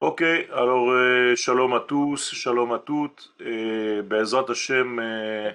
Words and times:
Ok, 0.00 0.22
alors 0.52 0.90
euh, 0.90 1.34
shalom 1.36 1.72
à 1.72 1.80
tous, 1.80 2.34
shalom 2.34 2.72
à 2.72 2.78
toutes, 2.78 3.32
et 3.40 4.02
Be'ezrat 4.02 4.44
Hashem, 4.50 4.98
euh, 4.98 5.50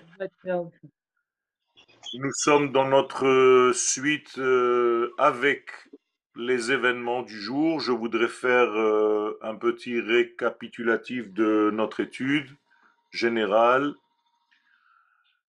nous 2.15 2.31
sommes 2.33 2.71
dans 2.71 2.87
notre 2.87 3.27
euh, 3.27 3.73
suite 3.73 4.39
avec 5.17 5.69
les 6.35 6.71
événements 6.71 7.21
du 7.21 7.39
jour. 7.39 7.79
Je 7.79 7.91
voudrais 7.91 8.29
faire 8.29 8.71
un 9.41 9.55
petit 9.55 9.99
récapitulatif 9.99 11.31
de 11.33 11.69
notre 11.71 11.99
étude 11.99 12.49
générale. 13.11 13.93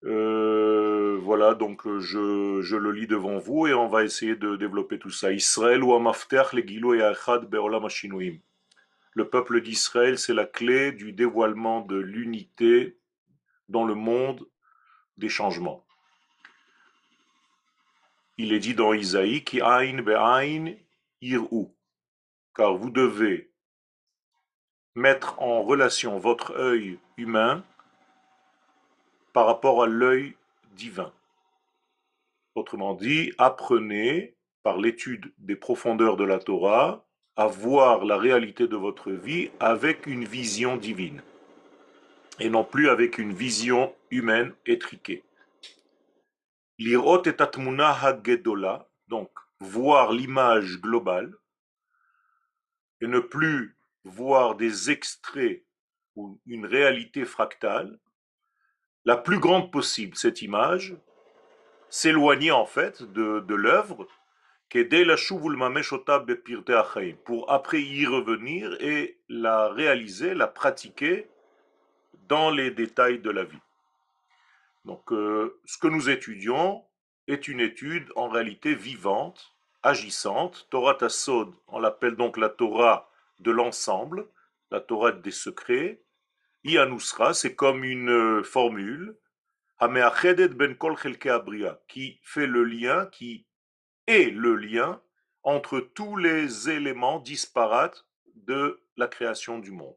Voilà, 0.02 1.54
donc 1.54 1.82
je, 1.98 2.60
je 2.62 2.76
le 2.76 2.92
lis 2.92 3.08
devant 3.08 3.38
vous 3.38 3.66
et 3.66 3.74
on 3.74 3.88
va 3.88 4.04
essayer 4.04 4.36
de 4.36 4.56
développer 4.56 4.98
tout 4.98 5.10
ça. 5.10 5.32
Israël 5.32 5.82
ou 5.82 5.92
Amaftech 5.94 6.52
le 6.52 6.62
Gilo 6.62 6.94
et 6.94 7.02
Be'olam 7.50 7.84
Hashinuim. 7.84 8.38
Le 9.16 9.30
peuple 9.30 9.62
d'Israël, 9.62 10.18
c'est 10.18 10.34
la 10.34 10.44
clé 10.44 10.92
du 10.92 11.14
dévoilement 11.14 11.80
de 11.80 11.96
l'unité 11.96 12.98
dans 13.70 13.86
le 13.86 13.94
monde 13.94 14.46
des 15.16 15.30
changements. 15.30 15.86
Il 18.36 18.52
est 18.52 18.58
dit 18.58 18.74
dans 18.74 18.92
Isaïe, 18.92 19.42
ir'u, 21.22 21.66
car 22.54 22.76
vous 22.76 22.90
devez 22.90 23.50
mettre 24.94 25.40
en 25.40 25.62
relation 25.62 26.18
votre 26.18 26.50
œil 26.54 26.98
humain 27.16 27.64
par 29.32 29.46
rapport 29.46 29.82
à 29.82 29.86
l'œil 29.86 30.36
divin. 30.72 31.10
Autrement 32.54 32.92
dit, 32.92 33.32
apprenez 33.38 34.36
par 34.62 34.76
l'étude 34.76 35.32
des 35.38 35.56
profondeurs 35.56 36.18
de 36.18 36.24
la 36.24 36.38
Torah 36.38 37.06
à 37.36 37.46
voir 37.46 38.04
la 38.04 38.16
réalité 38.16 38.66
de 38.66 38.76
votre 38.76 39.10
vie 39.12 39.50
avec 39.60 40.06
une 40.06 40.24
vision 40.24 40.76
divine 40.76 41.22
et 42.38 42.50
non 42.50 42.64
plus 42.64 42.88
avec 42.88 43.18
une 43.18 43.32
vision 43.32 43.94
humaine 44.10 44.54
étriquée. 44.66 45.24
L'irot 46.78 47.22
et 47.24 47.40
atmuna 47.40 47.90
hagedola, 47.90 48.88
donc 49.08 49.30
voir 49.60 50.12
l'image 50.12 50.80
globale 50.80 51.34
et 53.00 53.06
ne 53.06 53.20
plus 53.20 53.76
voir 54.04 54.54
des 54.54 54.90
extraits 54.90 55.64
ou 56.14 56.40
une 56.46 56.66
réalité 56.66 57.24
fractale, 57.24 57.98
la 59.04 59.16
plus 59.16 59.38
grande 59.38 59.70
possible, 59.70 60.16
cette 60.16 60.42
image, 60.42 60.96
s'éloigner 61.88 62.50
en 62.50 62.66
fait 62.66 63.02
de, 63.02 63.40
de 63.40 63.54
l'œuvre 63.54 64.06
pour 67.24 67.50
après 67.50 67.80
y 67.80 68.06
revenir 68.06 68.76
et 68.80 69.18
la 69.28 69.68
réaliser, 69.68 70.34
la 70.34 70.48
pratiquer 70.48 71.28
dans 72.28 72.50
les 72.50 72.70
détails 72.70 73.20
de 73.20 73.30
la 73.30 73.44
vie. 73.44 73.60
Donc 74.84 75.12
euh, 75.12 75.58
ce 75.64 75.78
que 75.78 75.88
nous 75.88 76.10
étudions 76.10 76.84
est 77.26 77.48
une 77.48 77.60
étude 77.60 78.10
en 78.16 78.28
réalité 78.28 78.74
vivante, 78.74 79.54
agissante. 79.82 80.66
Torah 80.70 80.94
Tassod, 80.94 81.54
on 81.68 81.78
l'appelle 81.78 82.16
donc 82.16 82.36
la 82.36 82.48
Torah 82.48 83.10
de 83.40 83.50
l'ensemble, 83.50 84.28
la 84.70 84.80
Torah 84.80 85.12
des 85.12 85.30
secrets. 85.30 86.02
Ianusra, 86.64 87.34
c'est 87.34 87.54
comme 87.54 87.84
une 87.84 88.10
euh, 88.10 88.42
formule, 88.42 89.16
ben 89.80 90.74
kol 90.76 90.96
qui 91.88 92.18
fait 92.22 92.46
le 92.46 92.64
lien, 92.64 93.06
qui 93.06 93.45
est 94.06 94.30
le 94.30 94.56
lien 94.56 95.00
entre 95.42 95.80
tous 95.80 96.16
les 96.16 96.70
éléments 96.70 97.20
disparates 97.20 98.04
de 98.34 98.80
la 98.96 99.06
création 99.06 99.58
du 99.58 99.70
monde. 99.70 99.96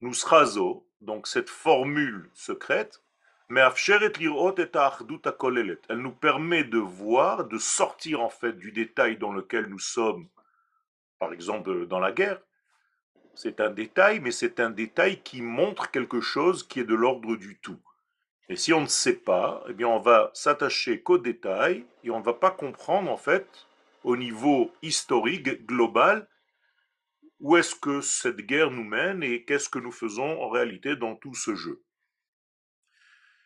Nusrazo, 0.00 0.88
donc 1.00 1.26
cette 1.26 1.50
formule 1.50 2.30
secrète, 2.34 3.02
et 3.50 3.60
elle 5.88 5.98
nous 5.98 6.12
permet 6.12 6.64
de 6.64 6.78
voir, 6.78 7.44
de 7.44 7.58
sortir 7.58 8.22
en 8.22 8.30
fait 8.30 8.54
du 8.54 8.72
détail 8.72 9.18
dans 9.18 9.32
lequel 9.32 9.66
nous 9.66 9.78
sommes, 9.78 10.28
par 11.18 11.32
exemple 11.32 11.86
dans 11.86 12.00
la 12.00 12.12
guerre. 12.12 12.40
C'est 13.34 13.60
un 13.60 13.70
détail, 13.70 14.20
mais 14.20 14.30
c'est 14.30 14.58
un 14.60 14.70
détail 14.70 15.22
qui 15.22 15.42
montre 15.42 15.90
quelque 15.90 16.20
chose 16.20 16.66
qui 16.66 16.80
est 16.80 16.84
de 16.84 16.94
l'ordre 16.94 17.36
du 17.36 17.58
tout. 17.58 17.80
Et 18.48 18.56
si 18.56 18.72
on 18.72 18.80
ne 18.80 18.86
sait 18.86 19.16
pas, 19.16 19.64
eh 19.68 19.72
bien 19.72 19.88
on 19.88 20.00
va 20.00 20.30
s'attacher 20.34 21.00
qu'aux 21.00 21.18
détails 21.18 21.84
et 22.04 22.10
on 22.10 22.18
ne 22.18 22.24
va 22.24 22.34
pas 22.34 22.50
comprendre 22.50 23.10
en 23.10 23.16
fait 23.16 23.66
au 24.04 24.16
niveau 24.16 24.72
historique 24.82 25.66
global 25.66 26.28
où 27.40 27.56
est-ce 27.56 27.74
que 27.74 28.00
cette 28.00 28.40
guerre 28.46 28.70
nous 28.70 28.84
mène 28.84 29.22
et 29.22 29.44
qu'est-ce 29.44 29.68
que 29.68 29.78
nous 29.78 29.92
faisons 29.92 30.40
en 30.40 30.48
réalité 30.48 30.96
dans 30.96 31.16
tout 31.16 31.34
ce 31.34 31.54
jeu. 31.54 31.82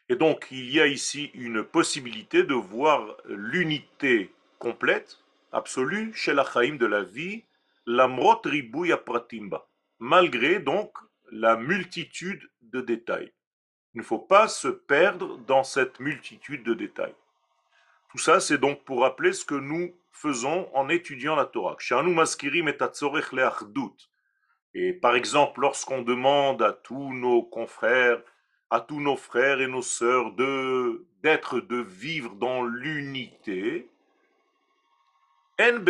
Et 0.08 0.16
donc 0.16 0.48
il 0.50 0.70
y 0.70 0.80
a 0.80 0.86
ici 0.86 1.30
une 1.34 1.64
possibilité 1.64 2.44
de 2.44 2.54
voir 2.54 3.16
l'unité 3.24 4.30
complète, 4.58 5.18
absolue, 5.52 6.12
chez 6.14 6.34
la 6.34 6.44
Chaim 6.44 6.76
de 6.76 6.86
la 6.86 7.02
vie, 7.02 7.44
l'amrot 7.86 8.40
ribouya 8.44 8.98
pratimba, 8.98 9.68
malgré 9.98 10.58
donc 10.60 10.92
la 11.30 11.56
multitude 11.56 12.50
de 12.60 12.80
détails. 12.80 13.32
Il 13.96 14.00
ne 14.00 14.04
faut 14.04 14.18
pas 14.18 14.46
se 14.46 14.68
perdre 14.68 15.38
dans 15.38 15.64
cette 15.64 16.00
multitude 16.00 16.62
de 16.62 16.74
détails. 16.74 17.14
Tout 18.10 18.18
ça, 18.18 18.40
c'est 18.40 18.58
donc 18.58 18.84
pour 18.84 19.00
rappeler 19.00 19.32
ce 19.32 19.46
que 19.46 19.54
nous 19.54 19.94
faisons 20.12 20.68
en 20.74 20.90
étudiant 20.90 21.34
la 21.34 21.46
Torah. 21.46 21.78
Et 24.74 24.92
par 24.92 25.16
exemple, 25.16 25.62
lorsqu'on 25.62 26.02
demande 26.02 26.60
à 26.60 26.74
tous 26.74 27.14
nos 27.14 27.42
confrères, 27.42 28.20
à 28.68 28.80
tous 28.80 29.00
nos 29.00 29.16
frères 29.16 29.62
et 29.62 29.66
nos 29.66 29.80
sœurs 29.80 30.32
de 30.32 31.06
d'être, 31.22 31.60
de 31.60 31.78
vivre 31.78 32.34
dans 32.34 32.64
l'unité, 32.64 33.88
il 35.58 35.82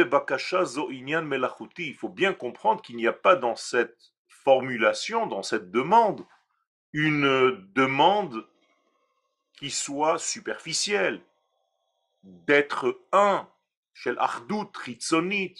faut 1.98 2.08
bien 2.08 2.32
comprendre 2.32 2.82
qu'il 2.82 2.96
n'y 2.96 3.08
a 3.08 3.12
pas 3.12 3.34
dans 3.34 3.56
cette 3.56 4.12
formulation, 4.28 5.26
dans 5.26 5.42
cette 5.42 5.72
demande, 5.72 6.24
une 6.98 7.68
demande 7.74 8.48
qui 9.58 9.70
soit 9.70 10.18
superficielle, 10.18 11.22
d'être 12.22 13.02
un, 13.12 13.46
shel 13.92 14.16
ardut, 14.18 14.72
ritzonit, 14.74 15.56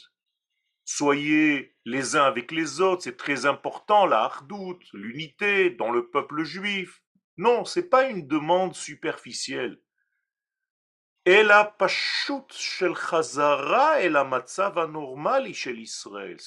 soyez 0.87 1.77
les 1.85 2.17
uns 2.17 2.25
avec 2.25 2.53
les 2.53 2.81
autres, 2.81 3.03
c'est 3.03 3.19
très 3.19 3.45
important 3.45 4.07
la 4.07 4.23
hardout, 4.23 4.79
l'unité 4.95 5.69
dans 5.69 5.91
le 5.91 6.09
peuple 6.09 6.43
juif. 6.43 7.03
Non, 7.37 7.67
c'est 7.67 7.91
pas 7.91 8.09
une 8.09 8.27
demande 8.27 8.75
superficielle. 8.75 9.79
C'est 11.27 11.45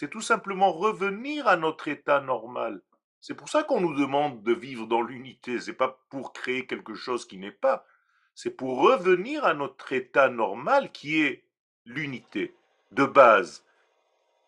tout 0.10 0.22
simplement 0.22 0.72
revenir 0.72 1.48
à 1.48 1.58
notre 1.58 1.90
état 1.90 2.22
normal. 2.22 2.82
C'est 3.22 3.36
pour 3.36 3.50
ça 3.50 3.64
qu'on 3.64 3.82
nous 3.82 3.96
demande 3.96 4.44
de 4.44 4.54
vivre 4.54 4.88
dans 4.88 5.02
l'unité. 5.02 5.60
C'est 5.60 5.74
pas 5.74 6.00
pour 6.10 6.34
créer 6.34 6.66
quelque 6.66 6.96
chose 6.96 7.28
qui 7.28 7.38
n'est 7.38 7.52
pas. 7.52 7.86
C'est 8.34 8.52
pour 8.52 8.82
revenir 8.82 9.44
à 9.44 9.54
notre 9.54 9.92
état 9.92 10.30
normal 10.30 10.92
qui 10.92 11.22
est 11.22 11.44
l'unité 11.86 12.56
de 12.92 13.06
base. 13.06 13.66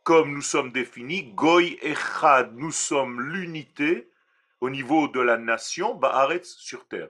Comme 0.04 0.34
nous 0.34 0.42
sommes 0.42 0.72
définis, 0.72 1.34
Goy 1.34 1.78
Echad, 1.82 2.56
nous 2.56 2.72
sommes 2.72 3.22
l'unité 3.22 4.10
au 4.62 4.70
niveau 4.70 5.08
de 5.08 5.20
la 5.20 5.38
nation, 5.38 5.96
Baaretz 5.96 6.56
sur 6.58 6.88
terre. 6.88 7.10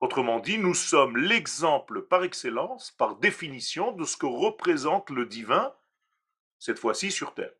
Autrement 0.00 0.40
dit, 0.40 0.58
nous 0.58 0.74
sommes 0.74 1.16
l'exemple 1.16 2.02
par 2.02 2.24
excellence, 2.24 2.90
par 2.90 3.16
définition, 3.16 3.92
de 3.92 4.04
ce 4.04 4.16
que 4.16 4.26
représente 4.26 5.10
le 5.10 5.26
divin, 5.26 5.72
cette 6.58 6.78
fois-ci 6.80 7.12
sur 7.12 7.34
terre. 7.34 7.52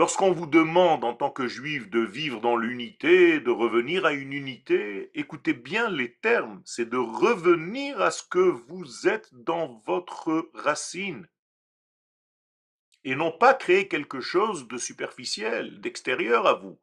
Lorsqu'on 0.00 0.32
vous 0.32 0.46
demande 0.46 1.04
en 1.04 1.12
tant 1.12 1.30
que 1.30 1.46
juif 1.46 1.90
de 1.90 2.00
vivre 2.00 2.40
dans 2.40 2.56
l'unité, 2.56 3.38
de 3.38 3.50
revenir 3.50 4.06
à 4.06 4.14
une 4.14 4.32
unité, 4.32 5.10
écoutez 5.12 5.52
bien 5.52 5.90
les 5.90 6.14
termes, 6.14 6.62
c'est 6.64 6.88
de 6.88 6.96
revenir 6.96 8.00
à 8.00 8.10
ce 8.10 8.22
que 8.22 8.38
vous 8.38 9.06
êtes 9.08 9.28
dans 9.34 9.78
votre 9.84 10.48
racine. 10.54 11.28
Et 13.04 13.14
non 13.14 13.30
pas 13.30 13.52
créer 13.52 13.88
quelque 13.88 14.22
chose 14.22 14.66
de 14.68 14.78
superficiel, 14.78 15.82
d'extérieur 15.82 16.46
à 16.46 16.54
vous. 16.54 16.80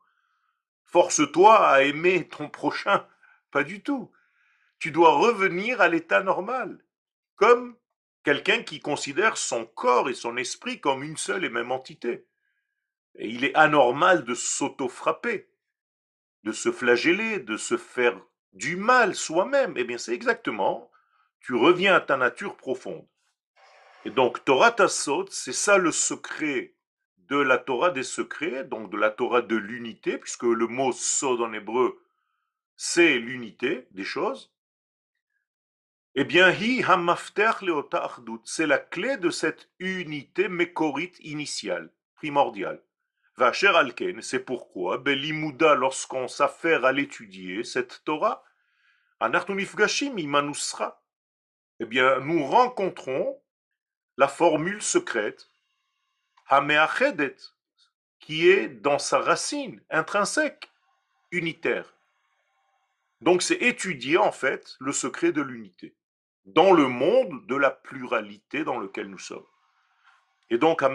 Force-toi 0.85 1.67
à 1.67 1.81
aimer 1.81 2.27
ton 2.27 2.51
prochain. 2.51 3.03
Pas 3.51 3.63
du 3.63 3.81
tout. 3.81 4.11
Tu 4.77 4.91
dois 4.91 5.17
revenir 5.17 5.81
à 5.81 5.87
l'état 5.87 6.21
normal, 6.21 6.85
comme 7.35 7.75
quelqu'un 8.23 8.61
qui 8.61 8.79
considère 8.79 9.37
son 9.37 9.65
corps 9.65 10.07
et 10.07 10.13
son 10.13 10.37
esprit 10.37 10.79
comme 10.79 11.01
une 11.01 11.17
seule 11.17 11.45
et 11.45 11.49
même 11.49 11.71
entité. 11.71 12.27
Et 13.17 13.29
il 13.29 13.43
est 13.43 13.55
anormal 13.55 14.23
de 14.23 14.33
s'auto-frapper, 14.33 15.49
de 16.43 16.51
se 16.51 16.71
flageller, 16.71 17.39
de 17.39 17.57
se 17.57 17.77
faire 17.77 18.19
du 18.53 18.75
mal 18.75 19.15
soi-même. 19.15 19.73
Eh 19.75 19.83
bien, 19.83 19.97
c'est 19.97 20.13
exactement, 20.13 20.91
tu 21.41 21.55
reviens 21.55 21.95
à 21.95 22.01
ta 22.01 22.17
nature 22.17 22.55
profonde. 22.55 23.07
Et 24.05 24.11
donc, 24.11 24.45
Torah 24.45 24.71
Tassot, 24.71 25.25
c'est 25.29 25.53
ça 25.53 25.77
le 25.77 25.91
secret 25.91 26.75
de 27.17 27.37
la 27.37 27.57
Torah 27.57 27.91
des 27.91 28.03
secrets, 28.03 28.63
donc 28.63 28.89
de 28.89 28.97
la 28.97 29.11
Torah 29.11 29.41
de 29.41 29.55
l'unité, 29.55 30.17
puisque 30.17 30.43
le 30.43 30.67
mot 30.67 30.91
sod 30.91 31.41
en 31.41 31.51
hébreu, 31.51 32.01
c'est 32.75 33.17
l'unité 33.17 33.87
des 33.91 34.03
choses, 34.03 34.53
eh 36.15 36.23
bien, 36.23 36.49
hi 36.51 36.83
c'est 38.43 38.65
la 38.65 38.79
clé 38.79 39.17
de 39.17 39.29
cette 39.29 39.69
unité 39.79 40.47
mécorite 40.47 41.19
initiale, 41.19 41.91
primordiale. 42.15 42.81
Vacher 43.37 43.75
alken, 43.75 44.21
c'est 44.23 44.39
pourquoi, 44.39 44.97
belimouda, 44.97 45.75
lorsqu'on 45.75 46.27
s'affaire 46.27 46.85
à 46.85 46.91
l'étudier, 46.91 47.63
cette 47.63 48.01
Torah, 48.03 48.43
anartunifgashim 49.19 50.17
imanusra, 50.17 51.03
eh 51.79 51.85
bien, 51.85 52.19
nous 52.21 52.43
rencontrons 52.43 53.39
la 54.17 54.27
formule 54.27 54.81
secrète, 54.81 55.51
hameachedet, 56.47 57.35
qui 58.19 58.49
est 58.49 58.69
dans 58.69 58.97
sa 58.97 59.19
racine 59.19 59.83
intrinsèque, 59.91 60.71
unitaire. 61.31 61.93
Donc 63.21 63.43
c'est 63.43 63.61
étudier 63.61 64.17
en 64.17 64.31
fait 64.31 64.75
le 64.79 64.91
secret 64.91 65.31
de 65.31 65.41
l'unité 65.41 65.95
dans 66.45 66.71
le 66.71 66.87
monde 66.87 67.45
de 67.45 67.55
la 67.55 67.71
pluralité 67.71 68.63
dans 68.63 68.79
lequel 68.79 69.07
nous 69.07 69.19
sommes. 69.19 69.45
Et 70.49 70.57
donc, 70.57 70.81
ce 70.81 70.87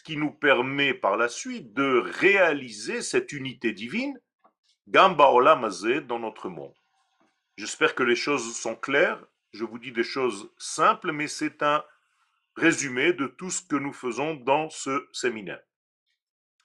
qui 0.00 0.16
nous 0.16 0.30
permet 0.30 0.94
par 0.94 1.16
la 1.16 1.28
suite 1.28 1.72
de 1.72 2.04
réaliser 2.20 3.00
cette 3.00 3.32
unité 3.32 3.72
divine, 3.72 4.20
Gamba 4.86 5.30
dans 6.06 6.18
notre 6.18 6.50
monde. 6.50 6.74
J'espère 7.56 7.94
que 7.94 8.02
les 8.02 8.16
choses 8.16 8.54
sont 8.54 8.76
claires. 8.76 9.24
Je 9.52 9.64
vous 9.64 9.78
dis 9.78 9.92
des 9.92 10.04
choses 10.04 10.52
simples, 10.58 11.12
mais 11.12 11.26
c'est 11.26 11.62
un 11.62 11.82
résumé 12.56 13.14
de 13.14 13.28
tout 13.28 13.50
ce 13.50 13.62
que 13.62 13.76
nous 13.76 13.94
faisons 13.94 14.34
dans 14.34 14.68
ce 14.68 15.08
séminaire. 15.12 15.62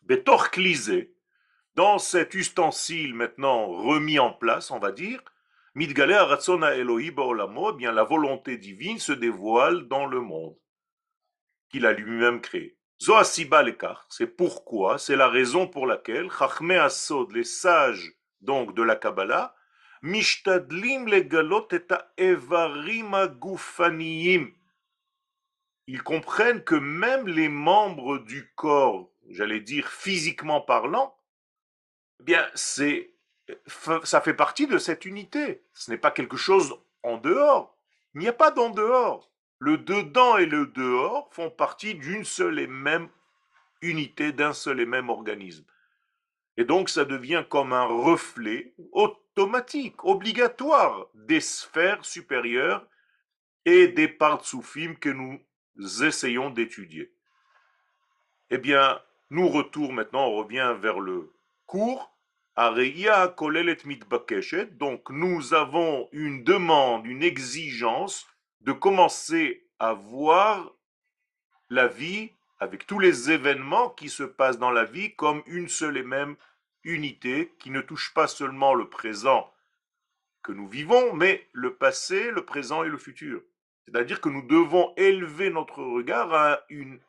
Betor 0.02 0.50
dans 1.76 1.98
cet 1.98 2.34
ustensile 2.34 3.14
maintenant 3.14 3.68
remis 3.68 4.20
en 4.20 4.34
place, 4.34 4.70
on 4.72 4.80
va 4.80 4.92
dire, 4.92 5.24
eh 5.76 5.88
bien 7.78 7.92
la 7.92 8.04
volonté 8.04 8.58
divine 8.58 9.00
se 9.00 9.12
dévoile 9.12 9.88
dans 9.88 10.06
le 10.06 10.22
monde 10.22 10.58
qu'il 11.70 11.86
a 11.86 11.94
lui-même 11.94 12.42
créé. 12.42 12.78
C'est 14.10 14.28
pourquoi, 14.28 14.98
c'est 14.98 15.16
la 15.16 15.30
raison 15.30 15.68
pour 15.68 15.88
laquelle 15.88 16.30
Chachme 16.32 16.72
Asod, 16.72 17.32
les 17.32 17.46
sages 17.46 18.12
donc 18.42 18.76
de 18.76 18.84
la 18.84 18.96
Kabbalah, 18.96 19.56
Mishtadlim 20.02 21.08
legalot 21.08 21.68
et 21.72 21.84
evarim 22.18 23.14
Ils 25.88 26.04
comprennent 26.04 26.64
que 26.64 26.76
même 26.76 27.28
les 27.28 27.50
membres 27.50 28.20
du 28.20 28.52
corps, 28.56 29.12
j'allais 29.30 29.60
dire 29.60 29.90
physiquement 29.90 30.62
parlant, 30.62 31.18
eh 32.22 32.24
bien 32.24 32.48
c'est 32.54 33.14
ça 34.04 34.22
fait 34.22 34.34
partie 34.34 34.68
de 34.68 34.78
cette 34.78 35.06
unité. 35.06 35.62
Ce 35.74 35.92
n'est 35.92 35.98
pas 35.98 36.12
quelque 36.12 36.38
chose 36.38 36.76
en 37.04 37.18
dehors. 37.18 37.76
Il 38.14 38.22
n'y 38.22 38.28
a 38.28 38.34
pas 38.34 38.52
d'en 38.52 38.70
dehors. 38.70 39.30
Le 39.60 39.78
dedans 39.78 40.38
et 40.38 40.46
le 40.46 40.68
dehors 40.68 41.30
font 41.32 41.50
partie 41.50 41.96
d'une 41.96 42.24
seule 42.24 42.60
et 42.60 42.68
même 42.68 43.10
unité, 43.82 44.32
d'un 44.32 44.54
seul 44.54 44.80
et 44.80 44.86
même 44.86 45.10
organisme. 45.10 45.66
Et 46.58 46.66
donc 46.66 46.90
ça 46.90 47.06
devient 47.06 47.46
comme 47.50 47.74
un 47.74 47.86
reflet 47.86 48.74
automatique, 48.92 50.04
obligatoire 50.04 51.08
des 51.14 51.40
sphères 51.40 52.04
supérieures 52.04 52.86
et 53.66 53.88
des 53.88 54.08
parts 54.08 54.46
soufim 54.46 54.96
que 54.96 55.10
nous 55.10 55.40
essayons 56.04 56.50
d'étudier. 56.50 57.12
Eh 58.50 58.58
bien, 58.58 59.00
nous 59.30 59.48
retournons 59.48 59.94
maintenant, 59.94 60.28
on 60.28 60.38
revient 60.38 60.76
vers 60.80 61.00
le 61.00 61.32
cours 61.66 62.12
donc 64.78 65.10
nous 65.10 65.54
avons 65.54 66.10
une 66.12 66.44
demande, 66.44 67.06
une 67.06 67.24
exigence 67.24 68.28
de 68.62 68.72
commencer 68.72 69.66
à 69.80 69.94
voir 69.94 70.74
la 71.70 71.88
vie 71.88 72.32
avec 72.60 72.86
tous 72.86 73.00
les 73.00 73.32
événements 73.32 73.90
qui 73.90 74.10
se 74.10 74.24
passent 74.24 74.60
dans 74.60 74.72
la 74.72 74.84
vie 74.84 75.16
comme 75.16 75.42
une 75.46 75.70
seule 75.70 75.98
et 75.98 76.04
même 76.04 76.36
unité 76.84 77.54
qui 77.60 77.72
ne 77.72 77.82
touche 77.82 78.14
pas 78.14 78.28
seulement 78.28 78.74
le 78.74 78.90
présent 78.90 79.52
que 80.44 80.52
nous 80.52 80.68
vivons, 80.68 81.14
mais 81.14 81.48
le 81.54 81.76
passé, 81.76 82.32
le 82.32 82.46
présent 82.46 82.84
et 82.84 82.90
le 82.90 82.98
futur. 82.98 83.42
C'est-à-dire 83.86 84.22
que 84.22 84.30
nous 84.30 84.46
devons 84.46 84.94
élever 84.98 85.50
notre 85.50 85.82
regard 85.82 86.34
à 86.34 86.62
une 86.70 87.00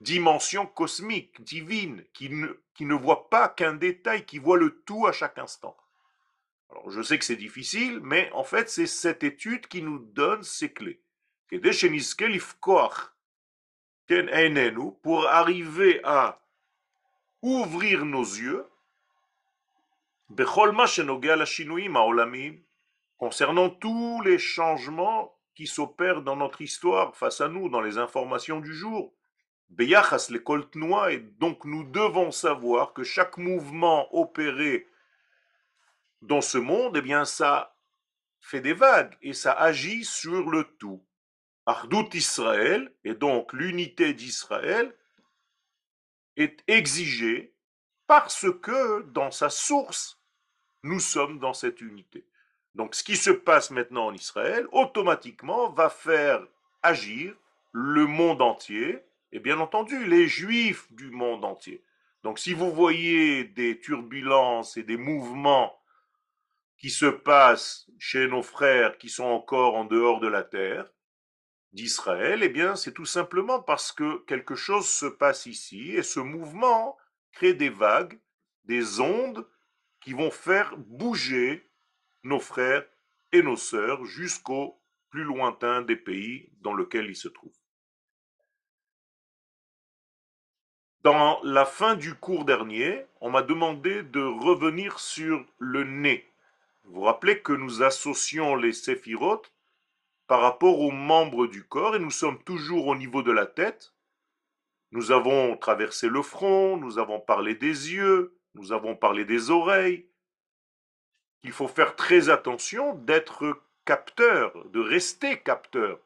dimension 0.00 0.66
cosmique, 0.66 1.42
divine, 1.42 2.04
qui 2.14 2.30
ne, 2.30 2.94
voit 2.94 3.28
pas 3.28 3.48
qu'un 3.48 3.74
détail, 3.74 4.24
qui 4.24 4.38
voit 4.38 4.56
le 4.56 4.82
tout 4.82 5.06
à 5.06 5.12
chaque 5.12 5.38
instant. 5.38 5.76
Alors 6.70 6.90
je 6.90 7.02
sais 7.02 7.18
que 7.18 7.24
c'est 7.24 7.36
difficile, 7.36 8.00
mais 8.02 8.30
en 8.32 8.44
fait 8.44 8.70
c'est 8.70 8.86
cette 8.86 9.24
étude 9.24 9.66
qui 9.66 9.82
nous 9.82 9.98
donne 9.98 10.42
ces 10.42 10.72
clés. 10.72 11.02
Pour 15.02 15.26
arriver 15.26 16.00
à 16.04 16.40
ouvrir 17.42 18.04
nos 18.04 18.22
yeux 18.22 18.66
concernant 23.18 23.70
tous 23.70 24.22
les 24.22 24.38
changements 24.38 25.36
qui 25.54 25.66
s'opèrent 25.66 26.22
dans 26.22 26.36
notre 26.36 26.62
histoire 26.62 27.16
face 27.16 27.40
à 27.40 27.48
nous, 27.48 27.68
dans 27.68 27.80
les 27.80 27.98
informations 27.98 28.60
du 28.60 28.72
jour, 28.74 29.12
Beyachas 29.70 30.28
les 30.30 30.42
noix, 30.74 31.12
et 31.12 31.18
donc 31.18 31.64
nous 31.64 31.84
devons 31.84 32.32
savoir 32.32 32.92
que 32.92 33.04
chaque 33.04 33.38
mouvement 33.38 34.14
opéré 34.14 34.88
dans 36.22 36.40
ce 36.40 36.58
monde, 36.58 36.96
eh 36.96 37.02
bien 37.02 37.24
ça 37.24 37.74
fait 38.40 38.60
des 38.60 38.72
vagues 38.72 39.16
et 39.22 39.32
ça 39.32 39.52
agit 39.52 40.04
sur 40.04 40.50
le 40.50 40.64
tout. 40.64 41.02
Ardout 41.66 42.08
Israël, 42.14 42.92
et 43.04 43.14
donc 43.14 43.52
l'unité 43.52 44.12
d'Israël, 44.12 44.94
est 46.36 46.62
exigée 46.66 47.54
parce 48.06 48.46
que 48.60 49.02
dans 49.02 49.30
sa 49.30 49.50
source, 49.50 50.20
nous 50.82 51.00
sommes 51.00 51.38
dans 51.38 51.54
cette 51.54 51.80
unité. 51.80 52.26
Donc 52.74 52.94
ce 52.94 53.04
qui 53.04 53.16
se 53.16 53.30
passe 53.30 53.70
maintenant 53.70 54.06
en 54.06 54.14
Israël, 54.14 54.66
automatiquement, 54.72 55.70
va 55.70 55.90
faire 55.90 56.44
agir 56.82 57.34
le 57.72 58.06
monde 58.06 58.42
entier 58.42 59.04
et 59.32 59.40
bien 59.40 59.58
entendu 59.58 60.04
les 60.06 60.28
juifs 60.28 60.92
du 60.92 61.10
monde 61.10 61.44
entier. 61.44 61.84
Donc 62.22 62.38
si 62.38 62.52
vous 62.52 62.72
voyez 62.72 63.44
des 63.44 63.80
turbulences 63.80 64.76
et 64.76 64.82
des 64.82 64.96
mouvements 64.96 65.80
qui 66.76 66.90
se 66.90 67.06
passent 67.06 67.86
chez 67.98 68.26
nos 68.26 68.42
frères 68.42 68.98
qui 68.98 69.08
sont 69.08 69.24
encore 69.24 69.76
en 69.76 69.84
dehors 69.84 70.20
de 70.20 70.28
la 70.28 70.42
terre 70.42 70.90
d'Israël, 71.72 72.42
eh 72.42 72.48
bien 72.48 72.76
c'est 72.76 72.92
tout 72.92 73.06
simplement 73.06 73.62
parce 73.62 73.92
que 73.92 74.24
quelque 74.24 74.54
chose 74.54 74.88
se 74.88 75.06
passe 75.06 75.46
ici 75.46 75.92
et 75.92 76.02
ce 76.02 76.20
mouvement 76.20 76.96
crée 77.32 77.54
des 77.54 77.68
vagues, 77.68 78.18
des 78.64 79.00
ondes 79.00 79.46
qui 80.00 80.12
vont 80.12 80.30
faire 80.30 80.76
bouger 80.76 81.70
nos 82.22 82.40
frères 82.40 82.86
et 83.32 83.42
nos 83.42 83.56
sœurs 83.56 84.04
jusqu'au 84.04 84.82
plus 85.10 85.24
lointain 85.24 85.82
des 85.82 85.96
pays 85.96 86.50
dans 86.60 86.74
lesquels 86.74 87.08
ils 87.08 87.16
se 87.16 87.28
trouvent. 87.28 87.59
Dans 91.02 91.40
la 91.44 91.64
fin 91.64 91.94
du 91.94 92.14
cours 92.14 92.44
dernier, 92.44 93.06
on 93.22 93.30
m'a 93.30 93.40
demandé 93.40 94.02
de 94.02 94.20
revenir 94.20 95.00
sur 95.00 95.42
le 95.58 95.84
nez. 95.84 96.30
Vous 96.84 96.96
vous 96.96 97.00
rappelez 97.06 97.40
que 97.40 97.54
nous 97.54 97.82
associons 97.82 98.54
les 98.54 98.74
séphirotes 98.74 99.50
par 100.26 100.42
rapport 100.42 100.78
aux 100.78 100.90
membres 100.90 101.46
du 101.46 101.64
corps 101.64 101.96
et 101.96 101.98
nous 101.98 102.10
sommes 102.10 102.42
toujours 102.42 102.86
au 102.86 102.96
niveau 102.96 103.22
de 103.22 103.32
la 103.32 103.46
tête. 103.46 103.94
Nous 104.92 105.10
avons 105.10 105.56
traversé 105.56 106.06
le 106.06 106.20
front, 106.20 106.76
nous 106.76 106.98
avons 106.98 107.18
parlé 107.18 107.54
des 107.54 107.94
yeux, 107.94 108.36
nous 108.54 108.72
avons 108.72 108.94
parlé 108.94 109.24
des 109.24 109.50
oreilles. 109.50 110.06
Il 111.44 111.52
faut 111.52 111.68
faire 111.68 111.96
très 111.96 112.28
attention 112.28 112.94
d'être 112.94 113.62
capteur, 113.86 114.52
de 114.66 114.80
rester 114.80 115.38
capteur, 115.38 115.98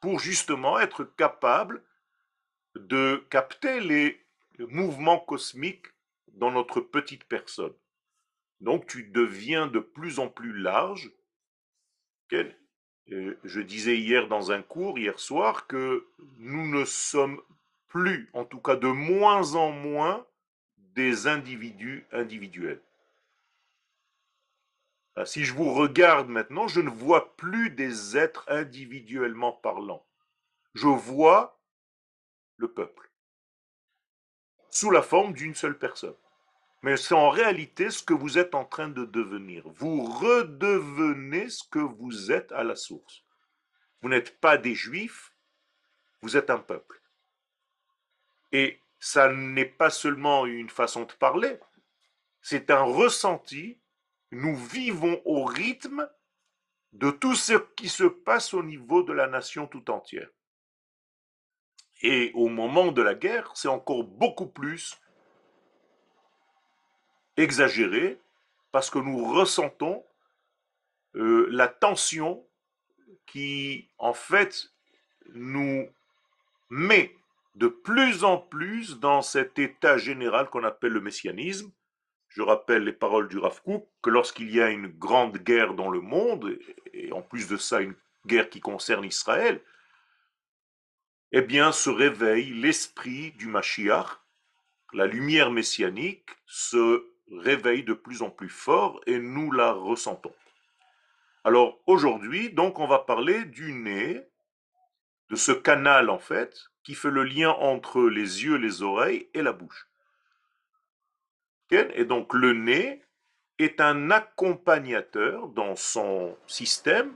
pour 0.00 0.20
justement 0.20 0.78
être 0.78 1.04
capable 1.04 1.82
de 2.74 3.24
capter 3.30 3.80
les 3.80 4.20
mouvement 4.58 5.18
cosmique 5.18 5.86
dans 6.28 6.50
notre 6.50 6.80
petite 6.80 7.24
personne. 7.24 7.74
Donc 8.60 8.86
tu 8.86 9.04
deviens 9.04 9.66
de 9.66 9.80
plus 9.80 10.18
en 10.18 10.28
plus 10.28 10.52
large. 10.52 11.12
Euh, 12.32 13.38
je 13.44 13.60
disais 13.60 13.98
hier 13.98 14.28
dans 14.28 14.50
un 14.50 14.62
cours, 14.62 14.98
hier 14.98 15.18
soir, 15.18 15.66
que 15.66 16.06
nous 16.38 16.66
ne 16.66 16.84
sommes 16.84 17.40
plus, 17.88 18.28
en 18.32 18.44
tout 18.44 18.60
cas 18.60 18.76
de 18.76 18.88
moins 18.88 19.54
en 19.54 19.70
moins, 19.70 20.26
des 20.94 21.26
individus 21.26 22.06
individuels. 22.10 22.80
Ah, 25.14 25.24
si 25.24 25.44
je 25.44 25.54
vous 25.54 25.72
regarde 25.72 26.28
maintenant, 26.28 26.68
je 26.68 26.80
ne 26.80 26.90
vois 26.90 27.36
plus 27.36 27.70
des 27.70 28.16
êtres 28.18 28.44
individuellement 28.48 29.52
parlant. 29.52 30.04
Je 30.74 30.88
vois 30.88 31.58
le 32.58 32.70
peuple, 32.70 33.10
sous 34.76 34.90
la 34.90 35.00
forme 35.00 35.32
d'une 35.32 35.54
seule 35.54 35.78
personne. 35.78 36.16
Mais 36.82 36.98
c'est 36.98 37.14
en 37.14 37.30
réalité 37.30 37.88
ce 37.88 38.02
que 38.02 38.12
vous 38.12 38.36
êtes 38.36 38.54
en 38.54 38.66
train 38.66 38.88
de 38.88 39.06
devenir. 39.06 39.66
Vous 39.70 40.04
redevenez 40.04 41.48
ce 41.48 41.64
que 41.64 41.78
vous 41.78 42.30
êtes 42.30 42.52
à 42.52 42.62
la 42.62 42.76
source. 42.76 43.24
Vous 44.02 44.10
n'êtes 44.10 44.38
pas 44.38 44.58
des 44.58 44.74
juifs, 44.74 45.32
vous 46.20 46.36
êtes 46.36 46.50
un 46.50 46.58
peuple. 46.58 47.00
Et 48.52 48.78
ça 48.98 49.32
n'est 49.32 49.64
pas 49.64 49.90
seulement 49.90 50.44
une 50.44 50.68
façon 50.68 51.04
de 51.04 51.12
parler, 51.14 51.58
c'est 52.42 52.70
un 52.70 52.82
ressenti. 52.82 53.80
Nous 54.30 54.56
vivons 54.56 55.22
au 55.24 55.44
rythme 55.44 56.08
de 56.92 57.10
tout 57.10 57.34
ce 57.34 57.54
qui 57.76 57.88
se 57.88 58.04
passe 58.04 58.52
au 58.52 58.62
niveau 58.62 59.02
de 59.02 59.12
la 59.12 59.26
nation 59.26 59.66
tout 59.66 59.90
entière. 59.90 60.28
Et 62.02 62.30
au 62.34 62.48
moment 62.48 62.92
de 62.92 63.02
la 63.02 63.14
guerre, 63.14 63.50
c'est 63.54 63.68
encore 63.68 64.04
beaucoup 64.04 64.46
plus 64.46 65.00
exagéré 67.36 68.20
parce 68.72 68.90
que 68.90 68.98
nous 68.98 69.24
ressentons 69.32 70.04
euh, 71.14 71.46
la 71.50 71.68
tension 71.68 72.44
qui, 73.26 73.88
en 73.98 74.12
fait, 74.12 74.70
nous 75.34 75.88
met 76.68 77.14
de 77.54 77.68
plus 77.68 78.24
en 78.24 78.36
plus 78.36 78.98
dans 79.00 79.22
cet 79.22 79.58
état 79.58 79.96
général 79.96 80.50
qu'on 80.50 80.64
appelle 80.64 80.92
le 80.92 81.00
messianisme. 81.00 81.72
Je 82.28 82.42
rappelle 82.42 82.84
les 82.84 82.92
paroles 82.92 83.28
du 83.28 83.38
Rav 83.38 83.62
que 84.02 84.10
lorsqu'il 84.10 84.54
y 84.54 84.60
a 84.60 84.68
une 84.68 84.88
grande 84.88 85.38
guerre 85.38 85.72
dans 85.72 85.88
le 85.88 86.00
monde, 86.00 86.58
et 86.92 87.12
en 87.12 87.22
plus 87.22 87.48
de 87.48 87.56
ça 87.56 87.80
une 87.80 87.94
guerre 88.26 88.50
qui 88.50 88.60
concerne 88.60 89.04
Israël, 89.04 89.62
eh 91.32 91.42
bien 91.42 91.72
se 91.72 91.90
réveille 91.90 92.50
l'esprit 92.50 93.32
du 93.32 93.46
Mashiach, 93.46 94.20
la 94.92 95.06
lumière 95.06 95.50
messianique 95.50 96.30
se 96.46 97.06
réveille 97.30 97.82
de 97.82 97.92
plus 97.92 98.22
en 98.22 98.30
plus 98.30 98.48
fort 98.48 99.00
et 99.06 99.18
nous 99.18 99.50
la 99.50 99.72
ressentons. 99.72 100.34
Alors 101.44 101.78
aujourd'hui, 101.86 102.50
donc, 102.50 102.78
on 102.78 102.86
va 102.86 103.00
parler 103.00 103.44
du 103.44 103.72
nez, 103.72 104.26
de 105.30 105.36
ce 105.36 105.52
canal 105.52 106.10
en 106.10 106.18
fait, 106.18 106.70
qui 106.82 106.94
fait 106.94 107.10
le 107.10 107.24
lien 107.24 107.50
entre 107.50 108.02
les 108.02 108.44
yeux, 108.44 108.56
les 108.56 108.82
oreilles 108.82 109.28
et 109.34 109.42
la 109.42 109.52
bouche. 109.52 109.88
Et 111.70 112.04
donc 112.04 112.32
le 112.32 112.52
nez 112.52 113.02
est 113.58 113.80
un 113.80 114.10
accompagnateur 114.10 115.48
dans 115.48 115.74
son 115.74 116.36
système 116.46 117.14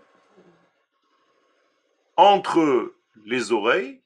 entre 2.16 2.94
les 3.24 3.52
oreilles. 3.52 3.99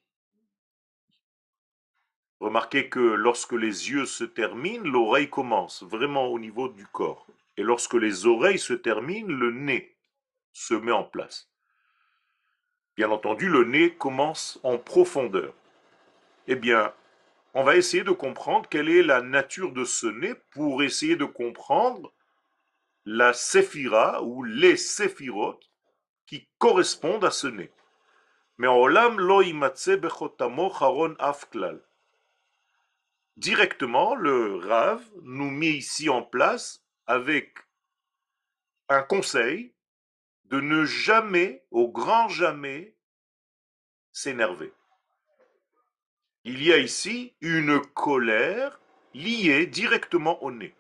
Remarquez 2.45 2.91
que 2.91 3.01
lorsque 3.01 3.55
les 3.55 3.91
yeux 3.91 4.05
se 4.05 4.23
terminent, 4.23 4.85
l'oreille 4.85 5.31
commence 5.31 5.83
vraiment 5.83 6.27
au 6.27 6.39
niveau 6.39 6.69
du 6.69 6.87
corps. 6.87 7.27
Et 7.57 7.63
lorsque 7.63 7.95
les 7.95 8.27
oreilles 8.27 8.59
se 8.59 8.75
terminent, 8.75 9.35
le 9.35 9.51
nez 9.51 9.97
se 10.53 10.75
met 10.75 10.93
en 10.93 11.05
place. 11.05 11.49
Bien 12.99 13.11
entendu, 13.11 13.49
le 13.49 13.65
nez 13.65 13.95
commence 13.95 14.61
en 14.63 14.77
profondeur. 14.77 15.55
Eh 16.47 16.55
bien, 16.55 16.93
on 17.55 17.65
va 17.65 17.77
essayer 17.77 18.05
de 18.05 18.11
comprendre 18.11 18.69
quelle 18.69 18.91
est 18.91 19.03
la 19.03 19.23
nature 19.23 19.73
de 19.73 19.87
ce 19.87 20.07
nez 20.07 20.35
pour 20.51 20.83
essayer 20.83 21.17
de 21.17 21.25
comprendre 21.25 22.13
la 23.07 23.33
séphira 23.33 24.23
ou 24.23 24.45
les 24.45 24.77
séphirotes 24.77 25.71
qui 26.27 26.47
correspondent 26.59 27.25
à 27.25 27.31
ce 27.31 27.47
nez. 27.47 27.73
Mais 28.59 28.69
olam 28.69 29.19
lo 29.19 29.41
bechotamo 29.41 30.71
haron 30.79 31.17
afklal. 31.19 31.81
Directement, 33.37 34.15
le 34.15 34.57
Rav 34.57 35.03
nous 35.23 35.51
met 35.51 35.73
ici 35.73 36.09
en 36.09 36.23
place 36.23 36.85
avec 37.07 37.59
un 38.89 39.03
conseil 39.03 39.75
de 40.45 40.61
ne 40.61 40.85
jamais, 40.85 41.65
au 41.71 41.89
grand 41.89 42.29
jamais, 42.29 42.95
s'énerver. 44.13 44.73
Il 46.45 46.63
y 46.63 46.73
a 46.73 46.79
ici 46.79 47.35
une 47.41 47.81
colère 47.81 48.79
liée 49.15 49.67
directement 49.67 50.43
au 50.43 50.53
nez. 50.53 50.75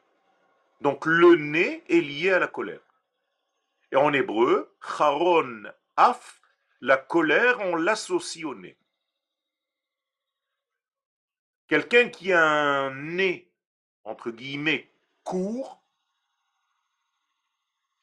Donc 0.80 1.06
le 1.06 1.34
nez 1.36 1.82
est 1.88 2.00
lié 2.00 2.32
à 2.32 2.38
la 2.38 2.46
colère. 2.46 2.82
Et 3.90 3.96
en 3.96 4.12
hébreu, 4.12 4.76
charon 4.80 5.64
af, 5.96 6.40
la 6.80 6.98
colère, 6.98 7.58
on 7.60 7.76
l'associe 7.76 8.44
au 8.44 8.54
nez. 8.54 8.76
Quelqu'un 11.66 12.08
qui 12.08 12.32
a 12.32 12.44
un 12.44 12.94
nez, 12.94 13.50
entre 14.04 14.30
guillemets, 14.30 14.90
court, 15.22 15.82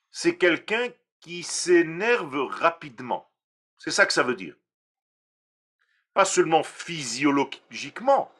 c'est 0.09 0.37
quelqu'un 0.37 0.89
qui 1.19 1.43
s'énerve 1.43 2.35
rapidement. 2.47 3.31
C'est 3.77 3.91
ça 3.91 4.05
que 4.05 4.13
ça 4.13 4.23
veut 4.23 4.35
dire. 4.35 4.55
Pas 6.13 6.25
seulement 6.25 6.63
physiologiquement, 6.63 8.31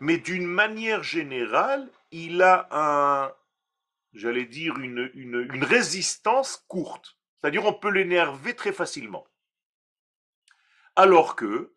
mais 0.00 0.16
d'une 0.18 0.46
manière 0.46 1.02
générale, 1.02 1.90
il 2.10 2.40
a 2.40 2.68
un, 2.70 3.34
j'allais 4.14 4.46
dire, 4.46 4.78
une, 4.78 5.10
une, 5.14 5.64
résistance 5.64 6.64
courte. 6.68 7.18
C'est-à-dire 7.40 7.64
on 7.66 7.74
peut 7.74 7.90
l'énerver 7.90 8.54
très 8.54 8.72
facilement. 8.72 9.26
Alors 10.96 11.36
que, 11.36 11.73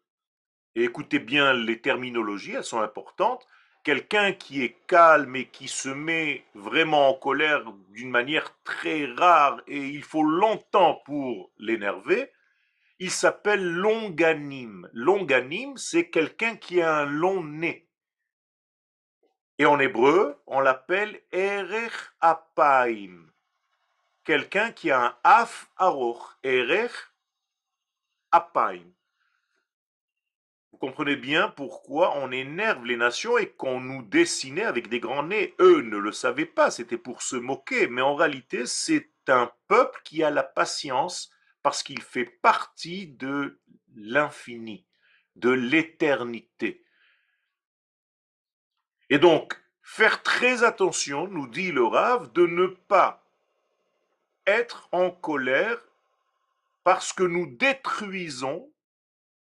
et 0.78 0.84
écoutez 0.84 1.18
bien 1.18 1.54
les 1.54 1.82
terminologies, 1.82 2.52
elles 2.52 2.64
sont 2.64 2.82
importantes, 2.82 3.48
quelqu'un 3.84 4.32
qui 4.32 4.64
est 4.64 4.78
calme 4.86 5.36
et 5.36 5.48
qui 5.48 5.68
se 5.68 5.90
met 5.90 6.46
vraiment 6.54 7.10
en 7.10 7.16
colère 7.16 7.64
d'une 7.90 8.12
manière 8.12 8.56
très 8.64 9.06
rare 9.06 9.60
et 9.66 9.88
il 9.88 10.04
faut 10.04 10.22
longtemps 10.22 11.02
pour 11.04 11.52
l'énerver, 11.58 12.32
il 13.00 13.10
s'appelle 13.10 13.66
longanime. 13.68 14.88
Longanime, 14.94 15.78
c'est 15.78 16.12
quelqu'un 16.12 16.56
qui 16.58 16.80
a 16.80 16.96
un 16.96 17.06
long 17.06 17.44
nez. 17.44 17.90
Et 19.58 19.66
en 19.66 19.80
hébreu, 19.80 20.40
on 20.46 20.60
l'appelle 20.60 21.20
erech 21.32 22.12
apaim. 22.22 23.32
Quelqu'un 24.24 24.72
qui 24.72 24.92
a 24.92 25.06
un 25.06 25.18
af 25.24 25.72
aroch. 25.76 26.38
Erech 26.44 26.94
apaim. 28.32 28.97
Comprenez 30.80 31.16
bien 31.16 31.50
pourquoi 31.50 32.18
on 32.18 32.32
énerve 32.32 32.86
les 32.86 32.98
nations 32.98 33.38
et 33.38 33.50
qu'on 33.50 33.80
nous 33.80 34.04
dessinait 34.04 34.64
avec 34.64 34.90
des 34.90 35.00
grands 35.00 35.24
nez. 35.24 35.56
Eux 35.60 35.82
ne 35.82 35.98
le 35.98 36.12
savaient 36.12 36.46
pas, 36.46 36.70
c'était 36.70 36.98
pour 36.98 37.24
se 37.24 37.36
moquer, 37.36 37.88
mais 37.88 38.02
en 38.02 38.16
réalité 38.16 38.66
c'est 38.66 39.10
un 39.28 39.52
peuple 39.68 40.00
qui 40.04 40.24
a 40.24 40.30
la 40.30 40.44
patience 40.44 41.32
parce 41.64 41.82
qu'il 41.82 42.02
fait 42.02 42.26
partie 42.26 43.08
de 43.08 43.60
l'infini, 43.96 44.86
de 45.36 45.50
l'éternité. 45.50 46.84
Et 49.10 49.20
donc, 49.20 49.60
faire 49.82 50.22
très 50.22 50.64
attention, 50.64 51.28
nous 51.28 51.48
dit 51.48 51.72
le 51.72 51.84
Rave, 51.84 52.32
de 52.34 52.46
ne 52.46 52.68
pas 52.68 53.24
être 54.46 54.88
en 54.92 55.10
colère 55.10 55.78
parce 56.84 57.12
que 57.14 57.24
nous 57.24 57.48
détruisons 57.48 58.70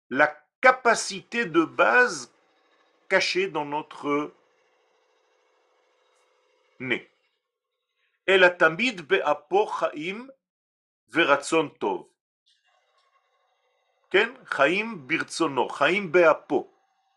la 0.10 0.43
capacité 0.64 1.46
de 1.46 1.66
base 1.66 2.34
cachée 3.10 3.50
dans 3.50 3.66
notre 3.66 4.34
nez. 6.80 7.12
El 8.26 8.46
tamid 8.58 9.02
be'apo 9.02 9.68
chaim 9.68 10.30
ve'ratzon 11.10 11.68
tov. 11.82 12.06
Ken 14.10 14.32
chaim 14.56 14.96
birtsono, 14.96 15.68
chaim 15.68 16.06
be'apo. 16.08 16.72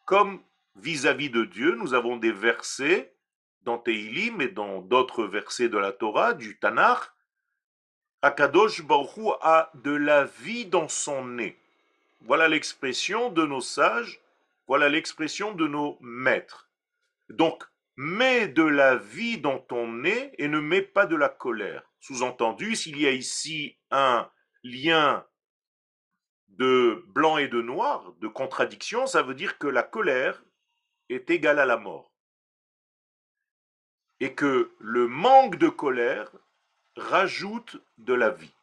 Comme 0.07 0.43
vis-à-vis 0.75 1.31
de 1.31 1.45
Dieu, 1.45 1.77
nous 1.77 1.95
avons 1.95 2.17
des 2.17 2.33
versets 2.33 3.15
dans 3.63 3.79
Teilim 3.79 4.41
et 4.41 4.49
dans 4.49 4.81
d'autres 4.81 5.25
versets 5.25 5.69
de 5.69 5.79
la 5.79 5.93
Torah, 5.93 6.35
du 6.35 6.59
Tanakh. 6.59 7.13
Akadosh 8.23 8.83
Baruch 8.83 9.39
a 9.41 9.71
de 9.75 9.93
la 9.93 10.25
vie 10.25 10.67
dans 10.67 10.89
son 10.89 11.25
nez. 11.27 11.57
Voilà 12.21 12.49
l'expression 12.49 13.31
de 13.31 13.47
nos 13.47 13.61
sages, 13.61 14.21
voilà 14.67 14.89
l'expression 14.89 15.53
de 15.53 15.67
nos 15.67 15.99
maîtres. 16.01 16.71
Donc, 17.29 17.65
mets 17.97 18.49
de 18.49 18.63
la 18.63 18.97
vie 18.97 19.39
dans 19.39 19.59
ton 19.59 19.89
nez 19.89 20.33
et 20.39 20.49
ne 20.49 20.61
mets 20.61 20.83
pas 20.83 21.07
de 21.07 21.17
la 21.17 21.29
colère. 21.29 21.91
Sous-entendu, 22.01 22.77
s'il 22.77 22.99
y 23.01 23.07
a 23.07 23.11
ici 23.11 23.79
un 23.91 24.31
lien 24.63 25.27
de 26.49 27.05
blanc 27.09 27.39
et 27.39 27.49
de 27.49 27.61
noir, 27.61 28.13
de 28.21 28.29
contradiction, 28.29 29.07
ça 29.07 29.23
veut 29.23 29.35
dire 29.35 29.59
que 29.59 29.67
la 29.67 29.83
colère 29.83 30.43
est 31.09 31.31
égale 31.31 31.59
à 31.59 31.67
la 31.67 31.77
mort. 31.77 32.13
Et 34.21 34.35
que 34.35 34.75
le 34.79 35.07
manque 35.09 35.57
de 35.57 35.69
colère 35.69 36.31
rajoute 36.97 37.77
de 37.99 38.15
la 38.15 38.31
vie. 38.31 38.56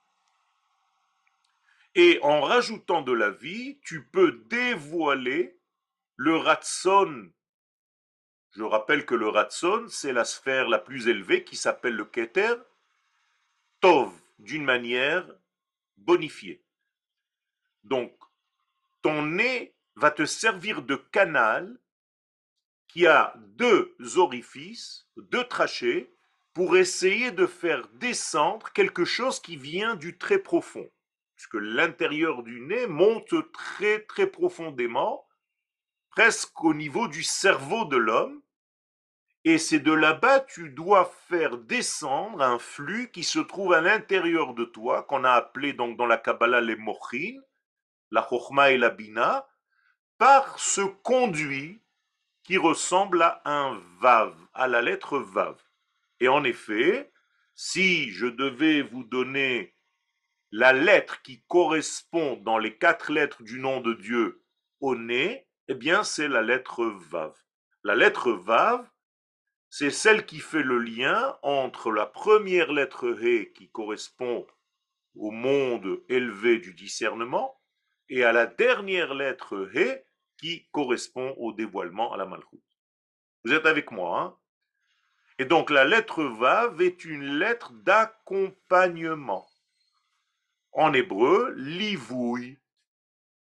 Et 1.96 2.20
en 2.24 2.42
rajoutant 2.42 3.02
de 3.02 3.12
la 3.12 3.30
vie, 3.30 3.80
tu 3.82 4.04
peux 4.06 4.44
dévoiler 4.50 5.60
le 6.16 6.36
ratson, 6.38 7.32
je 8.52 8.64
rappelle 8.64 9.06
que 9.06 9.16
le 9.16 9.28
ratson, 9.28 9.86
c'est 9.90 10.14
la 10.14 10.26
sphère 10.26 10.70
la 10.70 10.80
plus 10.80 11.08
élevée 11.08 11.44
qui 11.44 11.56
s'appelle 11.56 11.96
le 11.96 12.06
keter, 12.06 12.56
tov, 13.80 14.12
d'une 14.40 14.64
manière 14.64 15.28
bonifiée. 15.98 16.64
Donc, 17.84 18.14
ton 19.02 19.24
nez 19.24 19.76
va 19.96 20.12
te 20.12 20.26
servir 20.26 20.82
de 20.82 20.96
canal 20.96 21.78
qui 22.88 23.08
a 23.08 23.34
deux 23.38 23.96
orifices, 24.18 25.08
deux 25.18 25.44
trachées, 25.46 26.14
pour 26.54 26.78
essayer 26.78 27.32
de 27.32 27.48
faire 27.48 27.88
descendre 27.94 28.72
quelque 28.72 29.06
chose 29.06 29.40
qui 29.40 29.58
vient 29.58 29.96
du 29.96 30.18
très 30.18 30.38
profond. 30.38 30.90
Puisque 31.44 31.62
l'intérieur 31.62 32.42
du 32.42 32.62
nez 32.62 32.88
monte 32.88 33.36
très 33.52 34.00
très 34.06 34.28
profondément, 34.28 35.28
presque 36.10 36.64
au 36.64 36.74
niveau 36.74 37.10
du 37.10 37.22
cerveau 37.22 37.84
de 37.84 37.98
l'homme, 37.98 38.42
et 39.44 39.58
c'est 39.58 39.82
de 39.82 39.92
là-bas 39.92 40.40
tu 40.40 40.70
dois 40.70 41.12
faire 41.28 41.58
descendre 41.58 42.42
un 42.42 42.60
flux 42.60 43.12
qui 43.12 43.26
se 43.26 43.40
trouve 43.40 43.74
à 43.74 43.82
l'intérieur 43.82 44.54
de 44.54 44.64
toi, 44.64 45.04
qu'on 45.04 45.26
a 45.26 45.32
appelé 45.32 45.74
donc 45.74 45.98
dans 45.98 46.06
la 46.06 46.16
Kabbalah 46.16 46.62
les 46.62 46.78
mochin, 46.78 47.42
la 48.10 48.26
chokhma 48.26 48.72
et 48.72 48.78
la 48.78 48.90
bina, 48.90 49.46
par 50.18 50.58
ce 50.60 50.80
conduit 50.80 51.82
qui 52.44 52.58
ressemble 52.58 53.22
à 53.22 53.42
un 53.44 53.82
vav, 54.00 54.34
à 54.54 54.70
la 54.70 54.82
lettre 54.82 55.20
vav. 55.20 55.62
Et 56.22 56.30
en 56.30 56.46
effet, 56.46 57.12
si 57.54 58.12
je 58.12 58.28
devais 58.28 58.82
vous 58.82 59.04
donner 59.04 59.73
la 60.56 60.72
lettre 60.72 61.24
qui 61.24 61.42
correspond 61.48 62.36
dans 62.36 62.60
les 62.60 62.78
quatre 62.78 63.12
lettres 63.12 63.42
du 63.42 63.60
nom 63.60 63.82
de 63.82 63.96
Dieu 63.96 64.44
au 64.82 64.96
nez, 64.96 65.48
eh 65.68 65.74
bien 65.74 66.04
c'est 66.04 66.28
la 66.28 66.44
lettre 66.44 66.86
vav. 66.86 67.34
La 67.84 67.96
lettre 67.96 68.32
vav, 68.32 68.88
c'est 69.72 69.90
celle 69.90 70.28
qui 70.28 70.38
fait 70.38 70.62
le 70.62 70.78
lien 70.78 71.36
entre 71.42 71.92
la 71.92 72.06
première 72.06 72.72
lettre 72.72 73.16
He 73.20 73.52
qui 73.54 73.72
correspond 73.72 74.46
au 75.16 75.32
monde 75.32 76.04
élevé 76.08 76.60
du 76.60 76.76
discernement 76.76 77.60
et 78.10 78.24
à 78.24 78.32
la 78.32 78.46
dernière 78.46 79.16
lettre 79.16 79.68
He 79.74 80.06
qui 80.38 80.70
correspond 80.70 81.34
au 81.40 81.52
dévoilement 81.52 82.14
à 82.14 82.18
la 82.18 82.28
malchoute. 82.28 82.62
Vous 83.44 83.54
êtes 83.54 83.66
avec 83.66 83.90
moi, 83.90 84.22
hein? 84.22 84.38
Et 85.40 85.46
donc 85.46 85.72
la 85.72 85.84
lettre 85.84 86.24
Vav 86.24 86.80
est 86.80 87.06
une 87.06 87.40
lettre 87.40 87.74
d'accompagnement. 87.74 89.48
En 90.74 90.92
hébreu, 90.94 91.54
livouille, 91.56 92.58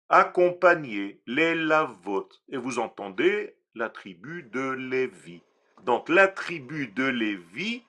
accompagner, 0.09 1.23
les 1.27 1.55
lavot. 1.55 2.29
Et 2.49 2.59
vous 2.59 2.79
entendez 2.79 3.57
la 3.75 3.89
tribu 3.89 4.43
de 4.45 4.71
Lévi. 4.71 5.43
Donc 5.85 6.09
la 6.09 6.29
tribu 6.29 6.89
de 6.89 7.05
Lévi, 7.05 7.83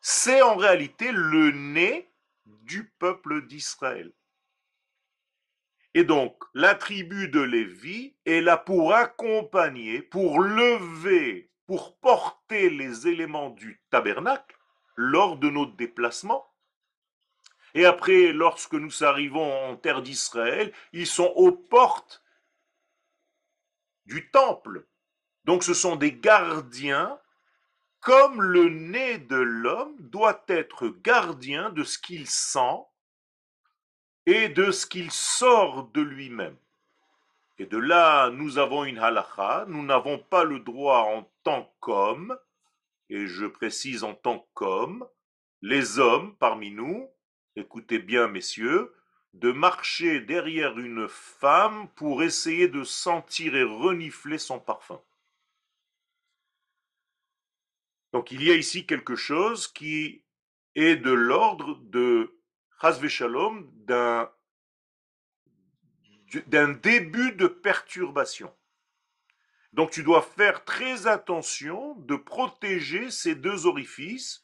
c'est 0.00 0.42
en 0.42 0.56
réalité 0.56 1.12
le 1.12 1.52
nez 1.52 2.10
du 2.46 2.90
peuple 2.98 3.46
d'Israël. 3.46 4.12
Et 5.94 6.04
donc, 6.04 6.42
la 6.54 6.74
tribu 6.74 7.28
de 7.28 7.40
Lévi 7.40 8.14
est 8.24 8.40
là 8.40 8.56
pour 8.56 8.94
accompagner, 8.94 10.02
pour 10.02 10.40
lever, 10.40 11.50
pour 11.66 11.98
porter 11.98 12.70
les 12.70 13.08
éléments 13.08 13.50
du 13.50 13.80
tabernacle 13.90 14.56
lors 14.94 15.36
de 15.36 15.50
notre 15.50 15.76
déplacement. 15.76 16.49
Et 17.74 17.84
après, 17.84 18.32
lorsque 18.32 18.74
nous 18.74 19.04
arrivons 19.04 19.70
en 19.70 19.76
terre 19.76 20.02
d'Israël, 20.02 20.72
ils 20.92 21.06
sont 21.06 21.32
aux 21.36 21.52
portes 21.52 22.22
du 24.06 24.30
temple 24.30 24.86
donc 25.44 25.64
ce 25.64 25.74
sont 25.74 25.96
des 25.96 26.12
gardiens, 26.12 27.18
comme 28.00 28.40
le 28.40 28.68
nez 28.68 29.18
de 29.18 29.36
l'homme 29.36 29.96
doit 29.98 30.44
être 30.48 30.88
gardien 30.88 31.70
de 31.70 31.82
ce 31.82 31.98
qu'il 31.98 32.28
sent 32.28 32.84
et 34.26 34.48
de 34.48 34.70
ce 34.70 34.86
qu'il 34.86 35.10
sort 35.10 35.88
de 35.92 36.00
lui-même. 36.00 36.56
Et 37.58 37.66
de 37.66 37.78
là, 37.78 38.30
nous 38.30 38.58
avons 38.58 38.84
une 38.84 38.98
halakha, 38.98 39.64
nous 39.68 39.82
n'avons 39.82 40.18
pas 40.18 40.44
le 40.44 40.60
droit 40.60 41.00
en 41.00 41.28
tant 41.42 41.74
qu'homme, 41.80 42.38
et 43.08 43.26
je 43.26 43.46
précise 43.46 44.04
en 44.04 44.14
tant 44.14 44.46
qu'homme, 44.54 45.06
les 45.62 45.98
hommes 45.98 46.36
parmi 46.36 46.70
nous, 46.70 47.10
écoutez 47.56 47.98
bien 47.98 48.28
messieurs, 48.28 48.94
de 49.34 49.52
marcher 49.52 50.20
derrière 50.20 50.78
une 50.78 51.08
femme 51.08 51.88
pour 51.94 52.22
essayer 52.22 52.68
de 52.68 52.84
sentir 52.84 53.54
et 53.54 53.62
renifler 53.62 54.38
son 54.38 54.58
parfum. 54.58 55.00
Donc 58.12 58.32
il 58.32 58.42
y 58.42 58.50
a 58.50 58.56
ici 58.56 58.86
quelque 58.86 59.14
chose 59.14 59.68
qui 59.68 60.24
est 60.74 60.96
de 60.96 61.12
l'ordre 61.12 61.76
de 61.82 62.36
Shalom, 63.08 63.70
d'un 63.84 64.30
d'un 66.46 66.68
début 66.68 67.32
de 67.32 67.46
perturbation. 67.46 68.54
Donc 69.72 69.90
tu 69.90 70.02
dois 70.02 70.22
faire 70.22 70.64
très 70.64 71.06
attention 71.06 71.94
de 71.96 72.16
protéger 72.16 73.10
ces 73.10 73.34
deux 73.34 73.66
orifices. 73.66 74.42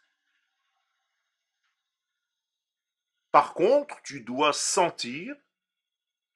Par 3.36 3.52
contre, 3.52 4.00
tu 4.02 4.22
dois 4.22 4.54
sentir 4.54 5.36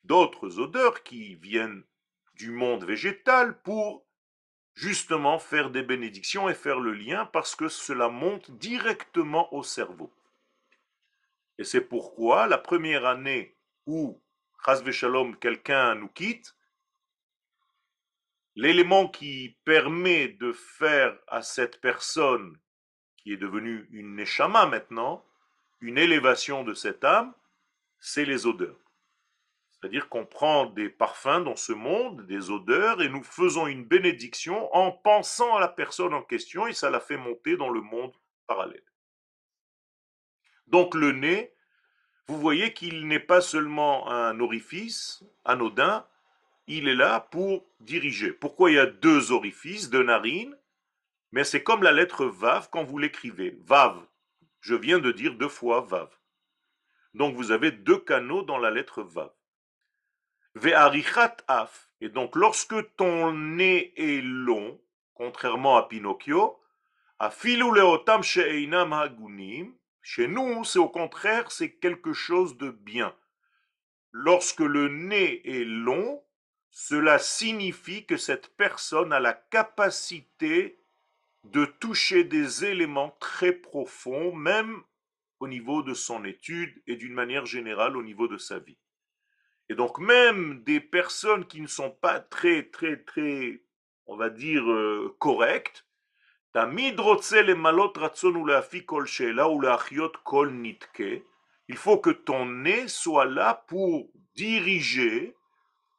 d'autres 0.04 0.58
odeurs 0.58 1.02
qui 1.02 1.34
viennent 1.36 1.82
du 2.34 2.50
monde 2.50 2.84
végétal 2.84 3.58
pour 3.62 4.04
justement 4.74 5.38
faire 5.38 5.70
des 5.70 5.82
bénédictions 5.82 6.50
et 6.50 6.54
faire 6.54 6.78
le 6.78 6.92
lien 6.92 7.24
parce 7.24 7.56
que 7.56 7.68
cela 7.68 8.10
monte 8.10 8.50
directement 8.50 9.50
au 9.54 9.62
cerveau. 9.62 10.12
Et 11.56 11.64
c'est 11.64 11.80
pourquoi 11.80 12.46
la 12.46 12.58
première 12.58 13.06
année 13.06 13.56
où, 13.86 14.20
Shalom, 14.90 15.38
quelqu'un 15.38 15.94
nous 15.94 16.08
quitte, 16.08 16.54
l'élément 18.56 19.08
qui 19.08 19.56
permet 19.64 20.28
de 20.28 20.52
faire 20.52 21.18
à 21.28 21.40
cette 21.40 21.80
personne, 21.80 22.58
qui 23.16 23.32
est 23.32 23.38
devenue 23.38 23.88
une 23.90 24.16
neshama 24.16 24.66
maintenant, 24.66 25.24
une 25.80 25.98
élévation 25.98 26.64
de 26.64 26.74
cette 26.74 27.04
âme, 27.04 27.32
c'est 27.98 28.24
les 28.24 28.46
odeurs. 28.46 28.78
C'est-à-dire 29.70 30.08
qu'on 30.10 30.26
prend 30.26 30.66
des 30.66 30.90
parfums 30.90 31.42
dans 31.42 31.56
ce 31.56 31.72
monde, 31.72 32.26
des 32.26 32.50
odeurs, 32.50 33.00
et 33.00 33.08
nous 33.08 33.22
faisons 33.22 33.66
une 33.66 33.84
bénédiction 33.84 34.74
en 34.74 34.92
pensant 34.92 35.56
à 35.56 35.60
la 35.60 35.68
personne 35.68 36.12
en 36.12 36.22
question, 36.22 36.66
et 36.66 36.74
ça 36.74 36.90
la 36.90 37.00
fait 37.00 37.16
monter 37.16 37.56
dans 37.56 37.70
le 37.70 37.80
monde 37.80 38.12
parallèle. 38.46 38.84
Donc 40.66 40.94
le 40.94 41.12
nez, 41.12 41.54
vous 42.28 42.38
voyez 42.38 42.74
qu'il 42.74 43.08
n'est 43.08 43.18
pas 43.18 43.40
seulement 43.40 44.08
un 44.10 44.38
orifice 44.38 45.24
anodin, 45.44 46.06
il 46.66 46.86
est 46.86 46.94
là 46.94 47.20
pour 47.20 47.66
diriger. 47.80 48.32
Pourquoi 48.32 48.70
il 48.70 48.74
y 48.74 48.78
a 48.78 48.86
deux 48.86 49.32
orifices, 49.32 49.90
deux 49.90 50.04
narines 50.04 50.56
Mais 51.32 51.42
c'est 51.42 51.62
comme 51.62 51.82
la 51.82 51.90
lettre 51.90 52.26
Vav 52.26 52.68
quand 52.70 52.84
vous 52.84 52.98
l'écrivez. 52.98 53.58
Vav, 53.64 54.00
je 54.60 54.74
viens 54.74 54.98
de 54.98 55.12
dire 55.12 55.34
deux 55.34 55.48
fois 55.48 55.80
Vav. 55.80 56.08
Donc 57.14 57.34
vous 57.34 57.50
avez 57.50 57.70
deux 57.70 57.98
canaux 57.98 58.42
dans 58.42 58.58
la 58.58 58.70
lettre 58.70 59.02
Vav. 59.02 59.32
af. 61.48 61.90
Et 62.00 62.08
donc, 62.08 62.34
lorsque 62.34 62.96
ton 62.96 63.32
nez 63.32 63.92
est 63.96 64.22
long, 64.22 64.80
contrairement 65.14 65.76
à 65.76 65.86
Pinocchio, 65.86 66.58
leotam 67.20 68.22
she'einam 68.22 68.92
hagunim, 68.92 69.74
chez 70.00 70.26
nous, 70.28 70.64
c'est 70.64 70.78
au 70.78 70.88
contraire, 70.88 71.52
c'est 71.52 71.74
quelque 71.74 72.14
chose 72.14 72.56
de 72.56 72.70
bien. 72.70 73.14
Lorsque 74.12 74.60
le 74.60 74.88
nez 74.88 75.42
est 75.44 75.64
long, 75.64 76.24
cela 76.70 77.18
signifie 77.18 78.06
que 78.06 78.16
cette 78.16 78.56
personne 78.56 79.12
a 79.12 79.20
la 79.20 79.34
capacité 79.34 80.79
de 81.44 81.64
toucher 81.64 82.24
des 82.24 82.64
éléments 82.64 83.16
très 83.20 83.52
profonds, 83.52 84.34
même 84.34 84.82
au 85.40 85.48
niveau 85.48 85.82
de 85.82 85.94
son 85.94 86.24
étude 86.24 86.82
et 86.86 86.96
d'une 86.96 87.14
manière 87.14 87.46
générale 87.46 87.96
au 87.96 88.02
niveau 88.02 88.28
de 88.28 88.36
sa 88.36 88.58
vie. 88.58 88.78
Et 89.68 89.74
donc 89.74 89.98
même 89.98 90.62
des 90.64 90.80
personnes 90.80 91.46
qui 91.46 91.60
ne 91.60 91.66
sont 91.66 91.90
pas 91.90 92.20
très, 92.20 92.64
très, 92.64 92.98
très, 92.98 93.62
on 94.06 94.16
va 94.16 94.28
dire, 94.28 94.70
euh, 94.70 95.16
correctes, 95.18 95.86
il 96.52 96.60
faut 101.76 101.98
que 101.98 102.10
ton 102.10 102.46
nez 102.46 102.88
soit 102.88 103.26
là 103.26 103.64
pour 103.68 104.10
diriger, 104.34 105.36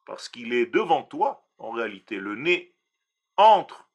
parce 0.05 0.27
qu'il 0.27 0.51
est 0.51 0.65
devant 0.65 1.03
toi, 1.03 1.47
en 1.57 1.71
réalité. 1.71 2.17
Le 2.17 2.35
nez 2.35 2.75
entre 3.37 3.89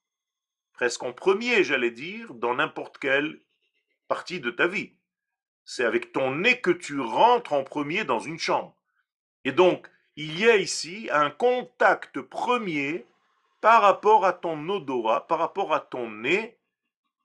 presque 0.77 1.03
en 1.03 1.15
premier, 1.15 1.65
j'allais 1.65 1.91
dire, 1.91 2.35
dans 2.35 2.55
n'importe 2.55 2.99
quelle 2.99 3.41
partie 4.09 4.41
de 4.41 4.51
ta 4.51 4.67
vie. 4.67 4.93
C'est 5.65 5.87
avec 5.87 6.12
ton 6.12 6.35
nez 6.35 6.61
que 6.61 6.71
tu 6.71 7.01
rentres 7.01 7.55
en 7.55 7.65
premier 7.65 8.05
dans 8.05 8.21
une 8.21 8.39
chambre. 8.39 8.77
Et 9.45 9.53
donc, 9.53 9.89
il 10.17 10.39
y 10.39 10.49
a 10.49 10.57
ici 10.57 11.09
un 11.11 11.31
contact 11.31 12.21
premier 12.21 13.07
par 13.62 13.81
rapport 13.81 14.27
à 14.27 14.35
ton 14.35 14.69
odorat, 14.69 15.27
par 15.27 15.39
rapport 15.39 15.73
à 15.73 15.81
ton 15.81 16.11
nez. 16.11 16.59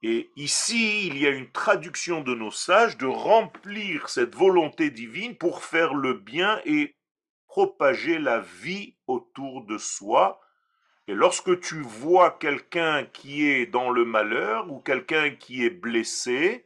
Et 0.02 0.32
ici, 0.38 1.08
il 1.08 1.18
y 1.18 1.28
a 1.28 1.30
une 1.30 1.52
traduction 1.52 2.22
de 2.22 2.34
nos 2.34 2.52
sages 2.52 2.98
de 2.98 3.06
remplir 3.06 4.08
cette 4.08 4.34
volonté 4.34 4.92
divine 4.92 5.38
pour 5.38 5.64
faire 5.64 5.94
le 5.94 6.14
bien 6.14 6.62
et 6.64 6.96
propager 7.48 8.18
la 8.18 8.40
vie 8.40 8.96
autour 9.08 9.66
de 9.66 9.78
soi. 9.78 10.40
Lorsque 11.14 11.60
tu 11.60 11.82
vois 11.82 12.32
quelqu'un 12.32 13.06
qui 13.06 13.48
est 13.50 13.66
dans 13.66 13.90
le 13.90 14.06
malheur 14.06 14.72
ou 14.72 14.80
quelqu'un 14.80 15.32
qui 15.32 15.66
est 15.66 15.70
blessé, 15.70 16.66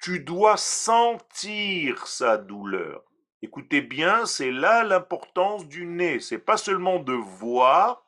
tu 0.00 0.20
dois 0.20 0.56
sentir 0.56 2.06
sa 2.06 2.36
douleur. 2.36 3.04
Écoutez 3.42 3.80
bien, 3.80 4.24
c'est 4.24 4.52
là 4.52 4.84
l'importance 4.84 5.66
du 5.66 5.84
nez. 5.84 6.20
C'est 6.20 6.38
pas 6.38 6.56
seulement 6.56 7.00
de 7.00 7.12
voir, 7.12 8.04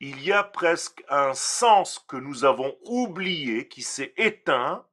il 0.00 0.22
y 0.22 0.32
a 0.32 0.42
presque 0.42 1.02
un 1.08 1.32
sens 1.32 1.98
que 2.06 2.16
nous 2.16 2.44
avons 2.44 2.76
oublié, 2.84 3.68
qui 3.68 3.80
s'est 3.82 4.12
éteint, 4.18 4.84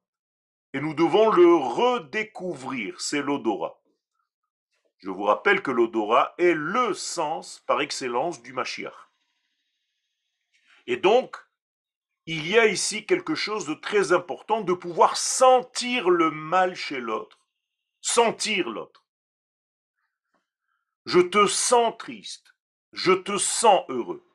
et 0.73 0.79
nous 0.79 0.93
devons 0.93 1.29
le 1.29 1.55
redécouvrir, 1.55 2.99
c'est 3.01 3.21
l'odorat. 3.21 3.79
Je 4.99 5.09
vous 5.09 5.23
rappelle 5.23 5.61
que 5.61 5.71
l'odorat 5.71 6.33
est 6.37 6.53
le 6.55 6.93
sens 6.93 7.61
par 7.67 7.81
excellence 7.81 8.41
du 8.41 8.53
Mashiach. 8.53 9.02
Et 10.87 10.97
donc, 10.97 11.37
il 12.25 12.47
y 12.47 12.57
a 12.57 12.67
ici 12.67 13.05
quelque 13.05 13.35
chose 13.35 13.65
de 13.65 13.73
très 13.73 14.13
important 14.13 14.61
de 14.61 14.73
pouvoir 14.73 15.17
sentir 15.17 16.09
le 16.09 16.31
mal 16.31 16.75
chez 16.75 16.99
l'autre, 16.99 17.39
sentir 18.01 18.69
l'autre. 18.69 19.05
Je 21.05 21.19
te 21.19 21.47
sens 21.47 21.97
triste, 21.97 22.55
je 22.93 23.11
te 23.11 23.37
sens 23.37 23.83
heureux. 23.89 24.25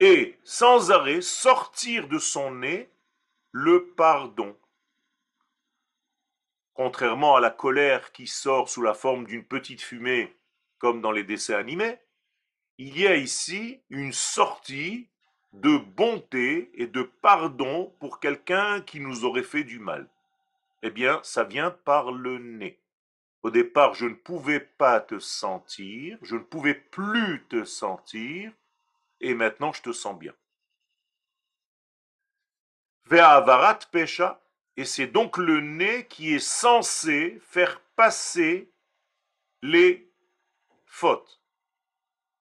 Et 0.00 0.38
sans 0.44 0.90
arrêt 0.90 1.22
sortir 1.22 2.08
de 2.08 2.18
son 2.18 2.52
nez 2.52 2.90
le 3.50 3.88
pardon. 3.96 4.56
Contrairement 6.74 7.34
à 7.36 7.40
la 7.40 7.50
colère 7.50 8.12
qui 8.12 8.26
sort 8.26 8.68
sous 8.68 8.82
la 8.82 8.94
forme 8.94 9.26
d'une 9.26 9.44
petite 9.44 9.80
fumée, 9.80 10.37
comme 10.78 11.00
dans 11.00 11.12
les 11.12 11.24
dessins 11.24 11.56
animés, 11.56 11.98
il 12.78 12.98
y 12.98 13.06
a 13.06 13.16
ici 13.16 13.82
une 13.90 14.12
sortie 14.12 15.08
de 15.52 15.78
bonté 15.78 16.70
et 16.74 16.86
de 16.86 17.02
pardon 17.02 17.94
pour 17.98 18.20
quelqu'un 18.20 18.80
qui 18.82 19.00
nous 19.00 19.24
aurait 19.24 19.42
fait 19.42 19.64
du 19.64 19.78
mal. 19.78 20.08
Eh 20.82 20.90
bien, 20.90 21.20
ça 21.24 21.44
vient 21.44 21.70
par 21.70 22.12
le 22.12 22.38
nez. 22.38 22.78
Au 23.42 23.50
départ, 23.50 23.94
je 23.94 24.06
ne 24.06 24.14
pouvais 24.14 24.60
pas 24.60 25.00
te 25.00 25.18
sentir, 25.18 26.18
je 26.22 26.36
ne 26.36 26.42
pouvais 26.42 26.74
plus 26.74 27.44
te 27.48 27.64
sentir, 27.64 28.52
et 29.20 29.34
maintenant 29.34 29.72
je 29.72 29.82
te 29.82 29.92
sens 29.92 30.18
bien. 30.18 30.34
Ve'avarat 33.06 33.80
pesha, 33.90 34.40
et 34.76 34.84
c'est 34.84 35.06
donc 35.06 35.38
le 35.38 35.60
nez 35.60 36.06
qui 36.06 36.34
est 36.34 36.38
censé 36.44 37.38
faire 37.40 37.80
passer 37.96 38.70
les 39.62 40.07
fautes, 40.88 41.40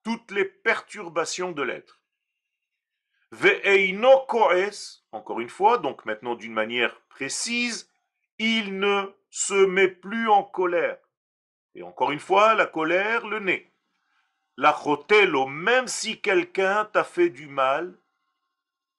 toutes 0.04 0.32
les 0.32 0.46
perturbations 0.46 1.52
de 1.52 1.62
l'être. 1.62 2.02
Ve'eino 3.32 4.26
koes, 4.28 5.04
encore 5.12 5.42
une 5.42 5.50
fois, 5.50 5.78
donc 5.78 6.06
maintenant 6.06 6.36
d'une 6.36 6.54
manière 6.54 7.00
précise, 7.10 7.92
il 8.38 8.80
ne 8.80 9.14
se 9.30 9.66
met 9.66 9.90
plus 9.90 10.30
en 10.30 10.44
colère. 10.44 10.98
Et 11.76 11.84
encore 11.84 12.12
une 12.12 12.20
fois, 12.20 12.56
la 12.56 12.66
colère, 12.66 13.28
le 13.28 13.40
nez. 13.40 13.74
La 14.56 14.74
chotelo, 14.74 15.46
même 15.46 15.88
si 15.88 16.22
quelqu'un 16.22 16.86
t'a 16.86 17.04
fait 17.04 17.30
du 17.30 17.48
mal, 17.48 17.96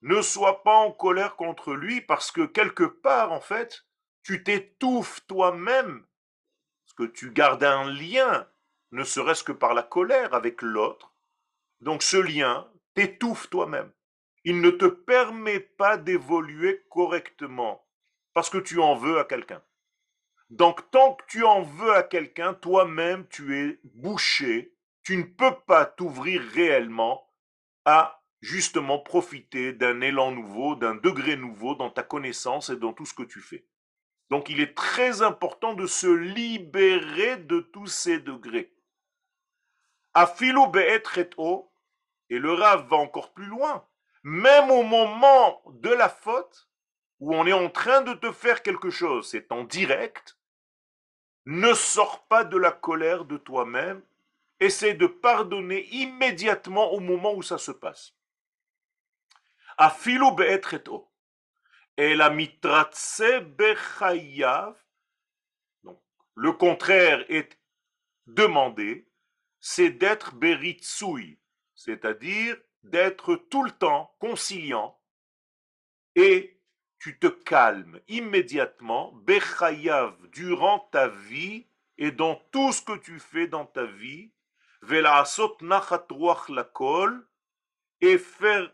ne 0.01 0.21
sois 0.21 0.63
pas 0.63 0.75
en 0.75 0.91
colère 0.91 1.35
contre 1.35 1.73
lui 1.73 1.99
parce 1.99 2.31
que 2.31 2.45
quelque 2.45 2.85
part, 2.85 3.31
en 3.31 3.41
fait, 3.41 3.85
tu 4.23 4.43
t'étouffes 4.43 5.25
toi-même, 5.27 6.05
parce 6.85 6.93
que 6.93 7.03
tu 7.11 7.31
gardes 7.31 7.63
un 7.63 7.91
lien, 7.91 8.47
ne 8.91 9.03
serait-ce 9.03 9.43
que 9.43 9.51
par 9.51 9.73
la 9.73 9.83
colère 9.83 10.33
avec 10.33 10.61
l'autre. 10.61 11.13
Donc 11.81 12.03
ce 12.03 12.17
lien 12.17 12.69
t'étouffe 12.93 13.49
toi-même. 13.49 13.91
Il 14.43 14.61
ne 14.61 14.69
te 14.69 14.85
permet 14.85 15.59
pas 15.59 15.97
d'évoluer 15.97 16.85
correctement 16.89 17.85
parce 18.33 18.49
que 18.49 18.57
tu 18.57 18.79
en 18.79 18.95
veux 18.95 19.19
à 19.19 19.25
quelqu'un. 19.25 19.61
Donc 20.49 20.89
tant 20.91 21.13
que 21.13 21.23
tu 21.27 21.43
en 21.43 21.61
veux 21.61 21.93
à 21.93 22.03
quelqu'un, 22.03 22.53
toi-même, 22.53 23.27
tu 23.27 23.57
es 23.57 23.79
bouché, 23.83 24.73
tu 25.03 25.17
ne 25.17 25.23
peux 25.23 25.55
pas 25.67 25.85
t'ouvrir 25.85 26.41
réellement 26.53 27.29
à 27.85 28.23
justement 28.41 28.99
profiter 28.99 29.73
d'un 29.73 30.01
élan 30.01 30.31
nouveau, 30.31 30.75
d'un 30.75 30.95
degré 30.95 31.35
nouveau 31.35 31.75
dans 31.75 31.89
ta 31.89 32.03
connaissance 32.03 32.69
et 32.69 32.77
dans 32.77 32.93
tout 32.93 33.05
ce 33.05 33.13
que 33.13 33.23
tu 33.23 33.41
fais. 33.41 33.65
Donc 34.29 34.49
il 34.49 34.61
est 34.61 34.75
très 34.75 35.21
important 35.21 35.73
de 35.73 35.85
se 35.85 36.07
libérer 36.07 37.37
de 37.37 37.59
tous 37.59 37.87
ces 37.87 38.19
degrés. 38.19 38.73
Afilo 40.13 40.71
et 42.31 42.39
le 42.39 42.53
Rav 42.53 42.87
va 42.87 42.97
encore 42.97 43.33
plus 43.33 43.45
loin. 43.45 43.85
Même 44.23 44.69
au 44.69 44.83
moment 44.83 45.61
de 45.67 45.89
la 45.89 46.09
faute, 46.09 46.69
où 47.19 47.33
on 47.35 47.45
est 47.45 47.53
en 47.53 47.69
train 47.69 48.01
de 48.01 48.13
te 48.13 48.31
faire 48.31 48.63
quelque 48.63 48.89
chose, 48.89 49.29
c'est 49.29 49.51
en 49.51 49.63
direct, 49.63 50.37
ne 51.45 51.73
sors 51.73 52.27
pas 52.27 52.43
de 52.43 52.57
la 52.57 52.71
colère 52.71 53.25
de 53.25 53.37
toi-même. 53.37 54.03
Essaie 54.59 54.93
de 54.93 55.07
pardonner 55.07 55.87
immédiatement 55.87 56.91
au 56.91 56.99
moment 56.99 57.33
où 57.33 57.41
ça 57.41 57.57
se 57.57 57.71
passe. 57.71 58.13
Be'etreto. 60.35 61.09
Et 61.97 62.13
la 62.13 62.29
mitratse 62.29 63.23
bechayav. 63.41 64.75
Le 66.35 66.51
contraire 66.51 67.25
est 67.29 67.57
demandé, 68.27 69.08
c'est 69.59 69.91
d'être 69.91 70.35
beritsui, 70.35 71.39
c'est-à-dire 71.75 72.57
d'être 72.83 73.35
tout 73.35 73.63
le 73.63 73.71
temps 73.71 74.15
conciliant 74.19 74.99
et 76.15 76.59
tu 76.99 77.17
te 77.17 77.27
calmes 77.27 78.01
immédiatement, 78.07 79.13
Bechayav, 79.13 80.15
durant 80.31 80.79
ta 80.91 81.07
vie 81.07 81.65
et 81.97 82.11
dans 82.11 82.35
tout 82.51 82.71
ce 82.73 82.81
que 82.81 82.97
tu 82.97 83.19
fais 83.19 83.47
dans 83.47 83.65
ta 83.65 83.85
vie, 83.85 84.31
et 88.01 88.17
faire 88.17 88.71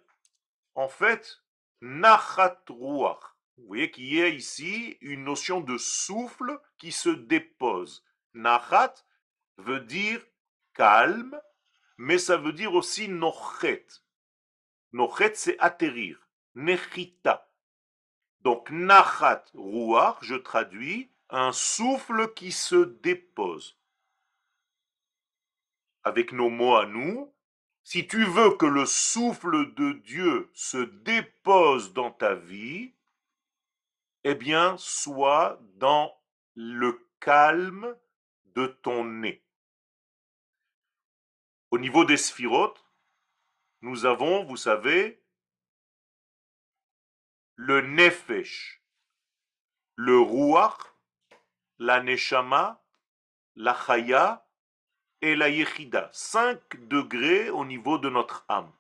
en 0.76 0.88
fait 0.88 1.44
nachatruach. 1.82 3.36
Vous 3.58 3.68
voyez 3.68 3.90
qu'il 3.90 4.14
y 4.14 4.22
a 4.22 4.28
ici 4.28 4.98
une 5.02 5.24
notion 5.24 5.62
de 5.62 5.78
souffle 5.78 6.60
qui 6.78 6.92
se 6.92 7.10
dépose. 7.10 8.04
Nachat 8.34 8.94
veut 9.58 9.80
dire 9.80 10.22
calme, 10.76 11.40
mais 11.98 12.18
ça 12.18 12.38
veut 12.38 12.54
dire 12.54 12.74
aussi 12.74 13.08
nochet. 13.08 13.88
Nochet, 14.92 15.34
c'est 15.36 15.58
atterrir. 15.60 16.30
Nechita. 16.54 17.50
Donc, 18.42 18.70
nachat 18.70 19.44
ruach, 19.56 20.18
je 20.22 20.36
traduis, 20.36 21.10
un 21.30 21.52
souffle 21.52 22.34
qui 22.34 22.52
se 22.52 22.76
dépose. 22.76 23.78
Avec 26.04 26.32
nos 26.32 26.50
mots 26.50 26.76
à 26.76 26.86
nous, 26.86 27.34
si 27.84 28.08
tu 28.08 28.24
veux 28.24 28.56
que 28.58 28.66
le 28.66 28.86
souffle 28.86 29.74
de 29.74 29.94
Dieu 29.94 30.50
se 30.54 30.78
dépose 30.78 31.94
dans 31.94 32.12
ta 32.12 32.36
vie, 32.36 32.94
eh 34.24 34.36
bien, 34.36 34.76
sois 34.78 35.60
dans 35.76 36.16
le 36.56 37.08
calme 37.20 37.96
de 38.56 38.68
ton 38.68 39.06
nez. 39.06 39.45
Au 41.76 41.78
niveau 41.78 42.06
des 42.06 42.16
sphirotes, 42.16 42.86
nous 43.82 44.06
avons, 44.06 44.46
vous 44.46 44.56
savez, 44.56 45.22
le 47.56 47.82
nefesh, 47.82 48.82
le 49.98 50.18
ruach, 50.18 50.78
la 51.78 52.02
neshama, 52.02 52.82
la 53.58 53.74
chaya 53.74 54.48
et 55.20 55.36
la 55.36 55.50
yechida. 55.50 56.10
Cinq 56.14 56.88
degrés 56.88 57.50
au 57.50 57.66
niveau 57.66 57.98
de 57.98 58.08
notre 58.08 58.46
âme. 58.48 58.72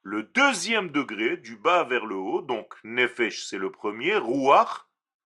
Le 0.00 0.22
deuxième 0.22 0.88
degré, 0.88 1.36
du 1.36 1.56
bas 1.56 1.84
vers 1.84 2.06
le 2.06 2.16
haut, 2.16 2.40
donc 2.40 2.82
nefesh 2.82 3.44
c'est 3.44 3.58
le 3.58 3.70
premier, 3.70 4.16
ruach, 4.16 4.86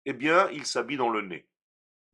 eh 0.05 0.13
bien 0.13 0.51
il 0.51 0.67
s'habille 0.67 0.99
dans 0.99 1.09
le 1.09 1.23
nez. 1.23 1.48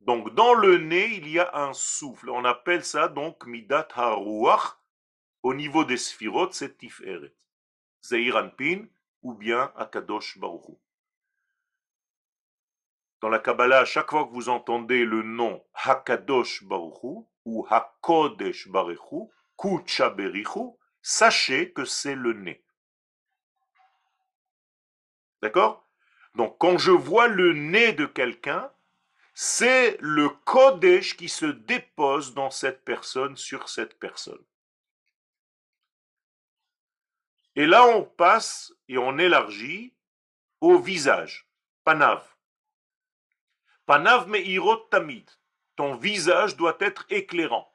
Donc 0.05 0.35
dans 0.35 0.53
le 0.53 0.77
nez, 0.77 1.15
il 1.15 1.27
y 1.27 1.39
a 1.39 1.49
un 1.55 1.73
souffle. 1.73 2.29
On 2.29 2.45
appelle 2.45 2.85
ça 2.85 3.07
donc 3.07 3.45
midat 3.45 3.87
haruach. 3.93 4.77
Au 5.41 5.53
niveau 5.53 5.83
des 5.83 5.97
sphirotes, 5.97 6.53
c'est 6.53 6.77
tiferet. 6.77 7.33
Zeiranpin, 8.03 8.85
ou 9.23 9.33
bien 9.33 9.71
Akadosh 9.75 10.37
Baruch 10.37 10.77
Dans 13.21 13.29
la 13.29 13.39
Kabbalah, 13.39 13.79
à 13.79 13.85
chaque 13.85 14.11
fois 14.11 14.25
que 14.25 14.33
vous 14.33 14.49
entendez 14.49 15.03
le 15.05 15.23
nom 15.23 15.63
Hakadosh 15.73 16.63
Baruch 16.63 17.25
ou 17.45 17.65
Hakodesh 17.69 18.67
Barechu, 18.67 19.29
Kucha 19.57 20.09
Berichu, 20.11 20.77
sachez 21.01 21.71
que 21.73 21.85
c'est 21.85 22.15
le 22.15 22.33
nez. 22.33 22.63
D'accord? 25.41 25.87
Donc 26.35 26.57
quand 26.59 26.77
je 26.77 26.91
vois 26.91 27.27
le 27.27 27.53
nez 27.53 27.93
de 27.93 28.05
quelqu'un, 28.05 28.71
c'est 29.37 29.97
le 29.99 30.29
Kodesh 30.29 31.17
qui 31.17 31.27
se 31.27 31.45
dépose 31.45 32.33
dans 32.33 32.49
cette 32.49 32.85
personne, 32.85 33.35
sur 33.35 33.67
cette 33.67 33.99
personne. 33.99 34.43
Et 37.57 37.65
là, 37.67 37.85
on 37.85 38.03
passe 38.03 38.73
et 38.87 38.97
on 38.97 39.17
élargit 39.17 39.93
au 40.61 40.79
visage, 40.79 41.49
panav. 41.83 42.25
Panav 43.85 44.29
me'irot 44.29 44.87
tamid. 44.89 45.29
Ton 45.75 45.95
visage 45.95 46.55
doit 46.55 46.77
être 46.79 47.05
éclairant. 47.09 47.69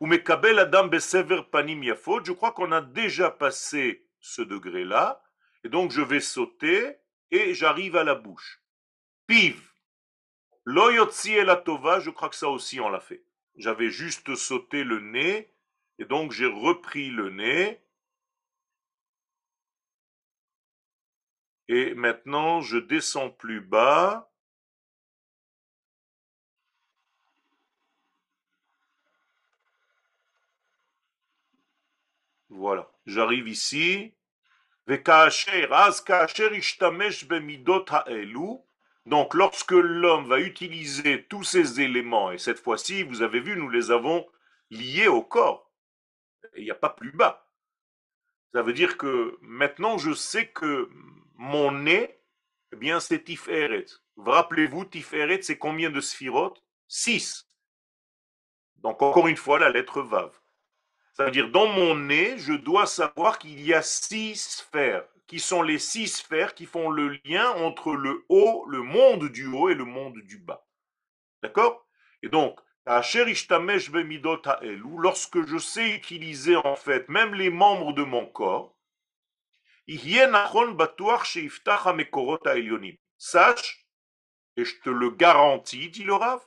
Ou 0.00 0.06
mekabel 0.06 0.58
adam 0.58 0.88
besever 0.88 1.42
panim 1.50 1.82
yafot. 1.82 2.22
Je 2.22 2.32
crois 2.32 2.52
qu'on 2.52 2.72
a 2.72 2.82
déjà 2.82 3.30
passé 3.30 4.06
ce 4.20 4.42
degré-là. 4.42 5.22
Et 5.64 5.70
donc, 5.70 5.90
je 5.90 6.02
vais 6.02 6.20
sauter 6.20 6.98
et 7.30 7.54
j'arrive 7.54 7.96
à 7.96 8.04
la 8.04 8.14
bouche. 8.14 8.60
Piv. 9.26 9.71
Loyotzi 10.64 11.32
et 11.34 11.44
la 11.44 11.56
tova, 11.56 12.00
je 12.00 12.10
crois 12.10 12.28
que 12.28 12.36
ça 12.36 12.48
aussi 12.48 12.80
on 12.80 12.88
l'a 12.88 13.00
fait. 13.00 13.22
J'avais 13.56 13.90
juste 13.90 14.34
sauté 14.34 14.84
le 14.84 15.00
nez 15.00 15.52
et 15.98 16.04
donc 16.04 16.32
j'ai 16.32 16.46
repris 16.46 17.10
le 17.10 17.30
nez 17.30 17.82
Et 21.68 21.94
maintenant, 21.94 22.60
je 22.60 22.76
descends 22.76 23.30
plus 23.30 23.60
bas. 23.62 24.30
Voilà, 32.50 32.88
j'arrive 33.06 33.48
ici. 33.48 34.14
Donc, 39.06 39.34
lorsque 39.34 39.72
l'homme 39.72 40.28
va 40.28 40.40
utiliser 40.40 41.24
tous 41.24 41.42
ces 41.44 41.80
éléments, 41.80 42.30
et 42.30 42.38
cette 42.38 42.60
fois-ci, 42.60 43.02
vous 43.02 43.22
avez 43.22 43.40
vu, 43.40 43.56
nous 43.56 43.68
les 43.68 43.90
avons 43.90 44.26
liés 44.70 45.08
au 45.08 45.22
corps. 45.22 45.70
Il 46.56 46.64
n'y 46.64 46.70
a 46.70 46.76
pas 46.76 46.90
plus 46.90 47.12
bas. 47.12 47.48
Ça 48.52 48.62
veut 48.62 48.72
dire 48.72 48.96
que 48.96 49.38
maintenant, 49.40 49.98
je 49.98 50.12
sais 50.12 50.48
que 50.48 50.88
mon 51.34 51.72
nez, 51.72 52.20
eh 52.72 52.76
bien, 52.76 53.00
c'est 53.00 53.24
Tiferet. 53.24 53.86
Rappelez-vous, 54.16 54.84
Tiferet, 54.84 55.42
c'est 55.42 55.58
combien 55.58 55.90
de 55.90 56.00
sphirotes? 56.00 56.62
Six. 56.86 57.48
Donc, 58.76 59.02
encore 59.02 59.28
une 59.28 59.36
fois, 59.36 59.58
la 59.58 59.70
lettre 59.70 60.02
Vav. 60.02 60.38
Ça 61.14 61.24
veut 61.24 61.30
dire, 61.30 61.50
dans 61.50 61.66
mon 61.66 61.94
nez, 61.94 62.38
je 62.38 62.52
dois 62.52 62.86
savoir 62.86 63.38
qu'il 63.38 63.60
y 63.60 63.74
a 63.74 63.82
six 63.82 64.36
sphères, 64.36 65.06
qui 65.32 65.40
sont 65.40 65.62
les 65.62 65.78
six 65.78 66.08
sphères 66.08 66.54
qui 66.54 66.66
font 66.66 66.90
le 66.90 67.18
lien 67.24 67.48
entre 67.52 67.94
le 67.94 68.26
haut, 68.28 68.66
le 68.68 68.82
monde 68.82 69.30
du 69.30 69.46
haut 69.46 69.70
et 69.70 69.74
le 69.74 69.86
monde 69.86 70.18
du 70.18 70.36
bas. 70.36 70.68
D'accord? 71.42 71.88
Et 72.22 72.28
donc, 72.28 72.60
lorsque 74.98 75.46
je 75.46 75.56
sais 75.56 75.94
utiliser 75.94 76.54
en 76.56 76.76
fait 76.76 77.08
même 77.08 77.34
les 77.34 77.48
membres 77.48 77.94
de 77.94 78.02
mon 78.02 78.26
corps, 78.26 78.76
Sache, 83.16 83.86
et 84.58 84.66
je 84.66 84.80
te 84.82 84.90
le 84.90 85.10
garantis, 85.12 85.88
dit 85.88 86.04
le 86.04 86.12
Rav, 86.12 86.44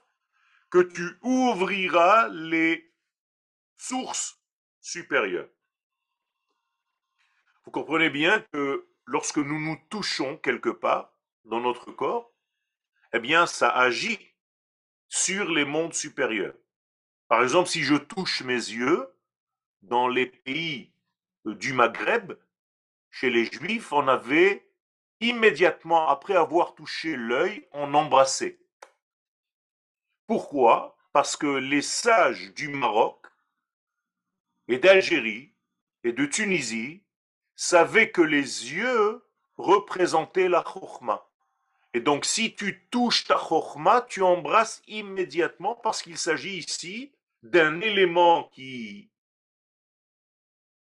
que 0.70 0.84
tu 0.84 1.18
ouvriras 1.24 2.28
les 2.28 2.94
sources 3.78 4.40
supérieures. 4.80 5.50
Vous 7.66 7.72
comprenez 7.72 8.10
bien 8.10 8.42
que 8.54 8.88
lorsque 9.06 9.38
nous 9.38 9.60
nous 9.60 9.78
touchons 9.90 10.38
quelque 10.38 10.70
part 10.70 11.12
dans 11.46 11.60
notre 11.60 11.92
corps, 11.92 12.32
eh 13.14 13.20
bien, 13.20 13.48
ça 13.48 13.70
agit 13.70 14.20
sur 15.08 15.50
les 15.50 15.66
mondes 15.66 15.94
supérieurs. 15.94 16.56
Par 17.28 17.42
exemple, 17.42 17.70
si 17.70 17.82
je 17.82 17.96
touche 17.96 18.44
mes 18.44 18.54
yeux 18.54 19.08
dans 19.82 20.08
les 20.08 20.28
pays 20.28 20.92
du 21.46 21.74
Maghreb, 21.74 22.34
chez 23.10 23.30
les 23.30 23.46
Juifs, 23.46 23.92
on 23.92 24.08
avait 24.08 24.70
immédiatement 25.22 26.10
après 26.10 26.36
avoir 26.36 26.76
touché 26.76 27.16
l'œil, 27.16 27.68
on 27.72 27.94
embrassait. 27.94 28.60
Pourquoi? 30.28 30.98
Parce 31.14 31.38
que 31.38 31.48
les 31.48 31.82
sages 31.82 32.54
du 32.54 32.68
Maroc 32.68 33.26
et 34.68 34.78
d'Algérie 34.78 35.54
et 36.04 36.12
de 36.12 36.26
Tunisie 36.26 37.05
savaient 37.56 38.12
que 38.12 38.22
les 38.22 38.74
yeux 38.74 39.24
représentaient 39.58 40.50
la 40.50 40.64
chorma. 40.64 41.28
Et 41.94 42.02
donc, 42.02 42.26
si 42.26 42.54
tu 42.56 42.86
touches 42.92 43.24
ta 43.24 43.36
chorma, 43.36 44.02
tu 44.02 44.22
embrasses 44.22 44.82
immédiatement 44.88 45.76
parce 45.76 46.02
qu'il 46.02 46.18
s'agit 46.18 46.58
ici 46.58 47.14
d'un 47.42 47.80
élément 47.80 48.50
qui 48.54 49.10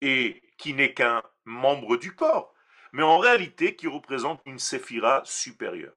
est, 0.01 0.41
qui 0.57 0.73
n'est 0.73 0.93
qu'un 0.93 1.21
membre 1.43 1.97
du 1.97 2.15
corps, 2.15 2.53
mais 2.93 3.03
en 3.03 3.17
réalité 3.17 3.75
qui 3.75 3.87
représente 3.87 4.41
une 4.45 4.59
séphira 4.59 5.21
supérieure. 5.25 5.95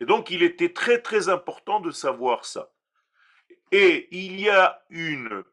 Et 0.00 0.04
donc 0.04 0.30
il 0.30 0.42
était 0.42 0.72
très 0.72 1.00
très 1.00 1.28
important 1.28 1.80
de 1.80 1.90
savoir 1.90 2.44
ça. 2.44 2.72
Et 3.72 4.08
il 4.10 4.38
y 4.38 4.48
a 4.48 4.84
une 4.90 5.44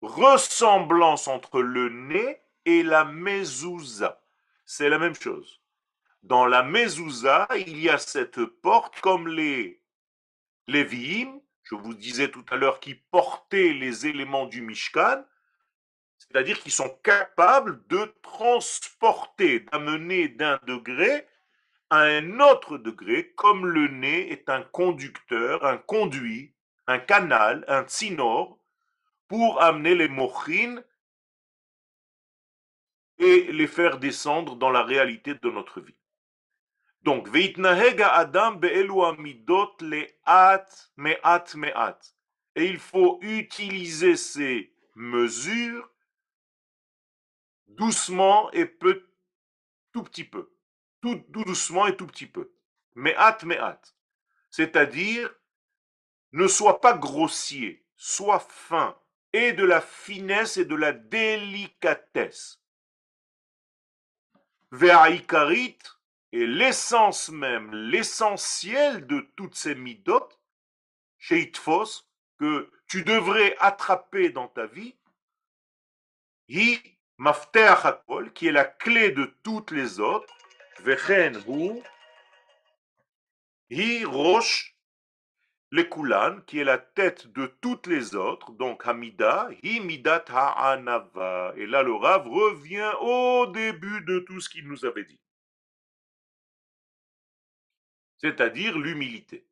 ressemblance 0.00 1.28
entre 1.28 1.60
le 1.60 1.88
nez 1.88 2.41
et 2.64 2.82
la 2.82 3.04
mezouza. 3.04 4.20
C'est 4.64 4.88
la 4.88 4.98
même 4.98 5.14
chose. 5.14 5.60
Dans 6.22 6.46
la 6.46 6.62
mezouza, 6.62 7.48
il 7.56 7.80
y 7.80 7.88
a 7.88 7.98
cette 7.98 8.44
porte 8.44 9.00
comme 9.00 9.28
les 9.28 9.82
Lévi'im, 10.68 11.40
je 11.64 11.74
vous 11.74 11.94
disais 11.94 12.30
tout 12.30 12.44
à 12.50 12.56
l'heure, 12.56 12.80
qui 12.80 12.94
portaient 12.94 13.72
les 13.72 14.06
éléments 14.06 14.46
du 14.46 14.62
Mishkan, 14.62 15.24
c'est-à-dire 16.18 16.60
qu'ils 16.60 16.72
sont 16.72 16.98
capables 17.02 17.84
de 17.88 18.14
transporter, 18.22 19.60
d'amener 19.60 20.28
d'un 20.28 20.58
degré 20.66 21.26
à 21.90 22.02
un 22.02 22.40
autre 22.40 22.78
degré, 22.78 23.32
comme 23.34 23.66
le 23.66 23.88
nez 23.88 24.32
est 24.32 24.48
un 24.48 24.62
conducteur, 24.62 25.66
un 25.66 25.76
conduit, 25.76 26.54
un 26.86 26.98
canal, 26.98 27.64
un 27.68 27.82
tsinor, 27.82 28.58
pour 29.28 29.60
amener 29.60 29.94
les 29.94 30.08
mochines 30.08 30.82
et 33.22 33.52
les 33.52 33.68
faire 33.68 33.98
descendre 33.98 34.56
dans 34.56 34.70
la 34.70 34.82
réalité 34.82 35.34
de 35.34 35.48
notre 35.48 35.80
vie. 35.80 35.94
Donc, 37.02 37.28
adam 37.34 38.58
midot 39.18 39.76
me'at 40.96 41.54
me'at. 41.54 42.16
Et 42.56 42.66
il 42.66 42.78
faut 42.78 43.18
utiliser 43.22 44.16
ces 44.16 44.74
mesures 44.96 45.88
doucement 47.68 48.50
et 48.50 48.66
peu, 48.66 49.06
tout 49.92 50.02
petit 50.02 50.24
peu. 50.24 50.52
Tout, 51.00 51.24
doucement 51.28 51.86
et 51.86 51.96
tout 51.96 52.06
petit 52.06 52.26
peu. 52.26 52.52
Mais 52.94 53.14
hâte. 53.16 53.96
C'est-à-dire, 54.50 55.32
ne 56.32 56.46
sois 56.46 56.80
pas 56.80 56.94
grossier, 56.94 57.86
sois 57.96 58.40
fin, 58.40 58.98
et 59.32 59.52
de 59.52 59.64
la 59.64 59.80
finesse 59.80 60.56
et 60.56 60.64
de 60.64 60.74
la 60.74 60.92
délicatesse. 60.92 62.61
Ve'aikarit, 64.72 65.78
et 66.32 66.46
l'essence 66.46 67.28
même, 67.28 67.72
l'essentiel 67.74 69.06
de 69.06 69.20
toutes 69.36 69.54
ces 69.54 69.74
midotes, 69.74 70.40
sheitfos, 71.18 72.06
que 72.38 72.70
tu 72.88 73.04
devrais 73.04 73.54
attraper 73.60 74.30
dans 74.30 74.48
ta 74.48 74.66
vie, 74.66 74.96
hi 76.48 76.80
qui 78.34 78.48
est 78.48 78.52
la 78.52 78.64
clé 78.64 79.12
de 79.12 79.26
toutes 79.42 79.70
les 79.70 80.00
autres, 80.00 80.34
Vechen 80.80 81.36
hu, 81.46 81.80
hi 83.70 84.04
rosh 84.04 84.71
le 85.72 85.84
kulan, 85.84 86.42
qui 86.46 86.58
est 86.58 86.64
la 86.64 86.76
tête 86.76 87.28
de 87.32 87.46
toutes 87.46 87.86
les 87.86 88.14
autres, 88.14 88.52
donc 88.52 88.86
Hamida, 88.86 89.48
hi 89.62 89.80
midat 89.80 90.26
ha'anava. 90.28 91.54
Et 91.56 91.64
là, 91.64 91.82
le 91.82 91.94
Rav 91.94 92.28
revient 92.28 92.92
au 93.00 93.46
début 93.46 94.02
de 94.02 94.18
tout 94.18 94.38
ce 94.38 94.50
qu'il 94.50 94.68
nous 94.68 94.84
avait 94.84 95.04
dit. 95.04 95.18
C'est-à-dire 98.18 98.78
l'humilité. 98.78 99.46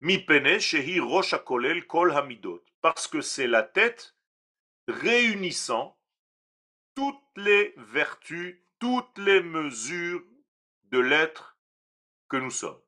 Mi 0.00 0.18
pene 0.18 0.60
shehi 0.60 1.00
rosh 1.00 1.34
kolel 1.44 1.86
kol 1.88 2.12
hamidot. 2.12 2.64
Parce 2.80 3.08
que 3.08 3.20
c'est 3.20 3.48
la 3.48 3.64
tête 3.64 4.14
réunissant 4.86 5.98
toutes 6.94 7.36
les 7.36 7.74
vertus, 7.76 8.62
toutes 8.78 9.18
les 9.18 9.42
mesures 9.42 10.22
de 10.84 11.00
l'être 11.00 11.58
que 12.28 12.36
nous 12.36 12.50
sommes. 12.50 12.80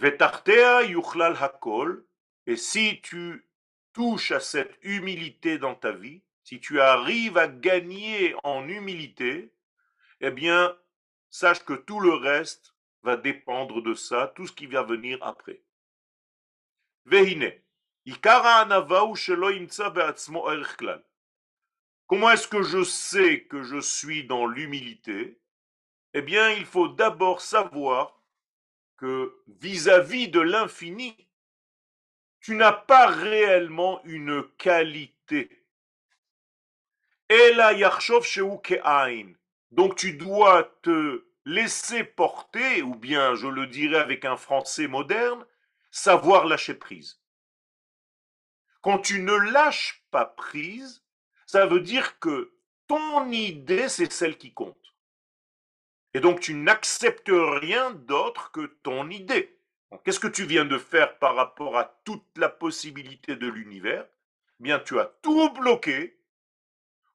Vetartea 0.00 0.82
yuchlal 0.84 1.36
hakol. 1.36 2.06
Et 2.46 2.56
si 2.56 3.00
tu 3.02 3.46
touches 3.92 4.32
à 4.32 4.40
cette 4.40 4.78
humilité 4.82 5.58
dans 5.58 5.74
ta 5.74 5.92
vie, 5.92 6.22
si 6.42 6.58
tu 6.58 6.80
arrives 6.80 7.36
à 7.36 7.48
gagner 7.48 8.34
en 8.42 8.66
humilité, 8.66 9.52
eh 10.20 10.30
bien, 10.30 10.76
sache 11.28 11.64
que 11.64 11.74
tout 11.74 12.00
le 12.00 12.14
reste 12.14 12.74
va 13.02 13.16
dépendre 13.16 13.82
de 13.82 13.94
ça, 13.94 14.32
tout 14.34 14.46
ce 14.46 14.52
qui 14.52 14.66
va 14.66 14.82
venir 14.82 15.18
après. 15.22 15.62
Vehine. 17.04 17.52
Comment 22.06 22.30
est-ce 22.30 22.48
que 22.48 22.62
je 22.62 22.82
sais 22.82 23.44
que 23.44 23.62
je 23.62 23.80
suis 23.80 24.24
dans 24.24 24.46
l'humilité? 24.46 25.38
Eh 26.14 26.22
bien, 26.22 26.50
il 26.50 26.64
faut 26.64 26.88
d'abord 26.88 27.40
savoir 27.40 28.19
vis-à-vis 29.60 30.28
de 30.28 30.40
l'infini, 30.40 31.16
tu 32.40 32.54
n'as 32.54 32.72
pas 32.72 33.06
réellement 33.06 34.02
une 34.04 34.42
qualité. 34.56 35.64
Donc 39.70 39.96
tu 39.96 40.14
dois 40.14 40.64
te 40.82 41.24
laisser 41.44 42.04
porter, 42.04 42.82
ou 42.82 42.94
bien 42.94 43.34
je 43.34 43.46
le 43.46 43.66
dirais 43.66 43.98
avec 43.98 44.24
un 44.24 44.36
français 44.36 44.86
moderne, 44.86 45.44
savoir 45.90 46.46
lâcher 46.46 46.74
prise. 46.74 47.20
Quand 48.80 48.98
tu 48.98 49.22
ne 49.22 49.34
lâches 49.34 50.04
pas 50.10 50.24
prise, 50.24 51.04
ça 51.46 51.66
veut 51.66 51.80
dire 51.80 52.18
que 52.18 52.52
ton 52.86 53.30
idée, 53.30 53.88
c'est 53.88 54.10
celle 54.12 54.36
qui 54.38 54.52
compte. 54.52 54.79
Et 56.14 56.20
donc 56.20 56.40
tu 56.40 56.54
n'acceptes 56.54 57.30
rien 57.32 57.92
d'autre 57.92 58.50
que 58.52 58.66
ton 58.82 59.10
idée. 59.10 59.56
Qu'est-ce 60.04 60.20
que 60.20 60.28
tu 60.28 60.44
viens 60.44 60.64
de 60.64 60.78
faire 60.78 61.18
par 61.18 61.34
rapport 61.34 61.76
à 61.76 61.84
toute 62.04 62.26
la 62.36 62.48
possibilité 62.48 63.36
de 63.36 63.48
l'univers? 63.48 64.06
Eh 64.60 64.62
Bien, 64.62 64.78
tu 64.78 64.98
as 64.98 65.06
tout 65.22 65.50
bloqué 65.50 66.20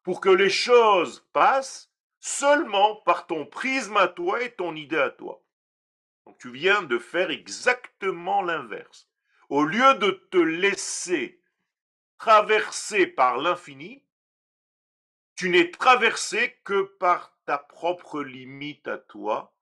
pour 0.04 0.22
que 0.22 0.30
les 0.30 0.50
choses 0.50 1.28
passent 1.34 1.92
seulement 2.20 2.98
par 2.98 3.28
ton 3.28 3.46
prisme 3.46 3.98
à 3.98 4.08
toi 4.08 4.42
et 4.44 4.52
ton 4.52 4.76
idée 4.76 4.98
à 4.98 5.10
toi. 5.10 5.44
Donc 6.26 6.38
tu 6.38 6.52
viens 6.52 6.82
de 6.82 6.98
faire 6.98 7.32
exactement 7.32 8.42
l'inverse. 8.42 9.08
Au 9.50 9.64
lieu 9.64 9.94
de 9.96 10.12
te 10.32 10.38
laisser 10.38 11.42
traverser 12.18 13.08
par 13.08 13.38
l'infini, 13.38 14.05
tu 15.36 15.50
n'es 15.50 15.70
traversé 15.72 16.58
que 16.64 16.84
par 17.00 17.38
ta 17.46 17.58
propre 17.58 18.24
limite 18.24 18.88
à 18.88 18.98
toi, 18.98 19.54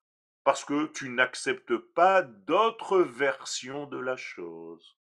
parce 0.43 0.65
que 0.65 0.87
tu 0.87 1.09
n'acceptes 1.09 1.77
pas 1.77 2.21
d'autres 2.21 2.99
versions 2.99 3.85
de 3.87 3.97
la 3.97 4.15
chose. 4.15 4.97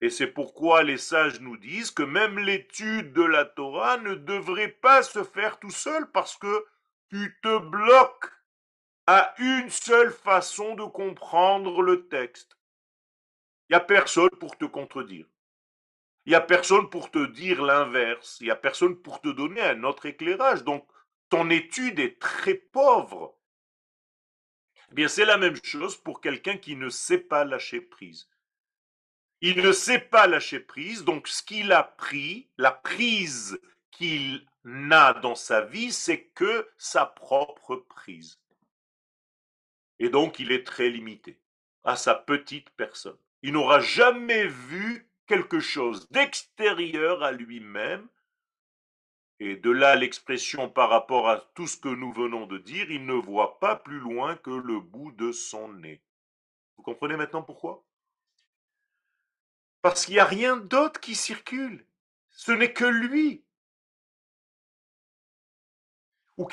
Et 0.00 0.10
c'est 0.10 0.26
pourquoi 0.26 0.82
les 0.82 0.98
sages 0.98 1.40
nous 1.40 1.56
disent 1.56 1.90
que 1.90 2.02
même 2.02 2.38
l'étude 2.38 3.12
de 3.12 3.22
la 3.22 3.44
Torah 3.44 3.98
ne 3.98 4.14
devrait 4.14 4.68
pas 4.68 5.02
se 5.02 5.22
faire 5.22 5.60
tout 5.60 5.70
seul, 5.70 6.10
parce 6.10 6.36
que 6.36 6.66
tu 7.10 7.38
te 7.42 7.58
bloques 7.58 8.30
à 9.06 9.34
une 9.38 9.68
seule 9.70 10.12
façon 10.12 10.74
de 10.74 10.84
comprendre 10.84 11.82
le 11.82 12.08
texte. 12.08 12.56
Il 13.68 13.74
n'y 13.74 13.76
a 13.76 13.80
personne 13.80 14.30
pour 14.40 14.56
te 14.56 14.64
contredire. 14.64 15.26
Il 16.24 16.30
n'y 16.30 16.36
a 16.36 16.40
personne 16.40 16.88
pour 16.88 17.10
te 17.10 17.26
dire 17.26 17.62
l'inverse. 17.62 18.38
Il 18.40 18.44
n'y 18.44 18.50
a 18.50 18.56
personne 18.56 18.96
pour 18.96 19.20
te 19.20 19.28
donner 19.28 19.60
un 19.60 19.82
autre 19.82 20.06
éclairage. 20.06 20.62
Donc, 20.62 20.86
ton 21.28 21.50
étude 21.50 21.98
est 21.98 22.20
très 22.20 22.54
pauvre. 22.54 23.36
Eh 24.90 24.94
bien, 24.94 25.08
c'est 25.08 25.24
la 25.24 25.38
même 25.38 25.56
chose 25.64 25.96
pour 25.96 26.20
quelqu'un 26.20 26.58
qui 26.58 26.76
ne 26.76 26.88
sait 26.88 27.18
pas 27.18 27.44
lâcher 27.44 27.80
prise. 27.80 28.28
Il 29.40 29.62
ne 29.62 29.72
sait 29.72 29.98
pas 29.98 30.28
lâcher 30.28 30.60
prise, 30.60 31.02
donc 31.02 31.26
ce 31.26 31.42
qu'il 31.42 31.72
a 31.72 31.82
pris, 31.82 32.48
la 32.58 32.70
prise 32.70 33.60
qu'il 33.90 34.46
n'a 34.62 35.14
dans 35.14 35.34
sa 35.34 35.62
vie, 35.62 35.90
c'est 35.90 36.26
que 36.26 36.68
sa 36.76 37.06
propre 37.06 37.76
prise. 37.76 38.38
Et 39.98 40.10
donc, 40.10 40.38
il 40.38 40.52
est 40.52 40.64
très 40.64 40.90
limité 40.90 41.40
à 41.82 41.96
sa 41.96 42.14
petite 42.14 42.70
personne. 42.70 43.18
Il 43.42 43.54
n'aura 43.54 43.80
jamais 43.80 44.46
vu 44.46 45.10
quelque 45.26 45.60
chose 45.60 46.08
d'extérieur 46.10 47.22
à 47.22 47.32
lui-même. 47.32 48.08
Et 49.40 49.56
de 49.56 49.70
là 49.70 49.96
l'expression 49.96 50.70
par 50.70 50.88
rapport 50.88 51.28
à 51.28 51.40
tout 51.54 51.66
ce 51.66 51.76
que 51.76 51.88
nous 51.88 52.12
venons 52.12 52.46
de 52.46 52.58
dire, 52.58 52.90
il 52.90 53.06
ne 53.06 53.14
voit 53.14 53.58
pas 53.58 53.74
plus 53.74 53.98
loin 53.98 54.36
que 54.36 54.50
le 54.50 54.78
bout 54.78 55.10
de 55.12 55.32
son 55.32 55.72
nez. 55.72 56.00
Vous 56.76 56.82
comprenez 56.82 57.16
maintenant 57.16 57.42
pourquoi? 57.42 57.84
Parce 59.80 60.04
qu'il 60.04 60.14
n'y 60.14 60.20
a 60.20 60.24
rien 60.24 60.56
d'autre 60.56 61.00
qui 61.00 61.16
circule. 61.16 61.84
Ce 62.30 62.52
n'est 62.52 62.72
que 62.72 62.84
lui. 62.84 63.44
Ou 66.38 66.48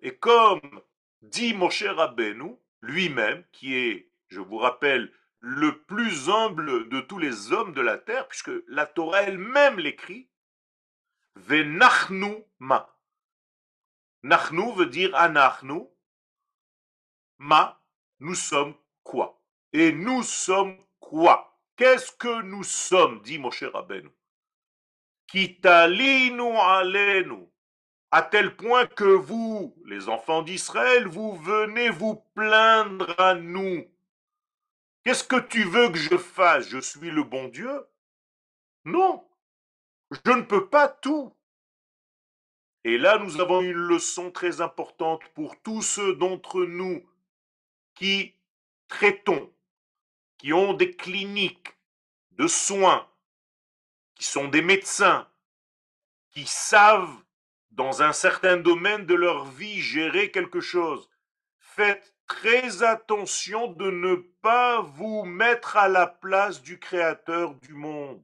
Et 0.00 0.16
comme 0.16 0.80
dit 1.22 1.54
Moshe 1.54 1.82
Rabbeinu, 1.82 2.56
lui-même, 2.80 3.44
qui 3.52 3.74
est, 3.74 4.10
je 4.28 4.40
vous 4.40 4.58
rappelle, 4.58 5.12
le 5.48 5.80
plus 5.82 6.28
humble 6.28 6.88
de 6.88 7.00
tous 7.00 7.18
les 7.18 7.52
hommes 7.52 7.72
de 7.72 7.80
la 7.80 7.98
terre, 7.98 8.26
puisque 8.26 8.50
la 8.66 8.84
Torah 8.84 9.22
elle-même 9.22 9.78
l'écrit, 9.78 10.28
Venachnu 11.36 12.44
ma. 12.58 12.98
Nachnu 14.24 14.74
veut 14.74 14.86
dire 14.86 15.14
anachnu. 15.14 15.82
Ma, 17.38 17.80
nous 18.18 18.34
sommes 18.34 18.74
quoi? 19.04 19.40
Et 19.72 19.92
nous 19.92 20.24
sommes 20.24 20.76
quoi? 20.98 21.56
Qu'est-ce 21.76 22.10
que 22.10 22.42
nous 22.42 22.64
sommes? 22.64 23.22
Dit 23.22 23.38
Moshe 23.38 23.62
Rabbeinu. 23.62 24.10
Kitalinu 25.28 26.56
alenu. 26.56 27.46
À 28.10 28.22
tel 28.22 28.56
point 28.56 28.86
que 28.86 29.04
vous, 29.04 29.76
les 29.84 30.08
enfants 30.08 30.42
d'Israël, 30.42 31.06
vous 31.06 31.36
venez 31.36 31.90
vous 31.90 32.16
plaindre 32.34 33.14
à 33.20 33.36
nous 33.36 33.84
Qu'est-ce 35.06 35.22
que 35.22 35.38
tu 35.38 35.62
veux 35.62 35.88
que 35.90 35.98
je 35.98 36.16
fasse? 36.16 36.68
Je 36.68 36.80
suis 36.80 37.12
le 37.12 37.22
bon 37.22 37.46
Dieu? 37.46 37.86
Non, 38.84 39.24
je 40.10 40.32
ne 40.32 40.42
peux 40.42 40.68
pas 40.68 40.88
tout. 40.88 41.32
Et 42.82 42.98
là, 42.98 43.16
nous 43.18 43.40
avons 43.40 43.60
une 43.60 43.70
leçon 43.70 44.32
très 44.32 44.60
importante 44.60 45.22
pour 45.28 45.62
tous 45.62 45.80
ceux 45.80 46.16
d'entre 46.16 46.64
nous 46.64 47.08
qui 47.94 48.34
traitons, 48.88 49.54
qui 50.38 50.52
ont 50.52 50.72
des 50.72 50.96
cliniques 50.96 51.78
de 52.32 52.48
soins, 52.48 53.08
qui 54.16 54.24
sont 54.24 54.48
des 54.48 54.62
médecins, 54.62 55.30
qui 56.30 56.46
savent 56.46 57.22
dans 57.70 58.02
un 58.02 58.12
certain 58.12 58.56
domaine 58.56 59.06
de 59.06 59.14
leur 59.14 59.44
vie 59.44 59.80
gérer 59.80 60.32
quelque 60.32 60.58
chose. 60.60 61.08
Faites 61.60 62.15
très 62.26 62.82
attention 62.82 63.68
de 63.68 63.90
ne 63.90 64.16
pas 64.42 64.80
vous 64.80 65.24
mettre 65.24 65.76
à 65.76 65.88
la 65.88 66.06
place 66.06 66.62
du 66.62 66.78
Créateur 66.78 67.54
du 67.54 67.72
monde. 67.72 68.22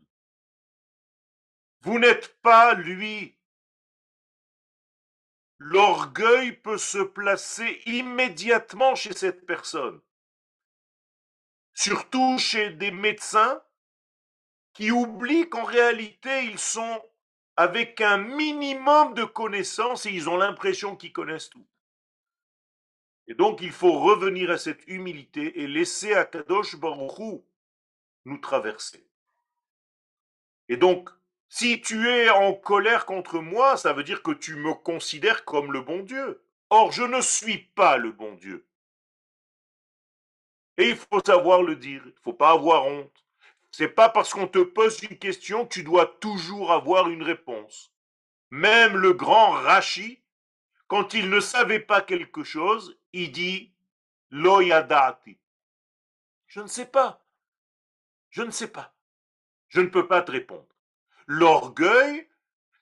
Vous 1.83 1.99
n'êtes 1.99 2.41
pas 2.43 2.75
lui. 2.75 3.37
L'orgueil 5.59 6.53
peut 6.53 6.79
se 6.79 6.99
placer 6.99 7.83
immédiatement 7.87 8.95
chez 8.95 9.13
cette 9.13 9.47
personne. 9.47 10.01
Surtout 11.75 12.39
chez 12.39 12.71
des 12.71 12.91
médecins 12.91 13.63
qui 14.73 14.91
oublient 14.91 15.49
qu'en 15.49 15.65
réalité 15.65 16.45
ils 16.45 16.59
sont 16.59 17.03
avec 17.57 18.01
un 18.01 18.19
minimum 18.19 19.15
de 19.15 19.25
connaissances 19.25 20.07
et 20.07 20.11
ils 20.11 20.29
ont 20.29 20.37
l'impression 20.37 20.97
qu'ils 20.97 21.13
connaissent 21.13 21.51
tout. 21.51 21.67
Et 23.29 23.35
donc, 23.35 23.61
il 23.61 23.71
faut 23.71 23.99
revenir 24.01 24.51
à 24.51 24.59
cette 24.59 24.87
humilité 24.87 25.61
et 25.61 25.67
laisser 25.67 26.15
Akadosh 26.15 26.77
Baruchou 26.77 27.45
nous 28.25 28.39
traverser. 28.39 29.07
Et 30.69 30.77
donc, 30.77 31.11
si 31.49 31.81
tu 31.81 32.09
es 32.09 32.31
en 32.31 32.55
colère 32.55 33.07
contre 33.07 33.41
moi, 33.41 33.77
ça 33.77 33.93
veut 33.93 34.05
dire 34.05 34.23
que 34.23 34.33
tu 34.33 34.57
me 34.57 34.75
considères 34.75 35.45
comme 35.45 35.73
le 35.73 35.83
bon 35.83 36.03
Dieu. 36.03 36.43
Or, 36.71 36.93
je 36.93 37.03
ne 37.03 37.21
suis 37.21 37.59
pas 37.59 37.99
le 37.99 38.11
bon 38.13 38.35
Dieu. 38.35 38.67
Et 40.79 40.89
il 40.89 40.97
faut 40.97 41.21
savoir 41.25 41.63
le 41.63 41.77
dire, 41.77 42.01
il 42.05 42.15
ne 42.15 42.21
faut 42.25 42.33
pas 42.33 42.51
avoir 42.51 42.87
honte. 42.87 43.25
C'est 43.71 43.89
pas 43.89 44.09
parce 44.09 44.33
qu'on 44.33 44.49
te 44.49 44.59
pose 44.59 45.03
une 45.03 45.19
question 45.19 45.67
que 45.67 45.75
tu 45.75 45.83
dois 45.83 46.07
toujours 46.21 46.73
avoir 46.73 47.09
une 47.09 47.23
réponse. 47.23 47.93
Même 48.51 48.97
le 48.97 49.13
grand 49.13 49.51
Rachi, 49.51 50.23
quand 50.89 51.15
il 51.15 51.31
ne 51.31 51.41
savait 51.41 51.81
pas 51.81 52.01
quelque 52.01 52.45
chose, 52.45 52.99
il 53.13 53.33
dit 53.33 53.73
Loyadati. 54.31 55.39
Je 56.47 56.61
ne 56.61 56.67
sais 56.67 56.87
pas. 56.87 57.25
Je 58.31 58.43
ne 58.43 58.51
sais 58.51 58.69
pas. 58.69 58.95
Je 59.69 59.81
ne 59.81 59.89
peux 59.89 60.07
pas 60.07 60.23
te 60.23 60.31
répondre. 60.31 60.67
L'orgueil, 61.27 62.29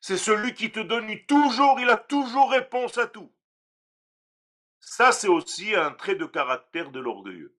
c'est 0.00 0.16
celui 0.16 0.54
qui 0.54 0.72
te 0.72 0.80
donne 0.80 1.08
toujours, 1.26 1.78
il 1.80 1.88
a 1.90 1.96
toujours 1.96 2.50
réponse 2.50 2.98
à 2.98 3.06
tout. 3.06 3.32
Ça, 4.80 5.12
c'est 5.12 5.28
aussi 5.28 5.74
un 5.74 5.90
trait 5.92 6.14
de 6.14 6.24
caractère 6.24 6.90
de 6.90 7.00
l'orgueilleux. 7.00 7.54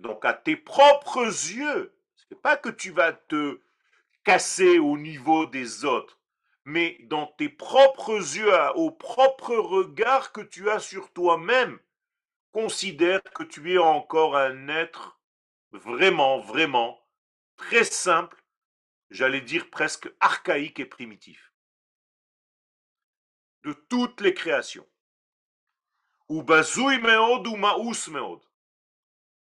Donc 0.00 0.24
à 0.24 0.32
tes 0.32 0.56
propres 0.56 1.24
yeux, 1.24 1.94
c'est 2.16 2.40
pas 2.40 2.56
que 2.56 2.68
tu 2.68 2.90
vas 2.90 3.12
te 3.12 3.60
casser 4.28 4.78
au 4.78 4.98
niveau 4.98 5.46
des 5.46 5.86
autres, 5.86 6.20
mais 6.66 6.98
dans 7.04 7.26
tes 7.38 7.48
propres 7.48 8.18
yeux, 8.36 8.52
au 8.74 8.90
propre 8.90 9.56
regard 9.56 10.32
que 10.32 10.42
tu 10.42 10.68
as 10.68 10.80
sur 10.80 11.10
toi-même, 11.14 11.80
considère 12.52 13.22
que 13.22 13.42
tu 13.42 13.72
es 13.72 13.78
encore 13.78 14.36
un 14.36 14.68
être 14.68 15.18
vraiment, 15.72 16.40
vraiment 16.40 17.00
très 17.56 17.84
simple, 17.84 18.44
j'allais 19.08 19.40
dire 19.40 19.70
presque 19.70 20.12
archaïque 20.20 20.78
et 20.78 20.84
primitif, 20.84 21.54
de 23.64 23.72
toutes 23.72 24.20
les 24.20 24.34
créations. 24.34 24.86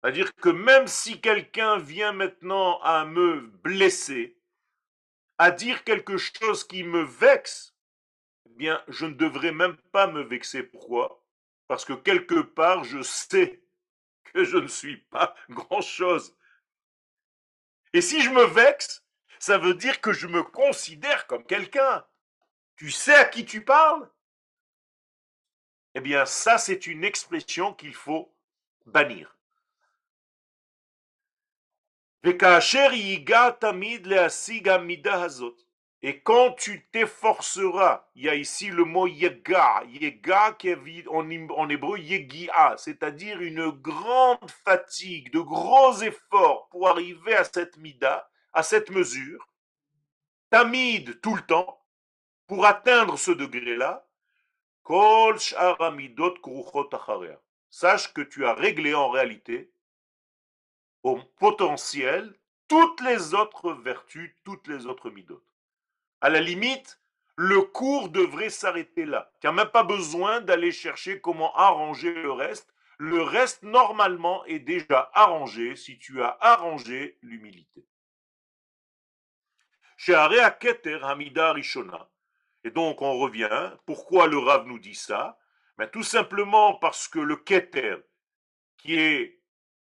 C'est-à-dire 0.01 0.35
que 0.37 0.49
même 0.49 0.87
si 0.87 1.21
quelqu'un 1.21 1.77
vient 1.77 2.13
maintenant 2.13 2.81
à 2.81 3.05
me 3.05 3.41
blesser, 3.63 4.40
à 5.41 5.51
dire 5.51 5.85
quelque 5.85 6.19
chose 6.19 6.65
qui 6.65 6.85
me 6.85 7.03
vexe, 7.03 7.75
eh 8.45 8.51
bien, 8.51 8.85
je 8.89 9.07
ne 9.07 9.15
devrais 9.15 9.53
même 9.53 9.79
pas 9.91 10.07
me 10.07 10.21
vexer. 10.21 10.63
Pourquoi? 10.63 11.25
Parce 11.67 11.87
que 11.87 11.95
quelque 11.95 12.43
part, 12.43 12.85
je 12.85 13.01
sais 13.01 13.63
que 14.25 14.45
je 14.45 14.59
ne 14.59 14.67
suis 14.67 14.99
pas 14.99 15.35
grand-chose. 15.49 16.37
Et 17.95 18.03
si 18.03 18.21
je 18.21 18.29
me 18.29 18.45
vexe, 18.45 19.03
ça 19.39 19.57
veut 19.57 19.73
dire 19.73 20.03
que 20.03 20.13
je 20.13 20.27
me 20.27 20.43
considère 20.43 21.27
comme 21.27 21.47
quelqu'un. 21.47 22.07
Tu 22.77 22.91
sais 22.91 23.15
à 23.15 23.25
qui 23.25 23.47
tu 23.47 23.65
parles? 23.65 24.11
Eh 25.95 26.01
bien, 26.01 26.27
ça, 26.27 26.59
c'est 26.59 26.87
une 26.87 27.03
expression 27.03 27.73
qu'il 27.73 27.95
faut 27.95 28.37
bannir. 28.85 29.39
Et 32.23 32.37
quand 36.21 36.53
tu 36.53 36.87
t'efforceras, 36.93 38.09
il 38.15 38.25
y 38.25 38.29
a 38.29 38.35
ici 38.35 38.69
le 38.69 38.85
mot 38.85 39.07
yega, 39.07 39.83
yega 39.87 40.53
qui 40.53 40.69
est 40.69 41.07
en, 41.09 41.69
hébreu 41.71 41.99
yegia, 41.99 42.75
c'est-à-dire 42.77 43.41
une 43.41 43.71
grande 43.71 44.51
fatigue, 44.65 45.33
de 45.33 45.41
gros 45.41 46.03
efforts 46.03 46.69
pour 46.71 46.89
arriver 46.89 47.35
à 47.35 47.45
cette 47.45 47.79
mida, 47.79 48.31
à 48.53 48.63
cette 48.63 48.91
mesure, 48.91 49.49
tamid 50.51 51.21
tout 51.23 51.37
le 51.37 51.43
temps, 51.43 51.83
pour 52.47 52.67
atteindre 52.67 53.19
ce 53.19 53.31
degré-là, 53.31 54.07
kol 54.83 55.39
Sache 57.73 58.13
que 58.13 58.21
tu 58.21 58.45
as 58.45 58.55
réglé 58.55 58.95
en 58.95 59.09
réalité 59.09 59.71
au 61.03 61.19
potentiel 61.39 62.35
toutes 62.69 63.01
les 63.01 63.35
autres 63.35 63.73
vertus, 63.73 64.35
toutes 64.45 64.69
les 64.69 64.87
autres 64.87 65.11
midotes. 65.11 65.43
À 66.21 66.29
la 66.29 66.41
limite, 66.41 67.01
le 67.37 67.63
cours 67.63 68.11
devrait 68.11 68.51
s'arrêter 68.51 69.07
là. 69.07 69.33
Tu 69.41 69.47
n'as 69.47 69.53
même 69.53 69.71
pas 69.71 69.83
besoin 69.83 70.41
d'aller 70.41 70.71
chercher 70.71 71.21
comment 71.21 71.55
arranger 71.57 72.13
le 72.13 72.31
reste. 72.31 72.73
Le 72.99 73.23
reste, 73.23 73.63
normalement, 73.63 74.45
est 74.45 74.59
déjà 74.59 75.11
arrangé 75.15 75.75
si 75.75 75.99
tu 75.99 76.23
as 76.23 76.37
arrangé 76.41 77.19
l'humilité. 77.23 77.87
Keter 80.61 80.99
Hamida 81.03 81.53
Rishona. 81.55 82.11
Et 82.63 82.71
donc, 82.71 83.01
on 83.03 83.19
revient. 83.19 83.73
Pourquoi 83.87 84.27
le 84.27 84.39
Rav 84.39 84.67
nous 84.67 84.79
dit 84.79 84.95
ça? 84.95 85.39
Ben, 85.79 85.89
Tout 85.89 86.03
simplement 86.03 86.75
parce 86.75 87.09
que 87.09 87.19
le 87.19 87.37
Keter, 87.37 87.97
qui 88.77 88.97
est 88.97 89.40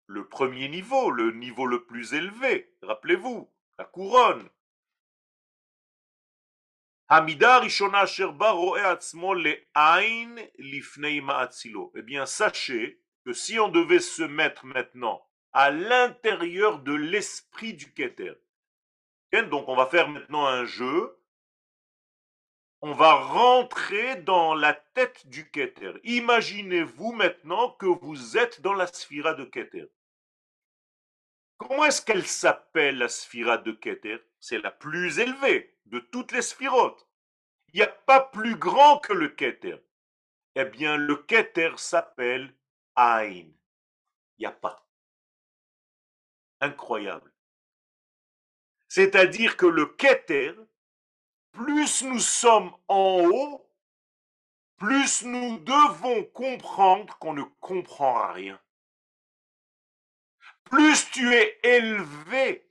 le 0.07 0.27
premier 0.27 0.69
niveau, 0.69 1.11
le 1.11 1.31
niveau 1.31 1.65
le 1.65 1.85
plus 1.85 2.13
élevé. 2.13 2.73
Rappelez-vous, 2.81 3.51
la 3.77 3.85
couronne. 3.85 4.49
Eh 11.95 12.01
bien, 12.01 12.25
sachez 12.25 13.01
que 13.25 13.33
si 13.33 13.59
on 13.59 13.69
devait 13.69 13.99
se 13.99 14.23
mettre 14.23 14.65
maintenant 14.65 15.25
à 15.53 15.71
l'intérieur 15.71 16.79
de 16.79 16.93
l'esprit 16.93 17.73
du 17.73 17.93
Keter, 17.93 18.33
donc 19.49 19.67
on 19.67 19.75
va 19.75 19.85
faire 19.85 20.09
maintenant 20.09 20.45
un 20.45 20.65
jeu, 20.65 21.17
on 22.81 22.93
va 22.93 23.15
rentrer 23.15 24.17
dans 24.17 24.53
la 24.53 24.73
tête 24.73 25.27
du 25.27 25.49
Keter. 25.49 25.93
Imaginez-vous 26.03 27.11
maintenant 27.11 27.71
que 27.71 27.85
vous 27.85 28.37
êtes 28.37 28.61
dans 28.61 28.73
la 28.73 28.87
sphira 28.87 29.33
de 29.33 29.45
Keter. 29.45 29.87
Comment 31.57 31.85
est-ce 31.85 32.01
qu'elle 32.01 32.25
s'appelle 32.25 32.99
la 32.99 33.09
sphira 33.09 33.57
de 33.57 33.71
Keter? 33.71 34.19
C'est 34.39 34.59
la 34.59 34.71
plus 34.71 35.19
élevée 35.19 35.77
de 35.85 35.99
toutes 35.99 36.31
les 36.31 36.43
sphirotes. 36.43 37.07
Il 37.73 37.77
n'y 37.77 37.83
a 37.83 37.87
pas 37.87 38.21
plus 38.21 38.55
grand 38.55 38.99
que 38.99 39.13
le 39.13 39.29
Keter. 39.29 39.77
Eh 40.55 40.65
bien, 40.65 40.97
le 40.97 41.15
Keter 41.15 41.73
s'appelle 41.77 42.55
Ain. 42.95 43.45
Il 44.37 44.39
n'y 44.39 44.45
a 44.45 44.51
pas. 44.51 44.87
Incroyable. 46.61 47.33
C'est-à-dire 48.87 49.57
que 49.57 49.65
le 49.65 49.85
Keter, 49.85 50.53
plus 51.51 52.03
nous 52.03 52.19
sommes 52.19 52.71
en 52.87 53.23
haut, 53.25 53.71
plus 54.77 55.23
nous 55.23 55.57
devons 55.59 56.23
comprendre 56.23 57.17
qu'on 57.17 57.33
ne 57.33 57.43
comprend 57.59 58.31
rien 58.31 58.59
plus 60.69 61.09
tu 61.11 61.33
es 61.33 61.59
élevé, 61.63 62.69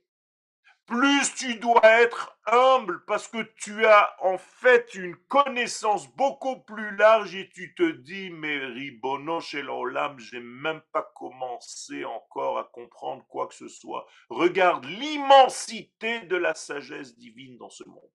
plus 0.85 1.33
tu 1.35 1.55
dois 1.55 1.81
être 1.83 2.39
humble 2.45 3.03
parce 3.05 3.27
que 3.27 3.41
tu 3.57 3.85
as 3.85 4.15
en 4.23 4.37
fait 4.37 4.95
une 4.95 5.15
connaissance 5.27 6.07
beaucoup 6.15 6.61
plus 6.61 6.95
large 6.95 7.35
et 7.35 7.49
tu 7.49 7.75
te 7.75 7.91
dis, 7.91 8.29
mais 8.29 8.57
ribono 8.57 9.41
chez 9.41 9.61
l'olam, 9.61 10.17
j'ai 10.17 10.39
même 10.39 10.81
pas 10.93 11.11
commencé 11.15 12.05
encore 12.05 12.57
à 12.57 12.63
comprendre 12.63 13.25
quoi 13.27 13.47
que 13.47 13.55
ce 13.55 13.67
soit. 13.67 14.07
Regarde 14.29 14.85
l'immensité 14.85 16.21
de 16.21 16.37
la 16.37 16.53
sagesse 16.53 17.17
divine 17.17 17.57
dans 17.57 17.69
ce 17.69 17.83
monde. 17.83 18.11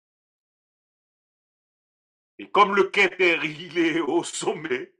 Et 2.39 2.49
comme 2.49 2.75
le 2.75 2.85
Keter, 2.85 3.39
il 3.43 3.77
est 3.77 3.99
au 3.99 4.23
sommet, 4.23 4.93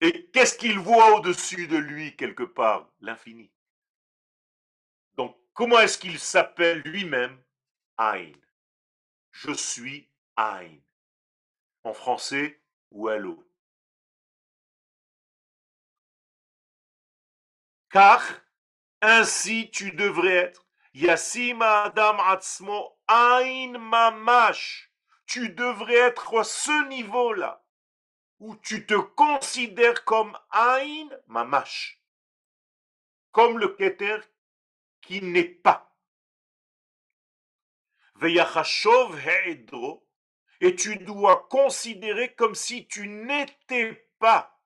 et 0.00 0.30
qu'est-ce 0.32 0.58
qu'il 0.58 0.78
voit 0.78 1.16
au-dessus 1.16 1.66
de 1.66 1.78
lui 1.78 2.14
quelque 2.14 2.42
part? 2.42 2.92
L'infini. 3.00 3.53
Comment 5.54 5.78
est-ce 5.78 5.98
qu'il 5.98 6.18
s'appelle 6.18 6.80
lui-même? 6.80 7.40
Ain. 7.96 8.32
Je 9.30 9.52
suis 9.52 10.10
Ain. 10.36 10.68
En 11.84 11.92
français, 11.92 12.60
ou 12.90 13.06
Allo. 13.08 13.44
Car 17.88 18.20
ainsi 19.00 19.70
tu 19.70 19.92
devrais 19.92 20.34
être. 20.34 20.66
Yassima 20.92 21.84
Adam 21.84 22.18
Atzmo 22.18 22.98
Ain 23.06 23.78
Mamash. 23.78 24.90
Tu 25.26 25.50
devrais 25.50 25.94
être 25.94 26.36
à 26.36 26.44
ce 26.44 26.88
niveau-là 26.88 27.64
où 28.40 28.56
tu 28.56 28.86
te 28.86 28.94
considères 28.94 30.04
comme 30.04 30.36
Ain 30.50 31.08
Mamash. 31.28 32.00
Comme 33.30 33.58
le 33.58 33.68
Keter 33.68 34.18
qui 35.06 35.22
n'est 35.22 35.44
pas. 35.44 35.96
Et 40.60 40.76
tu 40.76 40.96
dois 40.96 41.46
considérer 41.50 42.34
comme 42.34 42.54
si 42.54 42.86
tu 42.86 43.08
n'étais 43.08 44.08
pas. 44.18 44.60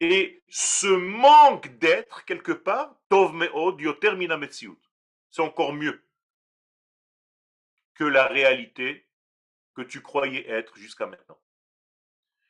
Et 0.00 0.42
ce 0.48 0.86
manque 0.86 1.68
d'être, 1.78 2.24
quelque 2.24 2.52
part, 2.52 2.94
c'est 5.30 5.42
encore 5.42 5.72
mieux 5.72 6.04
que 7.94 8.04
la 8.04 8.26
réalité 8.26 9.08
que 9.74 9.82
tu 9.82 10.00
croyais 10.00 10.48
être 10.48 10.76
jusqu'à 10.76 11.06
maintenant. 11.06 11.38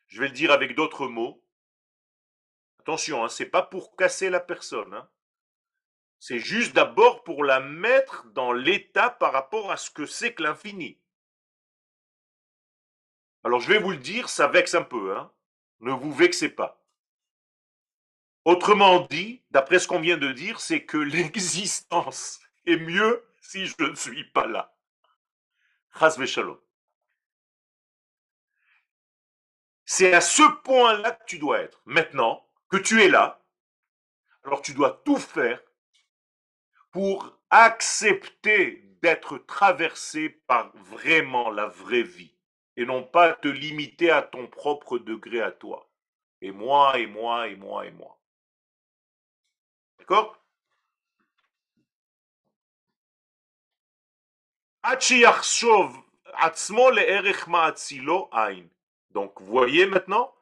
Je 0.09 0.21
vais 0.21 0.29
le 0.29 0.35
dire 0.35 0.53
avec 0.53 0.75
d'autres 0.75 1.09
mots. 1.09 1.43
Attention, 2.81 3.25
hein, 3.25 3.29
ce 3.29 3.43
n'est 3.43 3.49
pas 3.49 3.63
pour 3.63 3.97
casser 3.97 4.31
la 4.31 4.41
personne. 4.41 4.93
Hein. 4.95 5.09
C'est 6.21 6.39
juste 6.39 6.75
d'abord 6.75 7.23
pour 7.23 7.45
la 7.45 7.61
mettre 7.61 8.27
dans 8.33 8.53
l'état 8.53 9.11
par 9.11 9.33
rapport 9.33 9.71
à 9.71 9.77
ce 9.77 9.91
que 9.91 10.07
c'est 10.07 10.35
que 10.35 10.43
l'infini. 10.43 10.99
Alors 13.45 13.61
je 13.61 13.69
vais 13.69 13.79
vous 13.79 13.93
le 13.93 13.99
dire, 13.99 14.29
ça 14.29 14.49
vexe 14.49 14.75
un 14.75 14.83
peu, 14.83 15.17
hein. 15.17 15.33
Ne 15.81 15.93
vous 15.93 16.13
vexez 16.13 16.49
pas. 16.49 16.85
Autrement 18.45 19.01
dit, 19.07 19.43
d'après 19.51 19.79
ce 19.79 19.87
qu'on 19.87 20.01
vient 20.01 20.17
de 20.17 20.33
dire, 20.33 20.61
c'est 20.61 20.85
que 20.85 20.97
l'existence 21.17 22.41
est 22.67 22.77
mieux 22.77 23.25
si 23.41 23.67
je 23.67 23.75
ne 23.83 23.95
suis 23.95 24.25
pas 24.25 24.47
là. 24.47 24.75
C'est 29.85 30.13
à 30.13 30.21
ce 30.21 30.43
point-là 30.63 31.13
que 31.13 31.25
tu 31.27 31.39
dois 31.39 31.61
être. 31.61 31.81
Maintenant 31.87 32.47
que 32.69 32.77
tu 32.77 33.03
es 33.03 33.09
là, 33.09 33.43
alors 34.45 34.63
tu 34.63 34.75
dois 34.75 35.01
tout 35.05 35.17
faire 35.17 35.61
accepter 37.51 38.85
d'être 39.03 39.39
traversé 39.39 40.29
par 40.47 40.71
vraiment 40.77 41.51
la 41.51 41.67
vraie 41.67 42.03
vie 42.03 42.35
et 42.77 42.85
non 42.85 43.03
pas 43.03 43.33
te 43.33 43.49
limiter 43.49 44.11
à 44.11 44.23
ton 44.23 44.47
propre 44.47 44.99
degré 44.99 45.41
à 45.41 45.51
toi. 45.51 45.91
Et 46.41 46.53
moi, 46.53 46.99
et 46.99 47.07
moi, 47.07 47.49
et 47.49 47.57
moi, 47.57 47.87
et 47.87 47.91
moi. 47.91 48.19
D'accord? 49.99 50.39
Donc, 59.11 59.41
voyez 59.41 59.87
maintenant, 59.87 60.33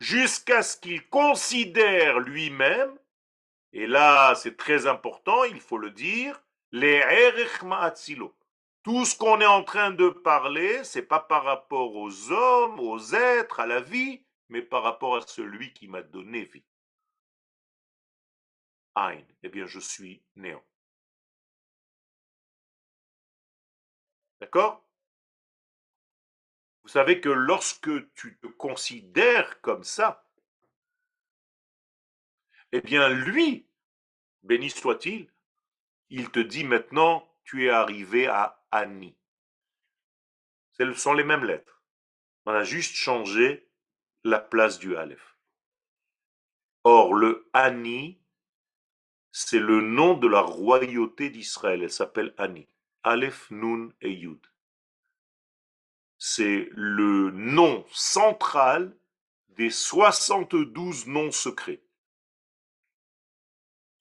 jusqu'à 0.00 0.62
ce 0.62 0.76
qu'il 0.78 1.06
considère 1.08 2.18
lui-même, 2.20 2.98
et 3.72 3.86
là 3.86 4.34
c'est 4.34 4.56
très 4.56 4.86
important, 4.86 5.44
il 5.44 5.60
faut 5.60 5.78
le 5.78 5.90
dire, 5.90 6.42
les 6.72 7.02
Tout 8.82 9.04
ce 9.04 9.16
qu'on 9.16 9.40
est 9.40 9.46
en 9.46 9.62
train 9.62 9.90
de 9.90 10.08
parler, 10.08 10.82
c'est 10.84 11.02
pas 11.02 11.20
par 11.20 11.44
rapport 11.44 11.94
aux 11.94 12.32
hommes, 12.32 12.80
aux 12.80 13.14
êtres, 13.14 13.60
à 13.60 13.66
la 13.66 13.80
vie, 13.80 14.24
mais 14.48 14.62
par 14.62 14.82
rapport 14.82 15.16
à 15.16 15.20
celui 15.22 15.72
qui 15.72 15.88
m'a 15.88 16.02
donné 16.02 16.44
vie. 16.44 16.64
Ein, 18.94 19.24
eh 19.42 19.48
bien 19.48 19.66
je 19.66 19.80
suis 19.80 20.22
néant. 20.36 20.64
D'accord? 24.40 24.84
Vous 26.82 26.88
savez 26.88 27.20
que 27.20 27.28
lorsque 27.28 28.12
tu 28.14 28.38
te 28.38 28.48
considères 28.48 29.60
comme 29.60 29.84
ça, 29.84 30.26
eh 32.72 32.80
bien 32.80 33.08
lui, 33.08 33.66
béni 34.42 34.70
soit-il, 34.70 35.30
il 36.08 36.30
te 36.30 36.40
dit 36.40 36.64
maintenant, 36.64 37.28
tu 37.44 37.66
es 37.66 37.70
arrivé 37.70 38.26
à 38.26 38.66
Ani. 38.70 39.14
Ce 40.72 40.92
sont 40.94 41.12
les 41.14 41.24
mêmes 41.24 41.44
lettres. 41.44 41.82
On 42.46 42.52
a 42.52 42.64
juste 42.64 42.94
changé 42.94 43.68
la 44.24 44.40
place 44.40 44.78
du 44.78 44.96
Aleph. 44.96 45.36
Or, 46.84 47.14
le 47.14 47.48
Ani, 47.52 48.20
c'est 49.30 49.60
le 49.60 49.80
nom 49.80 50.14
de 50.14 50.26
la 50.26 50.40
royauté 50.40 51.30
d'Israël. 51.30 51.82
Elle 51.82 51.92
s'appelle 51.92 52.34
Ani. 52.38 52.68
Aleph, 53.02 53.50
Nun 53.50 53.90
et 54.00 54.12
Yud. 54.12 54.40
C'est 56.18 56.68
le 56.72 57.30
nom 57.30 57.84
central 57.90 58.96
des 59.48 59.70
72 59.70 61.06
noms 61.06 61.30
secrets. 61.30 61.82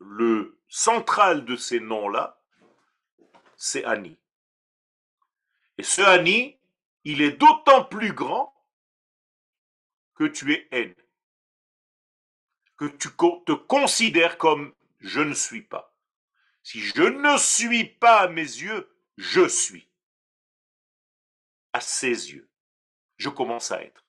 Le 0.04 0.60
central 0.68 1.46
de 1.46 1.56
ces 1.56 1.80
noms-là, 1.80 2.42
c'est 3.56 3.86
Ani. 3.86 4.18
Et 5.78 5.84
ce 5.84 6.02
Ani, 6.02 6.60
il 7.04 7.22
est 7.22 7.34
d'autant 7.34 7.86
plus 7.86 8.12
grand 8.12 8.52
que 10.16 10.24
tu 10.24 10.54
es 10.54 10.68
haine, 10.72 10.96
que 12.78 12.86
tu 12.86 13.10
te 13.10 13.52
considères 13.52 14.40
comme 14.40 14.74
je 15.00 15.22
ne 15.22 15.36
suis 15.36 15.62
pas. 15.62 15.96
Si 16.64 16.80
je 16.80 17.04
ne 17.04 17.38
suis 17.38 17.86
pas 17.86 18.22
à 18.22 18.28
mes 18.28 18.42
yeux, 18.42 18.92
je 19.18 19.48
suis. 19.48 19.88
À 21.74 21.80
ses 21.80 22.34
yeux, 22.34 22.50
je 23.18 23.30
commence 23.30 23.72
à 23.72 23.84
être. 23.84 24.04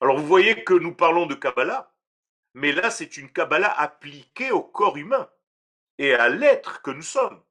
Alors 0.00 0.18
vous 0.18 0.26
voyez 0.26 0.62
que 0.62 0.74
nous 0.74 0.94
parlons 0.94 1.26
de 1.26 1.34
Kabbalah, 1.34 1.91
mais 2.54 2.72
là, 2.72 2.90
c'est 2.90 3.16
une 3.16 3.30
Kabbalah 3.30 3.72
appliquée 3.72 4.50
au 4.50 4.62
corps 4.62 4.96
humain 4.96 5.28
et 5.98 6.14
à 6.14 6.28
l'être 6.28 6.82
que 6.82 6.90
nous 6.90 7.02
sommes. 7.02 7.42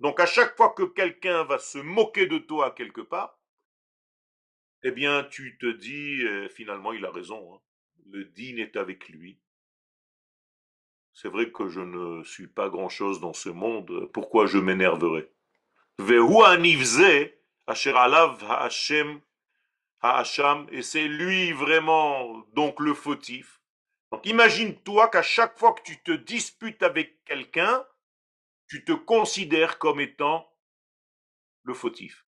Donc 0.00 0.20
à 0.20 0.26
chaque 0.26 0.56
fois 0.56 0.70
que 0.70 0.82
quelqu'un 0.82 1.44
va 1.44 1.58
se 1.58 1.78
moquer 1.78 2.26
de 2.26 2.38
toi 2.38 2.72
quelque 2.72 3.02
part, 3.02 3.38
eh 4.82 4.90
bien 4.90 5.24
tu 5.24 5.56
te 5.58 5.66
dis, 5.66 6.22
euh, 6.24 6.48
finalement 6.48 6.92
il 6.92 7.04
a 7.04 7.10
raison, 7.10 7.54
hein. 7.54 7.60
le 8.06 8.24
din 8.24 8.56
est 8.56 8.76
avec 8.76 9.08
lui, 9.08 9.38
c'est 11.14 11.28
vrai 11.28 11.50
que 11.50 11.68
je 11.68 11.80
ne 11.80 12.24
suis 12.24 12.48
pas 12.48 12.68
grand-chose 12.68 13.20
dans 13.20 13.32
ce 13.32 13.48
monde, 13.48 14.10
pourquoi 14.12 14.46
je 14.46 14.58
m'énerverais? 14.58 15.30
Et 20.72 20.82
c'est 20.82 21.08
lui 21.08 21.52
vraiment 21.52 22.44
donc 22.52 22.80
le 22.80 22.94
fautif. 22.94 23.60
Donc 24.10 24.26
imagine-toi 24.26 25.08
qu'à 25.08 25.22
chaque 25.22 25.58
fois 25.58 25.72
que 25.72 25.82
tu 25.82 26.02
te 26.02 26.12
disputes 26.12 26.82
avec 26.82 27.24
quelqu'un, 27.24 27.86
tu 28.68 28.84
te 28.84 28.92
considères 28.92 29.78
comme 29.78 30.00
étant 30.00 30.52
le 31.62 31.74
fautif. 31.74 32.23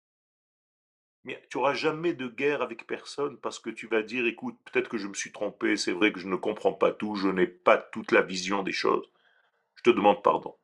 Mais 1.26 1.42
tu 1.50 1.58
n'auras 1.58 1.74
jamais 1.74 2.14
de 2.14 2.28
guerre 2.28 2.62
avec 2.62 2.86
personne 2.86 3.38
parce 3.38 3.58
que 3.60 3.72
tu 3.72 3.88
vas 3.88 4.04
dire, 4.04 4.28
écoute, 4.28 4.58
peut-être 4.66 4.88
que 4.88 5.00
je 5.00 5.08
me 5.08 5.16
suis 5.16 5.32
trompé, 5.32 5.76
c'est 5.76 5.92
vrai 5.92 6.14
que 6.14 6.20
je 6.20 6.28
ne 6.28 6.36
comprends 6.36 6.74
pas 6.74 6.92
tout, 6.92 7.16
je 7.16 7.28
n'ai 7.28 7.48
pas 7.48 7.78
toute 7.78 8.12
la 8.12 8.22
vision 8.22 8.62
des 8.62 8.72
choses. 8.72 9.12
Je 9.76 9.82
te 9.82 9.90
demande 9.90 10.22
pardon. 10.24 10.56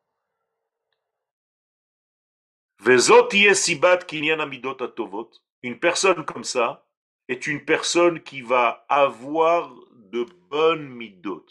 Une 5.64 5.80
personne 5.80 6.26
comme 6.26 6.43
ça 6.43 6.88
est 7.28 7.47
une 7.47 7.66
personne 7.66 8.22
qui 8.22 8.41
va 8.41 8.86
avoir 8.88 9.74
de 9.95 10.26
bonnes 10.49 10.89
midot. 10.89 11.45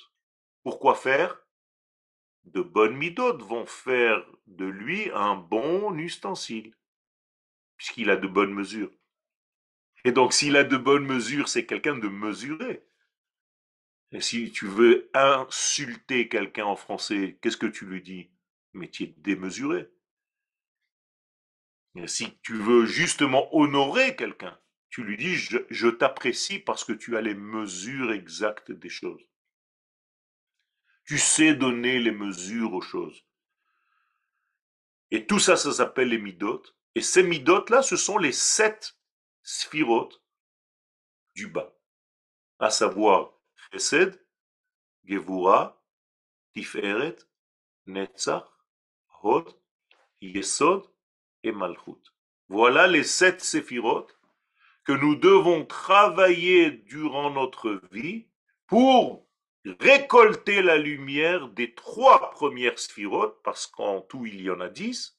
Pourquoi 0.63 0.95
faire? 0.95 1.45
De 2.45 2.63
bonnes 2.63 2.97
midot 2.97 3.39
vont 3.39 3.67
faire 3.67 4.25
de 4.47 4.67
lui 4.67 5.11
un 5.15 5.35
bon 5.35 5.97
ustensile, 5.97 6.75
puisqu'il 7.77 8.11
a 8.11 8.17
de 8.17 8.29
bonnes 8.29 8.55
mesures. 8.55 8.91
Et 10.05 10.13
donc, 10.13 10.33
s'il 10.33 10.57
a 10.57 10.65
de 10.65 10.77
bonnes 10.77 11.07
mesures, 11.07 11.49
c'est 11.49 11.67
quelqu'un 11.67 11.97
de 11.97 12.09
mesuré. 12.09 12.85
Si 14.19 14.51
tu 14.51 14.67
veux 14.67 15.11
insulter 15.15 16.29
quelqu'un 16.29 16.65
en 16.65 16.77
français, 16.77 17.39
qu'est-ce 17.41 17.57
que 17.57 17.67
tu 17.67 17.87
lui 17.87 18.03
dis? 18.03 18.31
Mais 18.73 18.89
tu 18.89 19.05
es 19.05 19.15
démesuré. 19.19 19.89
Si 22.07 22.39
tu 22.43 22.55
veux 22.55 22.87
justement 22.87 23.55
honorer 23.55 24.17
quelqu'un, 24.17 24.59
tu 24.91 25.03
lui 25.03 25.17
dis 25.17 25.37
je, 25.37 25.59
je 25.71 25.89
t'apprécie 25.89 26.59
parce 26.59 26.85
que 26.85 26.93
tu 26.93 27.17
as 27.17 27.21
les 27.21 27.35
mesures 27.35 28.13
exactes 28.13 28.73
des 28.73 28.89
choses. 28.89 29.25
Tu 31.05 31.19
sais 31.19 31.55
donner 31.55 31.99
les 31.99 32.13
mesures 32.13 32.73
aux 32.73 32.81
choses. 32.81 33.25
Et 35.11 35.27
tout 35.27 35.41
ça, 35.41 35.57
ça 35.57 35.73
s'appelle 35.73 36.09
les 36.09 36.19
midotes. 36.19 36.77
Et 36.95 37.01
ces 37.01 37.23
midotes-là, 37.23 37.83
ce 37.83 37.97
sont 37.97 38.19
les 38.19 38.33
sept 38.33 38.97
sphirotes 39.43 40.23
du 41.35 41.47
bas, 41.47 41.75
à 42.59 42.71
savoir 42.71 43.33
Chesed, 43.73 44.21
Gevura, 45.05 45.83
Tiferet, 46.55 47.17
Netzach, 47.87 48.47
Hod, 49.23 49.55
Yesod 50.21 50.85
et 51.43 51.53
Malchut. 51.53 52.13
Voilà 52.49 52.87
les 52.87 53.05
sept 53.05 53.41
séphirotes 53.41 54.19
que 54.85 54.93
nous 54.93 55.15
devons 55.15 55.65
travailler 55.65 56.71
durant 56.71 57.31
notre 57.31 57.81
vie 57.93 58.27
pour 58.67 59.27
récolter 59.65 60.63
la 60.63 60.79
lumière 60.79 61.49
des 61.49 61.75
trois 61.75 62.31
premières 62.31 62.79
sphirotes, 62.79 63.41
parce 63.43 63.67
qu'en 63.67 64.01
tout 64.01 64.27
il 64.27 64.41
y 64.41 64.51
en 64.51 64.61
a 64.61 64.69
dix, 64.69 65.19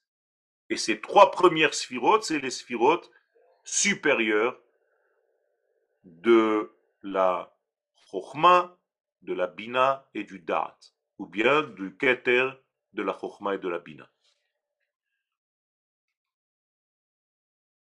et 0.70 0.78
ces 0.78 1.00
trois 1.00 1.32
premières 1.32 1.74
sphirotes, 1.74 2.24
c'est 2.24 2.40
les 2.40 2.50
sphirotes 2.50 3.12
supérieure 3.64 4.58
de 6.04 6.72
la 7.04 7.56
Chokhmah, 8.12 8.78
de 9.22 9.34
la 9.34 9.48
Bina 9.48 10.08
et 10.14 10.24
du 10.24 10.40
Dat, 10.40 10.78
ou 11.18 11.26
bien 11.26 11.62
du 11.64 11.96
Keter 11.98 12.50
de 12.94 13.04
la 13.04 13.18
Chokhmah 13.20 13.56
et 13.56 13.60
de 13.60 13.70
la 13.70 13.80
Bina. 13.80 14.10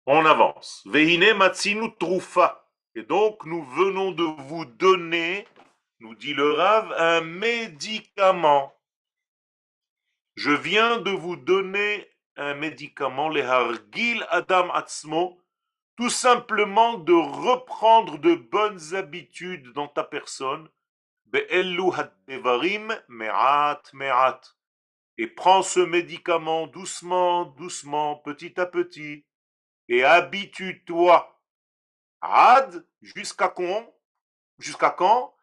On 0.06 0.26
avance. 0.26 0.82
Vehine 0.88 1.34
matsinu 1.36 1.96
trufa. 2.00 2.66
Et 2.96 3.04
donc 3.04 3.46
nous 3.46 3.64
venons 3.64 4.12
de 4.12 4.24
vous 4.24 4.66
donner, 4.66 5.48
nous 6.00 6.16
dit 6.16 6.34
le 6.34 6.52
Rav, 6.54 6.92
un 6.98 7.22
médicament. 7.22 8.74
Je 10.36 10.52
viens 10.52 10.98
de 10.98 11.12
vous 11.12 11.36
donner 11.36 12.10
un 12.36 12.56
médicament, 12.56 13.30
le 13.30 13.44
hargil 13.44 14.26
adam 14.30 14.72
atzmo, 14.72 15.40
tout 16.00 16.10
simplement 16.10 16.98
de 16.98 17.12
reprendre 17.12 18.20
de 18.20 18.34
bonnes 18.34 18.96
habitudes 18.96 19.74
dans 19.74 19.90
ta 19.90 20.06
personne, 20.06 20.70
Et 25.18 25.28
prends 25.28 25.62
ce 25.62 25.82
médicament 25.82 26.68
doucement, 26.68 27.44
doucement, 27.44 28.16
petit 28.16 28.58
à 28.62 28.66
petit. 28.66 29.26
Et 29.90 30.06
habitue-toi. 30.06 31.38
Ad, 32.22 32.88
jusqu'à 33.02 33.50
quand? 33.50 33.94
Jusqu'à 34.58 34.92
quand? 34.92 35.36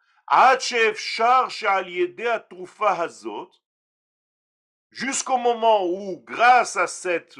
Jusqu'au 4.89 5.37
moment 5.37 5.85
où, 5.85 6.23
grâce 6.25 6.77
à 6.77 6.87
cette 6.87 7.37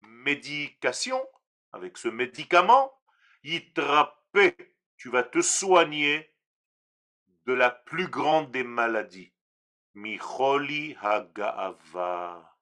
médication, 0.00 1.22
avec 1.72 1.98
ce 1.98 2.08
médicament, 2.08 2.92
tu 3.42 5.10
vas 5.10 5.22
te 5.22 5.40
soigner 5.40 6.32
de 7.46 7.52
la 7.52 7.70
plus 7.70 8.08
grande 8.08 8.50
des 8.50 8.64
maladies. 8.64 9.32
Micholi 9.94 10.96
Hagaava. 11.00 12.56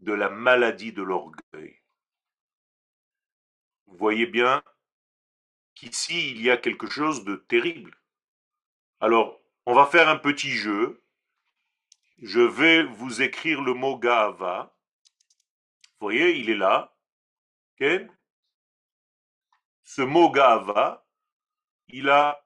De 0.00 0.12
la 0.12 0.30
maladie 0.30 0.92
de 0.92 1.02
l'orgueil. 1.02 1.80
Vous 3.86 3.96
voyez 3.96 4.26
bien 4.26 4.62
qu'ici, 5.74 6.30
il 6.30 6.42
y 6.42 6.50
a 6.50 6.56
quelque 6.56 6.88
chose 6.88 7.24
de 7.24 7.36
terrible. 7.36 7.96
Alors, 9.00 9.40
on 9.66 9.74
va 9.74 9.86
faire 9.86 10.08
un 10.08 10.18
petit 10.18 10.52
jeu. 10.52 11.02
Je 12.18 12.40
vais 12.40 12.82
vous 12.82 13.22
écrire 13.22 13.62
le 13.62 13.74
mot 13.74 13.98
Gaava. 13.98 14.76
Vous 16.00 16.06
voyez, 16.06 16.36
il 16.38 16.48
est 16.48 16.56
là. 16.56 16.96
Ce 19.84 20.00
mot 20.00 20.30
Gaava, 20.30 21.06
il 21.88 22.08
a, 22.08 22.42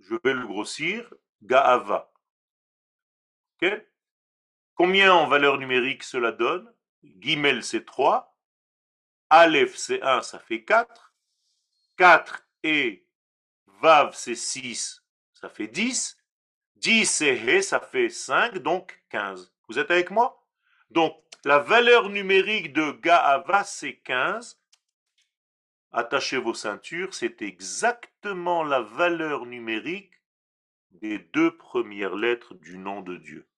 je 0.00 0.16
vais 0.24 0.34
le 0.34 0.46
grossir, 0.46 1.12
Gaava. 1.42 2.12
Combien 4.74 5.12
en 5.12 5.28
valeur 5.28 5.58
numérique 5.58 6.02
cela 6.02 6.32
donne? 6.32 6.72
Gimel 7.02 7.62
c'est 7.62 7.84
3, 7.84 8.36
Aleph 9.28 9.76
c'est 9.76 10.02
1, 10.02 10.22
ça 10.22 10.38
fait 10.38 10.64
4, 10.64 11.14
4 11.96 12.46
et 12.62 13.06
Vav 13.66 14.14
c'est 14.14 14.34
6, 14.34 15.04
ça 15.32 15.48
fait 15.48 15.68
10, 15.68 16.18
10 16.76 17.20
et 17.22 17.36
He, 17.36 17.62
ça 17.62 17.80
fait 17.80 18.08
5, 18.08 18.58
donc 18.58 19.02
15. 19.10 19.54
Vous 19.68 19.78
êtes 19.78 19.90
avec 19.90 20.10
moi? 20.10 20.46
Donc, 20.90 21.22
la 21.44 21.58
valeur 21.58 22.08
numérique 22.08 22.72
de 22.72 22.92
Gaava, 22.92 23.64
c'est 23.64 23.96
15 23.96 24.60
attachez 25.92 26.38
vos 26.38 26.54
ceintures, 26.54 27.14
c'est 27.14 27.42
exactement 27.42 28.62
la 28.62 28.80
valeur 28.80 29.46
numérique 29.46 30.22
des 30.92 31.18
deux 31.18 31.56
premières 31.56 32.14
lettres 32.14 32.54
du 32.54 32.78
nom 32.78 33.00
de 33.00 33.16
Dieu, 33.16 33.48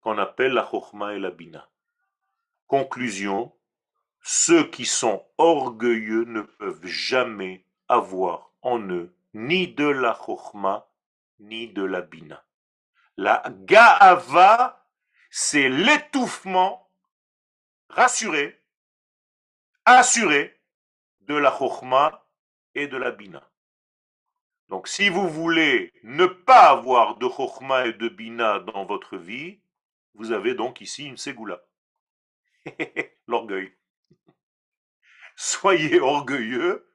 qu'on 0.00 0.18
appelle 0.18 0.52
la 0.52 0.68
Chochma 0.68 1.14
et 1.14 1.18
la 1.18 1.30
Bina. 1.30 1.68
Conclusion, 2.66 3.52
ceux 4.22 4.68
qui 4.70 4.86
sont 4.86 5.26
orgueilleux 5.38 6.24
ne 6.24 6.42
peuvent 6.42 6.86
jamais 6.86 7.66
avoir 7.88 8.52
en 8.62 8.80
eux 8.90 9.14
ni 9.34 9.68
de 9.68 9.86
la 9.86 10.14
Chochma 10.14 10.88
ni 11.40 11.68
de 11.68 11.82
la 11.82 12.00
Bina. 12.00 12.44
La 13.16 13.42
Gaava, 13.50 14.81
c'est 15.34 15.70
l'étouffement, 15.70 16.92
rassuré, 17.88 18.62
assuré 19.86 20.60
de 21.20 21.34
la 21.34 21.50
chokhma 21.50 22.28
et 22.74 22.86
de 22.86 22.98
la 22.98 23.12
bina. 23.12 23.50
Donc 24.68 24.88
si 24.88 25.08
vous 25.08 25.30
voulez 25.30 25.90
ne 26.02 26.26
pas 26.26 26.68
avoir 26.68 27.16
de 27.16 27.26
chokhma 27.26 27.86
et 27.86 27.94
de 27.94 28.10
bina 28.10 28.58
dans 28.60 28.84
votre 28.84 29.16
vie, 29.16 29.62
vous 30.12 30.32
avez 30.32 30.54
donc 30.54 30.82
ici 30.82 31.06
une 31.06 31.16
ségoula. 31.16 31.62
L'orgueil. 33.26 33.74
Soyez 35.36 35.98
orgueilleux, 35.98 36.86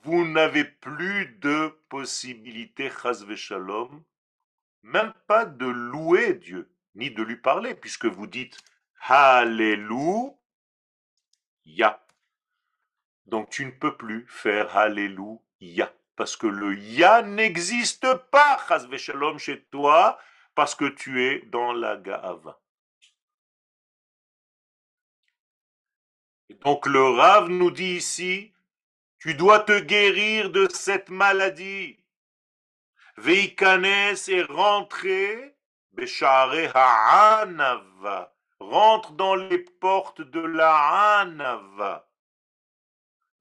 vous 0.00 0.26
n'avez 0.26 0.64
plus 0.64 1.26
de 1.38 1.68
possibilité, 1.88 2.90
shalom, 3.36 4.02
même 4.82 5.14
pas 5.28 5.44
de 5.44 5.66
louer 5.66 6.34
Dieu, 6.34 6.75
ni 6.96 7.10
de 7.10 7.22
lui 7.22 7.36
parler, 7.36 7.74
puisque 7.74 8.06
vous 8.06 8.26
dites 8.26 8.58
Hallelujah. 9.00 10.36
Donc 13.26 13.50
tu 13.50 13.66
ne 13.66 13.70
peux 13.70 13.96
plus 13.96 14.26
faire 14.28 14.76
Alléluia. 14.76 15.92
Parce 16.16 16.36
que 16.36 16.46
le 16.46 16.76
Ya 16.76 17.22
n'existe 17.22 18.06
pas, 18.30 18.58
Shalom, 18.96 19.38
chez 19.38 19.62
toi, 19.64 20.18
parce 20.54 20.74
que 20.74 20.86
tu 20.86 21.22
es 21.22 21.40
dans 21.46 21.72
la 21.72 21.96
Gaava. 21.96 22.60
Donc 26.60 26.86
le 26.86 27.02
Rav 27.02 27.48
nous 27.48 27.70
dit 27.70 27.96
ici, 27.96 28.54
tu 29.18 29.34
dois 29.34 29.60
te 29.60 29.78
guérir 29.78 30.50
de 30.50 30.68
cette 30.72 31.10
maladie. 31.10 31.98
Veikanes 33.18 33.84
est 33.84 34.46
rentré, 34.48 35.55
Ha'anava 36.74 38.34
rentre 38.60 39.12
dans 39.12 39.34
les 39.34 39.58
portes 39.58 40.20
de 40.22 40.40
la 40.40 41.20
Hanava. 41.20 42.08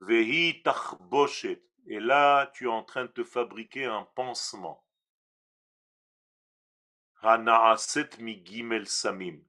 Vehi 0.02 0.64
Et 1.88 2.00
là, 2.00 2.48
tu 2.54 2.66
es 2.66 2.70
en 2.70 2.84
train 2.84 3.06
de 3.06 3.12
te 3.12 3.24
fabriquer 3.24 3.86
un 3.86 4.04
pansement. 4.16 4.86
Hanaaset 7.22 8.10
mi 8.20 8.42
gimel 8.46 8.88
samim. 8.88 9.40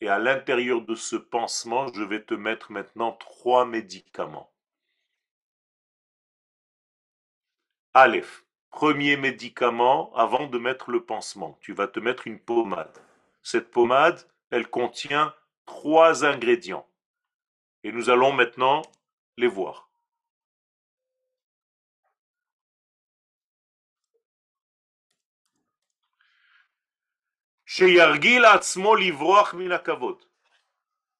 Et 0.00 0.08
à 0.08 0.18
l'intérieur 0.18 0.82
de 0.82 0.94
ce 0.94 1.16
pansement, 1.16 1.92
je 1.92 2.02
vais 2.02 2.22
te 2.22 2.34
mettre 2.34 2.72
maintenant 2.72 3.12
trois 3.12 3.64
médicaments. 3.64 4.52
Aleph, 7.94 8.43
premier 8.74 9.16
médicament 9.16 10.12
avant 10.16 10.48
de 10.48 10.58
mettre 10.58 10.90
le 10.90 11.04
pansement. 11.04 11.56
Tu 11.60 11.72
vas 11.72 11.86
te 11.86 12.00
mettre 12.00 12.26
une 12.26 12.40
pommade. 12.40 12.98
Cette 13.40 13.70
pommade, 13.70 14.28
elle 14.50 14.68
contient 14.68 15.32
trois 15.64 16.24
ingrédients. 16.24 16.84
Et 17.84 17.92
nous 17.92 18.10
allons 18.10 18.32
maintenant 18.32 18.82
les 19.36 19.46
voir. 19.46 19.88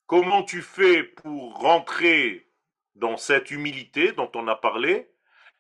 Comment 0.06 0.42
tu 0.42 0.60
fais 0.60 1.04
pour 1.04 1.54
rentrer 1.60 2.50
dans 2.96 3.16
cette 3.16 3.52
humilité 3.52 4.10
dont 4.10 4.30
on 4.34 4.48
a 4.48 4.56
parlé? 4.56 5.08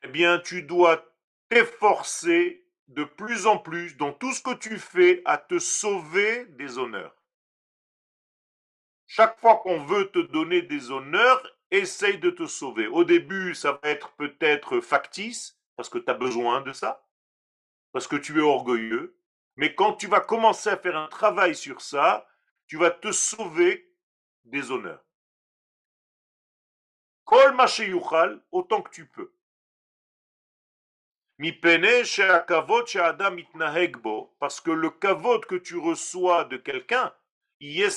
Eh 0.02 0.08
bien, 0.08 0.40
tu 0.40 0.62
dois 0.64 1.13
t'efforcer 1.54 2.66
de 2.88 3.04
plus 3.04 3.46
en 3.46 3.58
plus 3.58 3.96
dans 3.96 4.12
tout 4.12 4.32
ce 4.32 4.42
que 4.42 4.54
tu 4.54 4.76
fais 4.76 5.22
à 5.24 5.38
te 5.38 5.60
sauver 5.60 6.46
des 6.46 6.78
honneurs. 6.78 7.14
Chaque 9.06 9.38
fois 9.38 9.58
qu'on 9.58 9.84
veut 9.84 10.10
te 10.10 10.18
donner 10.18 10.62
des 10.62 10.90
honneurs, 10.90 11.48
essaye 11.70 12.18
de 12.18 12.30
te 12.30 12.46
sauver. 12.46 12.88
Au 12.88 13.04
début, 13.04 13.54
ça 13.54 13.70
va 13.70 13.90
être 13.90 14.10
peut-être 14.16 14.80
factice, 14.80 15.56
parce 15.76 15.88
que 15.88 15.98
tu 15.98 16.10
as 16.10 16.14
besoin 16.14 16.60
de 16.60 16.72
ça, 16.72 17.06
parce 17.92 18.08
que 18.08 18.16
tu 18.16 18.36
es 18.40 18.42
orgueilleux. 18.42 19.16
Mais 19.54 19.76
quand 19.76 19.92
tu 19.92 20.08
vas 20.08 20.20
commencer 20.20 20.70
à 20.70 20.76
faire 20.76 20.96
un 20.96 21.06
travail 21.06 21.54
sur 21.54 21.80
ça, 21.80 22.26
tu 22.66 22.78
vas 22.78 22.90
te 22.90 23.12
sauver 23.12 23.94
des 24.44 24.72
honneurs. 24.72 25.04
Kol 27.24 27.54
autant 28.50 28.82
que 28.82 28.90
tu 28.90 29.06
peux. 29.06 29.33
Parce 34.38 34.60
que 34.60 34.70
le 34.70 34.90
kavod 34.90 35.46
que 35.46 35.56
tu 35.56 35.76
reçois 35.78 36.44
de 36.44 36.56
quelqu'un, 36.56 37.12
et 37.60 37.88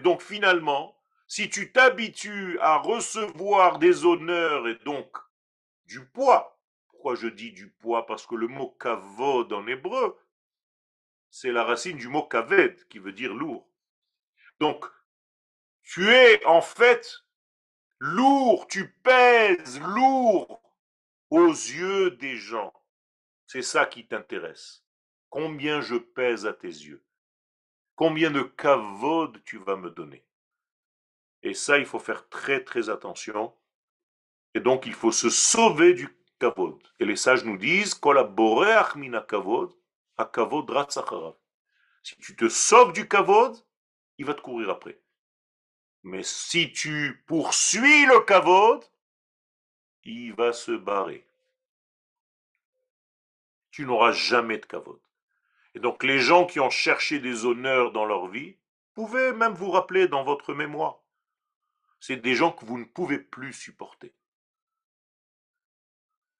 donc 0.00 0.22
finalement, 0.22 0.98
si 1.26 1.48
tu 1.48 1.72
t'habitues 1.72 2.58
à 2.60 2.76
recevoir 2.76 3.78
des 3.78 4.04
honneurs 4.04 4.68
et 4.68 4.74
donc 4.84 5.16
du 5.86 6.04
poids, 6.04 6.60
pourquoi 6.88 7.14
je 7.14 7.28
dis 7.28 7.52
du 7.52 7.70
poids? 7.70 8.04
Parce 8.06 8.26
que 8.26 8.34
le 8.34 8.48
mot 8.48 8.76
kavod 8.78 9.52
en 9.54 9.66
hébreu, 9.66 10.18
c'est 11.30 11.52
la 11.52 11.64
racine 11.64 11.96
du 11.96 12.08
mot 12.08 12.24
kaved 12.24 12.86
qui 12.88 12.98
veut 12.98 13.12
dire 13.12 13.32
lourd. 13.32 13.66
Donc, 14.60 14.84
tu 15.82 16.10
es 16.10 16.44
en 16.44 16.60
fait 16.60 17.25
lourd, 17.98 18.66
tu 18.68 18.88
pèses 19.02 19.80
lourd 19.80 20.62
aux 21.30 21.48
yeux 21.48 22.12
des 22.12 22.36
gens. 22.36 22.72
C'est 23.46 23.62
ça 23.62 23.86
qui 23.86 24.06
t'intéresse. 24.06 24.84
Combien 25.30 25.80
je 25.80 25.96
pèse 25.96 26.46
à 26.46 26.52
tes 26.52 26.68
yeux 26.68 27.04
Combien 27.94 28.30
de 28.30 28.42
kavod 28.42 29.42
tu 29.44 29.58
vas 29.58 29.76
me 29.76 29.90
donner 29.90 30.24
Et 31.42 31.54
ça, 31.54 31.78
il 31.78 31.86
faut 31.86 31.98
faire 31.98 32.28
très 32.28 32.62
très 32.62 32.90
attention. 32.90 33.54
Et 34.54 34.60
donc, 34.60 34.86
il 34.86 34.94
faut 34.94 35.12
se 35.12 35.30
sauver 35.30 35.94
du 35.94 36.08
kavod. 36.38 36.78
Et 37.00 37.04
les 37.04 37.16
sages 37.16 37.44
nous 37.44 37.56
disent, 37.56 37.94
collaborer 37.94 38.96
mina 38.96 39.20
kavod, 39.22 39.72
a 40.18 40.24
kavod 40.24 40.70
Si 42.02 42.16
tu 42.18 42.36
te 42.36 42.48
sauves 42.48 42.92
du 42.92 43.08
kavod, 43.08 43.56
il 44.18 44.26
va 44.26 44.34
te 44.34 44.40
courir 44.40 44.70
après. 44.70 45.00
Mais 46.06 46.22
si 46.22 46.72
tu 46.72 47.20
poursuis 47.26 48.06
le 48.06 48.20
kavod, 48.20 48.80
il 50.04 50.32
va 50.34 50.52
se 50.52 50.70
barrer. 50.70 51.26
Tu 53.72 53.84
n'auras 53.84 54.12
jamais 54.12 54.58
de 54.58 54.66
kavod. 54.66 55.00
Et 55.74 55.80
donc 55.80 56.04
les 56.04 56.20
gens 56.20 56.46
qui 56.46 56.60
ont 56.60 56.70
cherché 56.70 57.18
des 57.18 57.44
honneurs 57.44 57.90
dans 57.90 58.04
leur 58.04 58.28
vie, 58.28 58.54
pouvez 58.94 59.32
même 59.32 59.54
vous 59.54 59.72
rappeler 59.72 60.06
dans 60.06 60.22
votre 60.22 60.54
mémoire. 60.54 61.00
C'est 61.98 62.18
des 62.18 62.36
gens 62.36 62.52
que 62.52 62.64
vous 62.64 62.78
ne 62.78 62.84
pouvez 62.84 63.18
plus 63.18 63.52
supporter. 63.52 64.14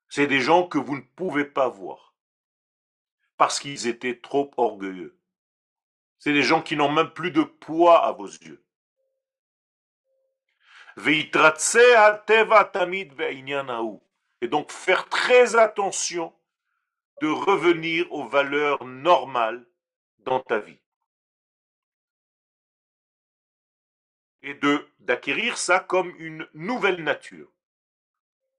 C'est 0.09 0.29
des 0.29 0.41
gens 0.41 0.69
que 0.69 0.79
vous 0.79 0.95
ne 0.95 1.03
pouvez 1.17 1.45
pas 1.45 1.69
voir. 1.69 2.15
Parce 3.37 3.59
qu'ils 3.59 3.89
étaient 3.89 4.21
trop 4.21 4.49
orgueilleux. 4.59 5.19
C'est 6.21 6.33
des 6.33 6.45
gens 6.45 6.63
qui 6.63 6.77
n'ont 6.77 6.93
même 6.93 7.11
plus 7.11 7.33
de 7.33 7.43
poids 7.43 8.07
à 8.07 8.13
vos 8.13 8.29
yeux. 8.29 8.63
Et 14.41 14.49
donc 14.49 14.73
faire 14.73 15.09
très 15.09 15.57
attention 15.57 16.35
de 17.21 17.29
revenir 17.29 18.11
aux 18.13 18.27
valeurs 18.27 18.85
normales 18.85 19.67
dans 20.19 20.41
ta 20.41 20.59
vie. 20.59 20.81
Et 24.43 24.55
de 24.55 24.87
d'acquérir 25.01 25.57
ça 25.57 25.81
comme 25.81 26.15
une 26.19 26.49
nouvelle 26.55 27.03
nature. 27.03 27.49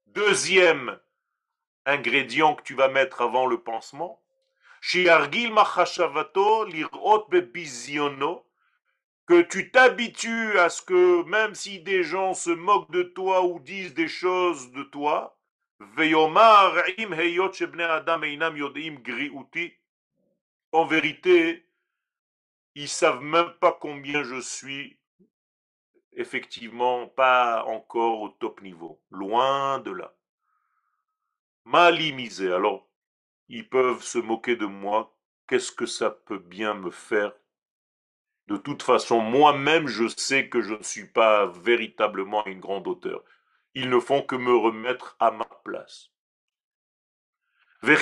Deuxième 0.08 1.00
ingrédient 1.86 2.56
que 2.56 2.64
tu 2.64 2.74
vas 2.74 2.88
mettre 2.88 3.22
avant 3.22 3.46
le 3.46 3.62
pansement, 3.62 4.22
que 9.28 9.42
tu 9.42 9.72
t'habitues 9.72 10.58
à 10.58 10.70
ce 10.70 10.82
que 10.82 11.24
même 11.24 11.54
si 11.54 11.82
des 11.82 12.04
gens 12.04 12.34
se 12.34 12.50
moquent 12.50 12.92
de 12.92 13.04
toi 13.04 13.46
ou 13.46 13.60
disent 13.60 13.94
des 13.94 14.08
choses 14.08 14.72
de 14.72 14.84
toi, 14.84 15.38
en 20.72 20.86
vérité, 20.86 21.70
ils 22.76 22.88
savent 22.88 23.22
même 23.22 23.54
pas 23.60 23.78
combien 23.80 24.24
je 24.24 24.40
suis 24.40 24.98
effectivement 26.14 27.08
pas 27.08 27.64
encore 27.66 28.22
au 28.22 28.30
top 28.30 28.62
niveau, 28.62 29.02
loin 29.12 29.80
de 29.80 29.92
là. 29.92 30.16
Malimisé, 31.66 32.52
alors 32.52 32.88
ils 33.50 33.68
peuvent 33.68 34.04
se 34.04 34.20
moquer 34.20 34.56
de 34.56 34.66
moi, 34.66 35.16
qu'est-ce 35.48 35.72
que 35.72 35.86
ça 35.86 36.10
peut 36.12 36.40
bien 36.40 36.74
me 36.74 36.92
faire 36.92 37.34
de 38.48 38.56
toute 38.56 38.82
façon, 38.82 39.20
moi-même, 39.20 39.88
je 39.88 40.08
sais 40.08 40.48
que 40.48 40.62
je 40.62 40.74
ne 40.74 40.84
suis 40.84 41.06
pas 41.06 41.48
véritablement 41.48 42.46
une 42.46 42.62
grande 42.62 42.88
auteur. 42.88 43.24
Ils 43.74 43.90
ne 43.90 44.00
font 44.00 44.22
que 44.22 44.36
me 44.36 44.56
remettre 44.56 45.18
à 45.20 45.32
ma 45.32 45.46
place. 45.66 46.12
Est-ce 47.84 47.96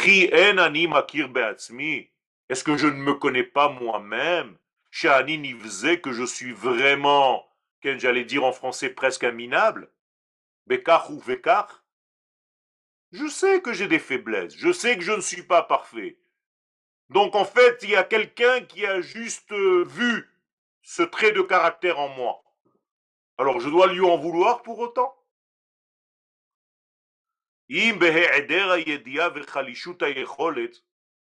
que 2.64 2.78
je 2.78 2.88
ne 2.88 2.94
me 2.94 3.16
connais 3.16 3.44
pas 3.44 3.70
moi-même? 3.70 4.56
Que 4.92 6.14
je 6.14 6.24
suis 6.24 6.54
vraiment, 6.54 7.46
j'allais 7.84 8.24
dire 8.24 8.44
en 8.44 8.54
français 8.54 8.90
presque 8.90 9.26
minable 9.26 9.90
Bekar 10.68 11.12
ou 11.12 11.20
Vekar 11.20 11.84
Je 13.12 13.28
sais 13.28 13.62
que 13.62 13.74
j'ai 13.74 13.88
des 13.88 14.00
faiblesses, 14.00 14.56
je 14.56 14.72
sais 14.72 14.96
que 14.96 15.04
je 15.04 15.12
ne 15.12 15.22
suis 15.22 15.44
pas 15.44 15.64
parfait. 15.64 16.18
Donc 17.10 17.36
en 17.36 17.46
fait, 17.46 17.80
il 17.84 17.90
y 17.90 17.96
a 17.96 18.04
quelqu'un 18.04 18.62
qui 18.62 18.86
a 18.86 19.02
juste 19.02 19.52
euh, 19.52 19.84
vu 19.84 20.30
ce 20.86 21.02
trait 21.02 21.32
de 21.32 21.42
caractère 21.42 22.00
en 22.00 22.10
moi. 22.10 22.44
Alors 23.40 23.60
je 23.60 23.70
dois 23.70 23.92
lui 23.92 24.02
en 24.02 24.18
vouloir 24.18 24.62
pour 24.62 24.78
autant? 24.80 25.14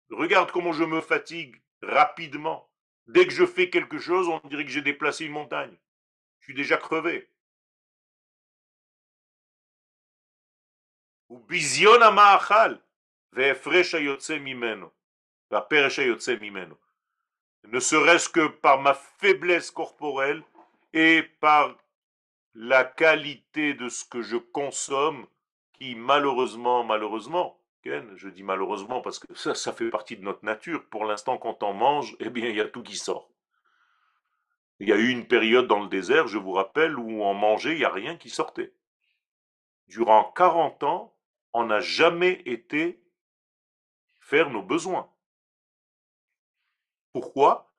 Regarde 0.09 0.51
comment 0.51 0.73
je 0.73 0.83
me 0.83 0.99
fatigue 0.99 1.61
rapidement. 1.81 2.69
Dès 3.07 3.25
que 3.25 3.31
je 3.31 3.45
fais 3.45 3.69
quelque 3.69 3.99
chose, 3.99 4.27
on 4.27 4.45
dirait 4.49 4.65
que 4.65 4.71
j'ai 4.71 4.81
déplacé 4.81 5.23
une 5.25 5.31
montagne. 5.31 5.77
Je 6.41 6.47
suis 6.47 6.53
déjà 6.53 6.75
crevé. 6.75 7.29
Ne 17.67 17.79
serait-ce 17.79 18.29
que 18.29 18.47
par 18.47 18.81
ma 18.81 18.93
faiblesse 18.93 19.71
corporelle 19.71 20.43
et 20.93 21.23
par 21.39 21.75
la 22.53 22.83
qualité 22.83 23.73
de 23.73 23.89
ce 23.89 24.05
que 24.05 24.21
je 24.21 24.37
consomme, 24.37 25.27
qui 25.73 25.95
malheureusement, 25.95 26.83
malheureusement, 26.83 27.57
je 28.15 28.29
dis 28.29 28.43
malheureusement 28.43 29.01
parce 29.01 29.19
que 29.19 29.33
ça, 29.33 29.73
fait 29.73 29.89
partie 29.89 30.17
de 30.17 30.23
notre 30.23 30.43
nature. 30.45 30.85
Pour 30.89 31.05
l'instant, 31.05 31.37
quand 31.37 31.63
on 31.63 31.73
mange, 31.73 32.15
eh 32.19 32.29
bien, 32.29 32.49
il 32.49 32.55
y 32.55 32.61
a 32.61 32.67
tout 32.67 32.83
qui 32.83 32.95
sort. 32.95 33.29
Il 34.79 34.87
y 34.87 34.93
a 34.93 34.97
eu 34.97 35.09
une 35.09 35.27
période 35.27 35.67
dans 35.67 35.81
le 35.81 35.87
désert, 35.87 36.27
je 36.27 36.37
vous 36.37 36.51
rappelle, 36.51 36.97
où 36.99 37.23
on 37.23 37.33
mangeait, 37.33 37.73
il 37.73 37.79
n'y 37.79 37.85
a 37.85 37.91
rien 37.91 38.17
qui 38.17 38.29
sortait. 38.29 38.73
Durant 39.87 40.31
40 40.35 40.83
ans, 40.83 41.15
on 41.53 41.65
n'a 41.65 41.79
jamais 41.79 42.41
été 42.45 43.01
faire 44.19 44.49
nos 44.49 44.61
besoins. 44.61 45.09
Pourquoi? 47.19 47.73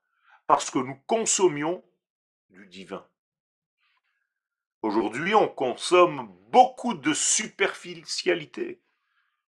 Parce 0.49 0.68
que 0.68 0.80
nous 0.80 0.97
consommions 1.07 1.84
du 2.51 2.66
divin. 2.66 3.07
Aujourd'hui, 4.82 5.32
on 5.36 5.47
consomme 5.47 6.26
beaucoup 6.51 6.95
de 6.95 7.14
superficialité. 7.14 8.82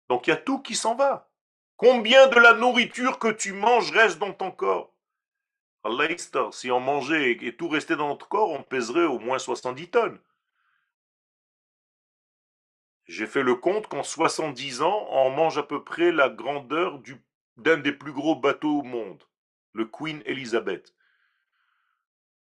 Donc 0.08 0.26
il 0.26 0.30
y 0.30 0.32
a 0.32 0.36
tout 0.38 0.58
qui 0.58 0.74
s'en 0.74 0.96
va. 0.96 1.30
Combien 1.76 2.26
de 2.26 2.34
la 2.34 2.54
nourriture 2.54 3.20
que 3.20 3.28
tu 3.28 3.52
manges 3.52 3.92
reste 3.92 4.18
dans 4.18 4.32
ton 4.32 4.50
corps? 4.50 4.92
Allah 5.84 6.08
si 6.50 6.68
on 6.72 6.80
mangeait 6.80 7.38
et 7.40 7.56
tout 7.56 7.68
restait 7.68 7.94
dans 7.94 8.08
notre 8.08 8.26
corps, 8.26 8.50
on 8.50 8.64
pèserait 8.64 9.04
au 9.04 9.20
moins 9.20 9.38
70 9.38 9.90
tonnes. 9.90 10.18
J'ai 13.04 13.28
fait 13.28 13.44
le 13.44 13.54
compte 13.54 13.86
qu'en 13.86 14.02
70 14.02 14.82
ans, 14.82 15.06
on 15.12 15.30
mange 15.30 15.58
à 15.58 15.62
peu 15.62 15.84
près 15.84 16.10
la 16.10 16.28
grandeur 16.28 17.00
d'un 17.56 17.76
des 17.78 17.92
plus 17.92 18.12
gros 18.12 18.34
bateaux 18.34 18.80
au 18.80 18.82
monde, 18.82 19.22
le 19.76 19.84
Queen 19.86 20.22
Elizabeth. 20.26 20.94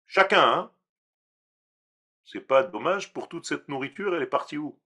Chacun, 0.07 0.41
hein 0.41 0.71
C'est 2.23 2.41
pas 2.41 2.63
dommage 2.63 3.13
pour 3.13 3.28
toute 3.28 3.45
cette 3.45 3.67
nourriture, 3.67 4.15
elle 4.15 4.23
est 4.23 4.28
partie 4.28 4.57
où? 4.57 4.80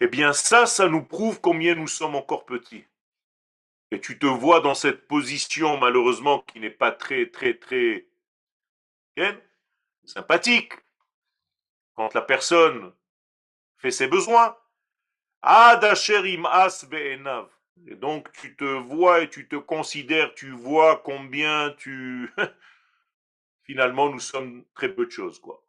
Eh 0.00 0.06
bien 0.06 0.32
ça, 0.32 0.66
ça 0.66 0.88
nous 0.88 1.02
prouve 1.02 1.40
combien 1.40 1.74
nous 1.74 1.88
sommes 1.88 2.14
encore 2.14 2.46
petits. 2.46 2.84
Et 3.90 4.00
tu 4.00 4.18
te 4.18 4.26
vois 4.26 4.60
dans 4.60 4.74
cette 4.74 5.08
position, 5.08 5.78
malheureusement, 5.78 6.40
qui 6.40 6.60
n'est 6.60 6.70
pas 6.70 6.92
très, 6.92 7.30
très, 7.30 7.54
très 7.54 8.06
sympathique. 10.04 10.74
Quand 11.94 12.14
la 12.14 12.22
personne 12.22 12.92
fait 13.78 13.90
ses 13.90 14.06
besoins. 14.06 14.56
Adasherim 15.50 16.44
as 16.44 16.84
be'enav. 16.84 17.48
Et 17.86 17.94
donc 17.94 18.30
tu 18.32 18.54
te 18.54 18.64
vois 18.64 19.22
et 19.22 19.30
tu 19.30 19.48
te 19.48 19.56
considères, 19.56 20.34
tu 20.34 20.50
vois 20.50 21.00
combien 21.02 21.70
tu... 21.78 22.30
Finalement, 23.64 24.10
nous 24.10 24.20
sommes 24.20 24.66
très 24.74 24.94
peu 24.94 25.06
de 25.06 25.10
choses, 25.10 25.38
quoi. 25.40 25.64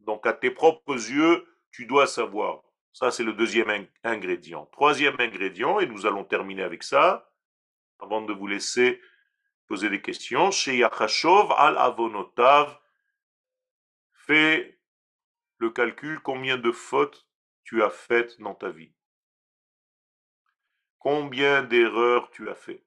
Donc 0.00 0.26
à 0.26 0.32
tes 0.34 0.50
propres 0.50 0.94
yeux, 0.94 1.46
tu 1.70 1.86
dois 1.86 2.06
savoir. 2.06 2.62
Ça, 2.92 3.10
c'est 3.10 3.24
le 3.24 3.32
deuxième 3.32 3.86
ingrédient. 4.04 4.66
Troisième 4.66 5.16
ingrédient, 5.18 5.80
et 5.80 5.86
nous 5.86 6.04
allons 6.04 6.24
terminer 6.24 6.62
avec 6.62 6.82
ça, 6.82 7.30
avant 8.00 8.20
de 8.20 8.34
vous 8.34 8.46
laisser 8.46 9.00
poser 9.66 9.88
des 9.88 10.02
questions. 10.02 10.50
Chez 10.50 10.76
Yachashov 10.76 11.52
al 11.56 11.78
Avonotav, 11.78 12.78
fais 14.12 14.77
le 15.58 15.70
calcul 15.70 16.20
combien 16.20 16.56
de 16.56 16.72
fautes 16.72 17.26
tu 17.64 17.82
as 17.82 17.90
faites 17.90 18.40
dans 18.40 18.54
ta 18.54 18.70
vie. 18.70 18.92
Combien 20.98 21.62
d'erreurs 21.62 22.30
tu 22.30 22.48
as 22.48 22.54
fait. 22.54 22.84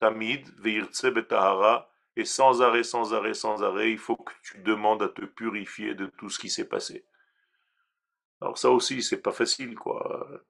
Tamid, 0.00 0.48
Veirtse 0.58 1.06
Betahara, 1.06 1.90
et 2.16 2.24
sans 2.24 2.62
arrêt, 2.62 2.82
sans 2.82 3.12
arrêt, 3.12 3.34
sans 3.34 3.62
arrêt, 3.62 3.90
il 3.90 3.98
faut 3.98 4.16
que 4.16 4.32
tu 4.42 4.58
demandes 4.58 5.02
à 5.02 5.08
te 5.08 5.24
purifier 5.24 5.94
de 5.94 6.06
tout 6.06 6.30
ce 6.30 6.38
qui 6.38 6.48
s'est 6.48 6.68
passé. 6.68 7.06
Alors 8.40 8.58
ça 8.58 8.70
aussi, 8.70 9.02
c'est 9.02 9.20
pas 9.20 9.32
facile, 9.32 9.74
quoi. 9.74 10.42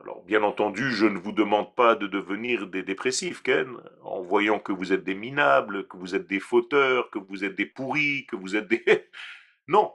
Alors, 0.00 0.22
bien 0.24 0.42
entendu, 0.42 0.92
je 0.92 1.06
ne 1.06 1.18
vous 1.18 1.32
demande 1.32 1.74
pas 1.74 1.94
de 1.94 2.06
devenir 2.06 2.66
des 2.66 2.82
dépressifs, 2.82 3.42
Ken, 3.42 3.76
en 4.02 4.20
voyant 4.22 4.58
que 4.58 4.72
vous 4.72 4.92
êtes 4.92 5.04
des 5.04 5.14
minables, 5.14 5.88
que 5.88 5.96
vous 5.96 6.14
êtes 6.14 6.26
des 6.26 6.40
fauteurs, 6.40 7.10
que 7.10 7.18
vous 7.18 7.44
êtes 7.44 7.54
des 7.54 7.66
pourris, 7.66 8.26
que 8.26 8.36
vous 8.36 8.56
êtes 8.56 8.68
des... 8.68 8.84
non. 9.68 9.92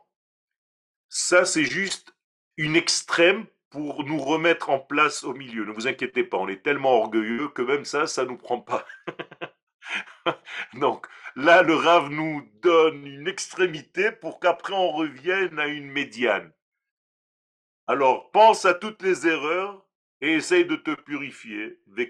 Ça, 1.14 1.44
c'est 1.44 1.66
juste 1.66 2.16
une 2.56 2.78
extrême 2.78 3.46
pour 3.70 4.06
nous 4.06 4.18
remettre 4.18 4.70
en 4.70 4.80
place 4.80 5.26
au 5.26 5.34
milieu. 5.34 5.66
Ne 5.66 5.74
vous 5.74 5.86
inquiétez 5.86 6.24
pas, 6.24 6.38
on 6.38 6.48
est 6.48 6.64
tellement 6.64 6.94
orgueilleux 6.94 7.50
que 7.50 7.62
même 7.62 7.84
ça, 7.84 8.08
ça 8.08 8.24
nous 8.24 8.38
prend 8.38 8.62
pas. 8.62 8.86
Donc, 10.76 11.06
là, 11.36 11.64
le 11.64 11.76
Rave 11.76 12.10
nous 12.12 12.50
donne 12.62 13.06
une 13.06 13.28
extrémité 13.28 14.14
pour 14.14 14.40
qu'après 14.40 14.72
on 14.74 14.90
revienne 14.90 15.60
à 15.60 15.68
une 15.68 15.92
médiane. 15.92 16.54
Alors, 17.88 18.32
pense 18.32 18.64
à 18.64 18.74
toutes 18.74 19.02
les 19.02 19.28
erreurs 19.28 19.86
et 20.22 20.36
essaye 20.36 20.64
de 20.64 20.78
te 20.78 20.92
purifier. 20.92 21.78
Et 21.98 22.08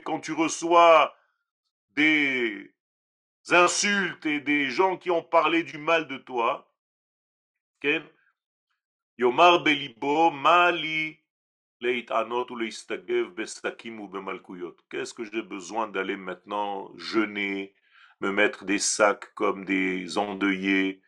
quand 0.00 0.20
tu 0.20 0.32
reçois 0.32 1.16
des 1.94 2.74
insultes 3.52 4.26
et 4.26 4.40
des 4.40 4.70
gens 4.70 4.96
qui 4.96 5.10
ont 5.10 5.22
parlé 5.22 5.62
du 5.62 5.78
mal 5.78 6.08
de 6.08 6.18
toi, 6.18 6.70
Yomar 9.18 9.62
belibo 9.62 10.30
mali 10.30 11.18
Qu'est-ce 11.80 12.04
que 15.14 15.24
j'ai 15.24 15.42
besoin 15.42 15.86
d'aller 15.86 16.16
maintenant 16.16 16.90
jeûner, 16.96 17.72
me 18.20 18.32
mettre 18.32 18.64
des 18.64 18.80
sacs 18.80 19.32
comme 19.34 19.64
des 19.64 20.18
endeuillés, 20.18 21.00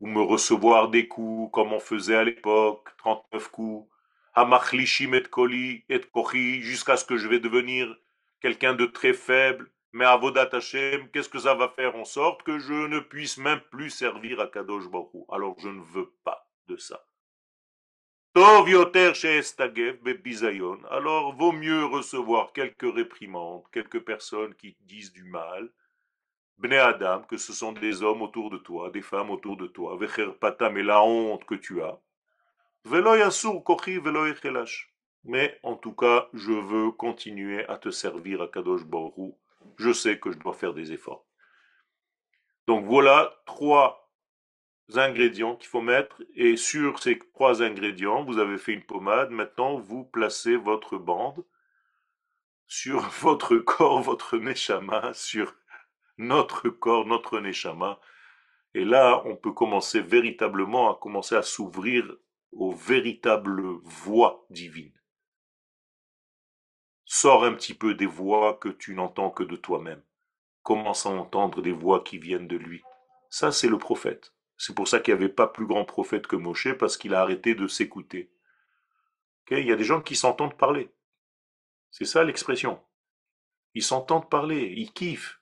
ou 0.00 0.08
me 0.08 0.20
recevoir 0.20 0.90
des 0.90 1.08
coups 1.08 1.50
comme 1.52 1.72
on 1.72 1.80
faisait 1.80 2.16
à 2.16 2.24
l'époque, 2.24 2.90
39 2.98 3.50
coups, 3.50 3.90
et 4.36 5.22
koli 5.30 5.84
et 5.88 6.00
kochi, 6.00 6.60
jusqu'à 6.60 6.98
ce 6.98 7.06
que 7.06 7.16
je 7.16 7.28
vais 7.28 7.40
devenir 7.40 7.96
quelqu'un 8.40 8.74
de 8.74 8.84
très 8.84 9.14
faible, 9.14 9.70
mais 9.92 10.04
à 10.04 10.16
Vodat 10.16 10.50
Hashem, 10.52 11.10
qu'est-ce 11.10 11.28
que 11.28 11.38
ça 11.38 11.54
va 11.54 11.68
faire 11.68 11.96
en 11.96 12.04
sorte 12.04 12.42
que 12.42 12.58
je 12.58 12.86
ne 12.86 13.00
puisse 13.00 13.38
même 13.38 13.60
plus 13.70 13.90
servir 13.90 14.40
à 14.40 14.46
Kadosh 14.46 14.88
Baruch 14.88 15.26
Alors 15.30 15.58
je 15.58 15.68
ne 15.68 15.82
veux 15.82 16.12
pas 16.24 16.50
de 16.66 16.76
ça. 16.76 17.04
Alors 20.90 21.34
vaut 21.34 21.52
mieux 21.52 21.84
recevoir 21.86 22.52
quelques 22.52 22.94
réprimandes, 22.94 23.64
quelques 23.72 24.00
personnes 24.00 24.54
qui 24.54 24.76
disent 24.82 25.12
du 25.12 25.24
mal, 25.24 25.70
Bne 26.58 26.74
Adam, 26.74 27.22
que 27.22 27.36
ce 27.36 27.52
sont 27.52 27.72
des 27.72 28.02
hommes 28.02 28.22
autour 28.22 28.50
de 28.50 28.58
toi, 28.58 28.90
des 28.90 29.02
femmes 29.02 29.30
autour 29.30 29.56
de 29.56 29.66
toi, 29.66 29.96
Vecher 29.96 30.30
Patam 30.40 30.76
et 30.76 30.82
la 30.82 31.02
honte 31.02 31.44
que 31.46 31.54
tu 31.54 31.82
as. 31.82 31.98
Mais 35.24 35.58
en 35.62 35.76
tout 35.76 35.94
cas, 35.94 36.28
je 36.32 36.52
veux 36.52 36.90
continuer 36.92 37.64
à 37.66 37.76
te 37.76 37.90
servir 37.90 38.42
à 38.42 38.48
Kadosh 38.48 38.84
Baruch 38.84 39.34
Je 39.76 39.92
sais 39.92 40.18
que 40.18 40.30
je 40.32 40.38
dois 40.38 40.54
faire 40.54 40.74
des 40.74 40.92
efforts. 40.92 41.26
Donc 42.66 42.84
voilà 42.84 43.40
trois 43.46 44.10
ingrédients 44.94 45.56
qu'il 45.56 45.68
faut 45.68 45.80
mettre. 45.80 46.22
Et 46.34 46.56
sur 46.56 46.98
ces 46.98 47.18
trois 47.18 47.62
ingrédients, 47.62 48.24
vous 48.24 48.38
avez 48.38 48.58
fait 48.58 48.72
une 48.72 48.84
pommade. 48.84 49.30
Maintenant, 49.30 49.78
vous 49.78 50.04
placez 50.04 50.56
votre 50.56 50.98
bande 50.98 51.44
sur 52.66 53.00
votre 53.20 53.56
corps, 53.56 54.02
votre 54.02 54.38
neshama, 54.38 55.12
sur 55.14 55.54
notre 56.16 56.68
corps, 56.68 57.06
notre 57.06 57.40
neshama. 57.40 58.00
Et 58.74 58.84
là, 58.84 59.22
on 59.24 59.36
peut 59.36 59.52
commencer 59.52 60.00
véritablement 60.00 60.92
à 60.92 60.98
commencer 60.98 61.34
à 61.34 61.42
s'ouvrir 61.42 62.04
aux 62.52 62.72
véritables 62.72 63.62
voix 63.82 64.46
divines. 64.50 64.97
Sors 67.10 67.44
un 67.44 67.54
petit 67.54 67.72
peu 67.72 67.94
des 67.94 68.04
voix 68.04 68.58
que 68.58 68.68
tu 68.68 68.94
n'entends 68.94 69.30
que 69.30 69.42
de 69.42 69.56
toi-même. 69.56 70.02
Commence 70.62 71.06
à 71.06 71.08
entendre 71.08 71.62
des 71.62 71.72
voix 71.72 72.04
qui 72.04 72.18
viennent 72.18 72.46
de 72.46 72.56
lui. 72.56 72.82
Ça, 73.30 73.50
c'est 73.50 73.66
le 73.66 73.78
prophète. 73.78 74.34
C'est 74.58 74.74
pour 74.74 74.86
ça 74.86 75.00
qu'il 75.00 75.14
n'y 75.14 75.20
avait 75.20 75.32
pas 75.32 75.46
plus 75.46 75.66
grand 75.66 75.86
prophète 75.86 76.26
que 76.26 76.36
Moshe, 76.36 76.70
parce 76.74 76.98
qu'il 76.98 77.14
a 77.14 77.22
arrêté 77.22 77.54
de 77.54 77.66
s'écouter. 77.66 78.30
Il 79.50 79.66
y 79.66 79.72
a 79.72 79.76
des 79.76 79.84
gens 79.84 80.02
qui 80.02 80.16
s'entendent 80.16 80.58
parler. 80.58 80.92
C'est 81.90 82.04
ça 82.04 82.22
l'expression. 82.24 82.78
Ils 83.72 83.82
s'entendent 83.82 84.28
parler, 84.28 84.74
ils 84.76 84.92
kiffent. 84.92 85.40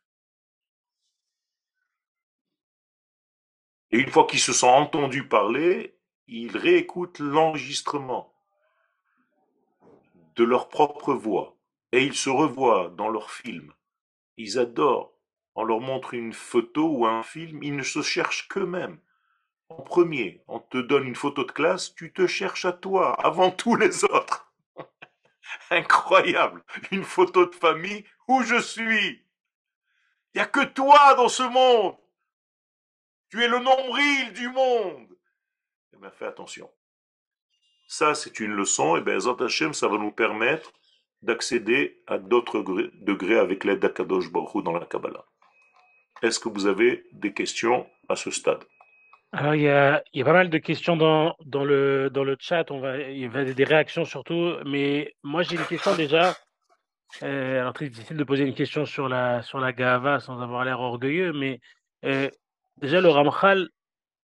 Et 3.90 3.98
une 3.98 4.10
fois 4.10 4.28
qu'ils 4.28 4.38
se 4.38 4.52
sont 4.52 4.68
entendus 4.68 5.26
parler, 5.26 5.98
ils 6.28 6.56
réécoutent 6.56 7.18
l'enregistrement 7.18 8.32
de 10.36 10.44
leur 10.44 10.68
propre 10.68 11.12
voix. 11.12 11.55
Et 11.96 12.04
ils 12.04 12.14
se 12.14 12.28
revoient 12.28 12.92
dans 12.94 13.08
leurs 13.08 13.30
films. 13.30 13.72
Ils 14.36 14.58
adorent. 14.58 15.18
On 15.54 15.64
leur 15.64 15.80
montre 15.80 16.12
une 16.12 16.34
photo 16.34 16.90
ou 16.90 17.06
un 17.06 17.22
film, 17.22 17.62
ils 17.62 17.74
ne 17.74 17.82
se 17.82 18.02
cherchent 18.02 18.48
qu'eux-mêmes. 18.48 19.00
En 19.70 19.80
premier, 19.80 20.44
on 20.46 20.60
te 20.60 20.76
donne 20.76 21.06
une 21.06 21.16
photo 21.16 21.42
de 21.44 21.52
classe, 21.52 21.94
tu 21.94 22.12
te 22.12 22.26
cherches 22.26 22.66
à 22.66 22.74
toi, 22.74 23.14
avant 23.24 23.50
tous 23.50 23.76
les 23.76 24.04
autres. 24.04 24.52
Incroyable. 25.70 26.62
Une 26.90 27.02
photo 27.02 27.46
de 27.46 27.54
famille 27.54 28.04
où 28.28 28.42
je 28.42 28.60
suis? 28.60 29.24
Il 30.34 30.36
n'y 30.36 30.42
a 30.42 30.46
que 30.46 30.66
toi 30.66 31.14
dans 31.14 31.30
ce 31.30 31.44
monde. 31.44 31.96
Tu 33.30 33.42
es 33.42 33.48
le 33.48 33.60
nombril 33.60 34.34
du 34.34 34.50
monde. 34.50 35.16
Eh 35.94 35.96
bien, 35.96 36.10
fais 36.10 36.26
attention. 36.26 36.70
Ça, 37.88 38.14
c'est 38.14 38.38
une 38.38 38.52
leçon, 38.52 38.98
et 38.98 39.00
bien, 39.00 39.18
Zot 39.18 39.42
Hashem, 39.42 39.72
ça 39.72 39.88
va 39.88 39.96
nous 39.96 40.12
permettre 40.12 40.74
d'accéder 41.26 42.02
à 42.06 42.18
d'autres 42.18 42.60
degrés 43.10 43.38
avec 43.38 43.64
l'aide 43.64 43.80
d'Akadosh 43.80 44.30
Baruch 44.32 44.62
dans 44.64 44.72
la 44.72 44.86
Kabbalah. 44.86 45.24
Est-ce 46.22 46.40
que 46.40 46.48
vous 46.48 46.66
avez 46.66 47.04
des 47.12 47.32
questions 47.34 47.86
à 48.08 48.16
ce 48.16 48.30
stade? 48.30 48.64
Alors, 49.32 49.54
il 49.54 49.62
y 49.62 49.68
a, 49.68 50.02
il 50.12 50.18
y 50.20 50.22
a 50.22 50.24
pas 50.24 50.32
mal 50.32 50.48
de 50.48 50.58
questions 50.58 50.96
dans, 50.96 51.36
dans, 51.44 51.64
le, 51.64 52.08
dans 52.10 52.24
le 52.24 52.36
chat, 52.38 52.70
on 52.70 52.80
va, 52.80 52.98
il 52.98 53.18
y 53.18 53.26
a 53.26 53.44
des 53.44 53.64
réactions 53.64 54.04
surtout, 54.04 54.54
mais 54.64 55.14
moi 55.22 55.42
j'ai 55.42 55.56
une 55.56 55.64
question 55.66 55.94
déjà. 55.94 56.34
Euh, 57.22 57.60
alors, 57.60 57.72
très 57.72 57.88
difficile 57.88 58.16
de 58.16 58.24
poser 58.24 58.44
une 58.44 58.54
question 58.54 58.86
sur 58.86 59.08
la, 59.08 59.42
sur 59.42 59.58
la 59.58 59.72
Gava 59.72 60.20
sans 60.20 60.40
avoir 60.40 60.64
l'air 60.64 60.80
orgueilleux, 60.80 61.32
mais 61.32 61.60
euh, 62.04 62.30
Déjà, 62.78 63.00
le 63.00 63.08
Ramchal, 63.08 63.70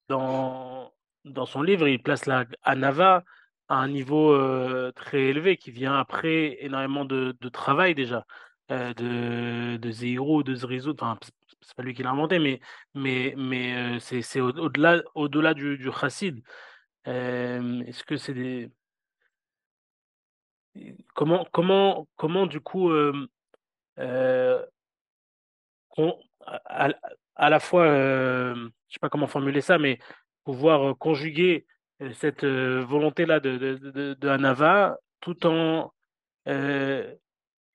dans, 0.09 0.93
dans 1.25 1.47
son 1.47 1.63
livre, 1.63 1.89
il 1.89 2.03
place 2.03 2.27
la 2.27 2.45
Anava 2.63 3.25
à 3.73 3.77
un 3.77 3.89
niveau 3.89 4.37
très 4.93 5.23
élevé 5.33 5.57
qui 5.57 5.71
vient 5.71 5.99
après 5.99 6.59
énormément 6.61 7.07
de, 7.07 7.35
de 7.41 7.49
travail 7.49 7.95
déjà, 7.95 8.27
de, 8.69 9.77
de 9.77 9.91
Zéhirou, 9.91 10.43
de 10.43 10.55
Zrizou, 10.55 10.93
enfin, 10.93 11.19
c'est 11.63 11.75
pas 11.77 11.83
lui 11.83 11.95
qui 11.95 12.03
l'a 12.03 12.11
inventé, 12.11 12.39
mais, 12.39 12.61
mais, 12.95 13.35
mais 13.37 13.97
euh, 13.97 13.99
c'est 13.99 14.41
au-delà 14.41 15.03
au 15.15 15.29
-delà 15.29 15.55
du, 15.55 15.79
du 15.79 15.91
chassid. 15.91 16.43
Est-ce 17.05 18.05
que 18.05 18.17
c'est 18.17 18.35
des. 18.35 18.71
Comment, 21.15 21.47
comment, 21.53 22.07
comment 22.17 22.47
du 22.47 22.61
coup, 22.61 22.91
on, 25.97 26.19
à 26.67 27.49
la 27.51 27.61
fois, 27.61 27.87
je 27.87 28.93
sais 28.93 29.01
pas 29.01 29.09
comment 29.09 29.27
formuler 29.27 29.61
ça, 29.61 29.79
mais 29.79 29.99
pouvoir 30.45 30.97
conjuguer 30.99 31.67
cette 32.15 32.45
volonté-là 32.45 33.41
de, 33.41 33.57
de, 33.57 34.15
de, 34.15 34.29
Hanava 34.29 34.97
tout 35.21 35.47
en 35.47 35.93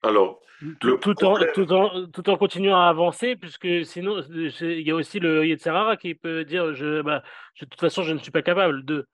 alors 0.02 0.40
tout, 0.80 0.96
tout, 0.96 1.24
en, 1.24 1.36
tout, 1.54 1.72
en, 1.72 2.06
tout 2.08 2.30
en 2.30 2.36
continuant 2.36 2.80
à 2.80 2.88
avancer, 2.88 3.36
puisque 3.36 3.84
sinon 3.84 4.20
il 4.28 4.80
y 4.80 4.90
a 4.90 4.94
aussi 4.94 5.20
le 5.20 5.46
Yetzerara 5.46 5.96
qui 5.96 6.14
peut 6.14 6.44
dire 6.44 6.74
je, 6.74 7.00
bah, 7.02 7.22
de 7.60 7.66
toute 7.66 7.80
façon 7.80 8.02
je 8.02 8.12
ne 8.12 8.18
suis 8.18 8.32
pas 8.32 8.42
capable 8.42 8.84
de. 8.84 9.06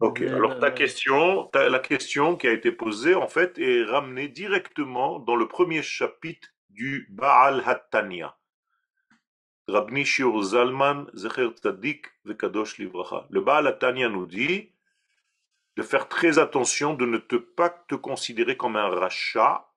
Ok, 0.00 0.20
alors 0.20 0.58
ta 0.58 0.70
question, 0.70 1.48
la 1.54 1.78
question 1.78 2.36
qui 2.36 2.46
a 2.46 2.52
été 2.52 2.72
posée 2.72 3.14
en 3.14 3.28
fait 3.28 3.58
est 3.58 3.84
ramenée 3.84 4.28
directement 4.28 5.18
dans 5.18 5.36
le 5.36 5.48
premier 5.48 5.82
chapitre 5.82 6.48
du 6.68 7.06
Baal 7.10 7.62
Hattania. 7.64 8.36
Le 13.30 13.40
Baal 13.40 13.66
Atania 13.66 14.08
nous 14.08 14.26
dit 14.26 14.70
de 15.76 15.82
faire 15.82 16.08
très 16.08 16.38
attention 16.38 16.94
de 16.94 17.06
ne 17.06 17.18
te 17.18 17.36
pas 17.36 17.70
te 17.70 17.94
considérer 17.94 18.56
comme 18.56 18.76
un 18.76 18.88
rachat, 18.88 19.68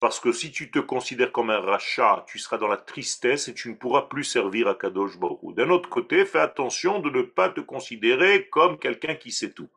parce 0.00 0.20
que 0.20 0.32
si 0.32 0.52
tu 0.52 0.70
te 0.70 0.78
considères 0.78 1.32
comme 1.32 1.50
un 1.50 1.60
rachat, 1.60 2.24
tu 2.28 2.38
seras 2.38 2.58
dans 2.58 2.68
la 2.68 2.76
tristesse 2.76 3.48
et 3.48 3.54
tu 3.54 3.70
ne 3.70 3.74
pourras 3.74 4.02
plus 4.02 4.24
servir 4.24 4.68
à 4.68 4.74
Kadosh 4.74 5.18
Baruch. 5.18 5.54
D'un 5.54 5.70
autre 5.70 5.88
côté, 5.88 6.24
fais 6.24 6.38
attention 6.40 7.00
de 7.00 7.10
ne 7.10 7.22
pas 7.22 7.48
te 7.48 7.60
considérer 7.60 8.48
comme 8.48 8.78
quelqu'un 8.78 9.14
qui 9.14 9.32
sait 9.32 9.52
tout. 9.52 9.70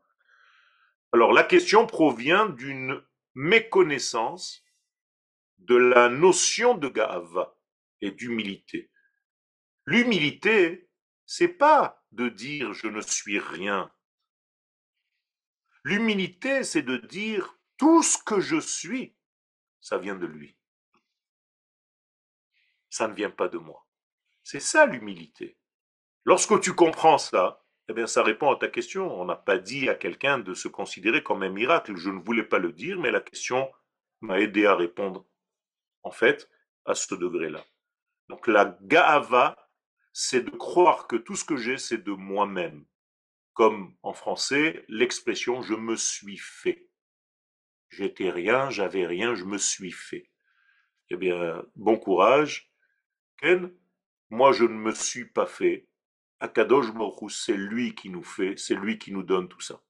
Alors 1.11 1.33
la 1.33 1.43
question 1.43 1.87
provient 1.87 2.49
d'une 2.49 3.01
méconnaissance 3.35 4.63
de 5.59 5.75
la 5.75 6.09
notion 6.09 6.75
de 6.75 6.87
Ga'ava 6.87 7.55
et 8.01 8.11
d'humilité. 8.11 8.90
L'humilité, 9.85 10.89
c'est 11.25 11.47
pas 11.47 12.03
de 12.11 12.29
dire 12.29 12.73
je 12.73 12.87
ne 12.87 13.01
suis 13.01 13.39
rien. 13.39 13.91
L'humilité, 15.83 16.63
c'est 16.63 16.83
de 16.83 16.97
dire 16.97 17.57
tout 17.77 18.03
ce 18.03 18.17
que 18.17 18.39
je 18.39 18.59
suis, 18.59 19.15
ça 19.79 19.97
vient 19.97 20.15
de 20.15 20.27
lui. 20.27 20.55
Ça 22.89 23.07
ne 23.07 23.13
vient 23.13 23.31
pas 23.31 23.47
de 23.47 23.57
moi. 23.57 23.87
C'est 24.43 24.59
ça 24.59 24.85
l'humilité. 24.85 25.57
Lorsque 26.25 26.59
tu 26.61 26.73
comprends 26.73 27.17
ça, 27.17 27.65
eh 27.89 27.93
bien, 27.93 28.07
ça 28.07 28.23
répond 28.23 28.51
à 28.51 28.57
ta 28.57 28.67
question. 28.67 29.11
On 29.19 29.25
n'a 29.25 29.35
pas 29.35 29.57
dit 29.57 29.89
à 29.89 29.95
quelqu'un 29.95 30.39
de 30.39 30.53
se 30.53 30.67
considérer 30.67 31.23
comme 31.23 31.43
un 31.43 31.49
miracle. 31.49 31.95
Je 31.95 32.09
ne 32.09 32.21
voulais 32.21 32.43
pas 32.43 32.59
le 32.59 32.71
dire, 32.71 32.99
mais 32.99 33.11
la 33.11 33.21
question 33.21 33.71
m'a 34.21 34.39
aidé 34.39 34.65
à 34.65 34.75
répondre, 34.75 35.25
en 36.03 36.11
fait, 36.11 36.49
à 36.85 36.93
ce 36.93 37.15
degré-là. 37.15 37.63
Donc 38.29 38.47
la 38.47 38.77
gaava, 38.81 39.57
c'est 40.13 40.41
de 40.41 40.49
croire 40.51 41.07
que 41.07 41.15
tout 41.15 41.35
ce 41.35 41.45
que 41.45 41.55
j'ai, 41.55 41.77
c'est 41.77 42.03
de 42.03 42.11
moi-même. 42.11 42.85
Comme 43.53 43.95
en 44.01 44.13
français, 44.13 44.85
l'expression 44.87 45.61
je 45.61 45.73
me 45.73 45.95
suis 45.95 46.37
fait. 46.37 46.87
J'étais 47.89 48.29
rien, 48.29 48.69
j'avais 48.69 49.05
rien, 49.05 49.35
je 49.35 49.43
me 49.43 49.57
suis 49.57 49.91
fait. 49.91 50.31
Eh 51.09 51.17
bien, 51.17 51.63
bon 51.75 51.97
courage. 51.97 52.71
Ken, 53.37 53.73
moi 54.29 54.53
je 54.53 54.63
ne 54.63 54.69
me 54.69 54.93
suis 54.93 55.25
pas 55.25 55.45
fait. 55.45 55.87
Akadosh 56.39 56.91
Baruch 56.91 57.31
c'est 57.31 57.57
lui 57.57 57.93
qui 57.93 58.09
nous 58.09 58.23
fait, 58.23 58.57
c'est 58.57 58.75
lui 58.75 58.97
qui 58.97 59.11
nous 59.11 59.23
donne 59.23 59.47
tout 59.47 59.59
ça. 59.59 59.81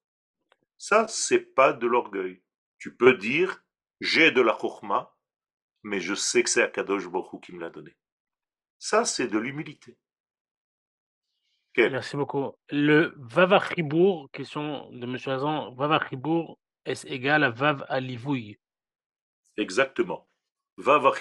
Ça, 0.77 1.07
c'est 1.07 1.53
pas 1.53 1.73
de 1.73 1.87
l'orgueil. 1.87 2.41
Tu 2.79 2.95
peux 2.95 3.13
dire, 3.13 3.63
j'ai 3.99 4.31
de 4.31 4.41
la 4.41 4.57
chokhma, 4.59 5.15
mais 5.83 5.99
je 6.01 6.15
sais 6.15 6.43
que 6.43 6.49
c'est 6.49 6.63
Akadosh 6.63 7.07
Baruch 7.07 7.41
qui 7.43 7.53
me 7.53 7.61
l'a 7.61 7.69
donné. 7.69 7.95
Ça, 8.79 9.05
c'est 9.05 9.27
de 9.27 9.37
l'humilité. 9.37 9.97
Merci 11.77 12.17
beaucoup. 12.17 12.51
Le 12.69 13.13
Vav 13.17 13.73
question 14.33 14.89
de 14.91 15.05
M. 15.05 15.17
Hazan, 15.25 15.73
Vav 15.73 15.99
est 16.85 17.05
égal 17.05 17.43
à 17.43 17.49
Vav 17.49 17.85
Alivouille? 17.87 18.57
Exactement. 19.57 20.27
Vav 20.77 21.11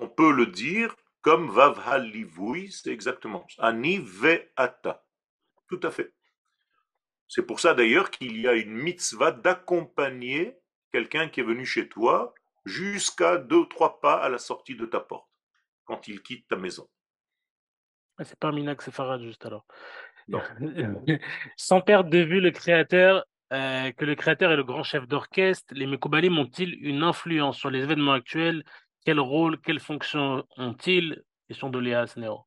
on 0.00 0.08
peut 0.08 0.32
le 0.32 0.46
dire 0.46 0.94
comme 1.22 1.50
Vav 1.50 1.80
c'est 2.70 2.90
exactement. 2.90 3.46
Ani 3.58 4.00
ata. 4.56 5.04
Tout 5.68 5.80
à 5.82 5.90
fait. 5.90 6.12
C'est 7.26 7.42
pour 7.42 7.60
ça 7.60 7.74
d'ailleurs 7.74 8.10
qu'il 8.10 8.40
y 8.40 8.48
a 8.48 8.54
une 8.54 8.72
mitzvah 8.72 9.32
d'accompagner 9.32 10.56
quelqu'un 10.92 11.28
qui 11.28 11.40
est 11.40 11.44
venu 11.44 11.66
chez 11.66 11.88
toi 11.88 12.34
jusqu'à 12.64 13.36
deux 13.38 13.56
ou 13.56 13.66
trois 13.66 14.00
pas 14.00 14.14
à 14.14 14.28
la 14.28 14.38
sortie 14.38 14.76
de 14.76 14.86
ta 14.86 15.00
porte, 15.00 15.28
quand 15.84 16.08
il 16.08 16.22
quitte 16.22 16.48
ta 16.48 16.56
maison. 16.56 16.88
Ah, 18.18 18.24
c'est 18.24 18.38
pas 18.38 18.50
Minak 18.50 18.82
Sefarad 18.82 19.22
juste 19.22 19.46
alors. 19.46 19.64
Sans 21.56 21.80
perdre 21.80 22.10
de 22.10 22.18
vue 22.18 22.40
le 22.40 22.50
créateur, 22.50 23.24
euh, 23.52 23.92
que 23.92 24.04
le 24.04 24.14
créateur 24.14 24.52
est 24.52 24.56
le 24.56 24.64
grand 24.64 24.82
chef 24.82 25.06
d'orchestre, 25.06 25.72
les 25.74 25.86
Mekoubalim 25.86 26.36
ont-ils 26.38 26.74
une 26.84 27.02
influence 27.02 27.58
sur 27.58 27.70
les 27.70 27.82
événements 27.82 28.12
actuels? 28.12 28.64
Quel 29.04 29.20
rôle, 29.20 29.60
quelle 29.60 29.80
fonction 29.80 30.44
ont-ils? 30.56 31.22
Question 31.46 31.70
de 31.70 31.78
Léa 31.78 32.06
Sneo. 32.06 32.44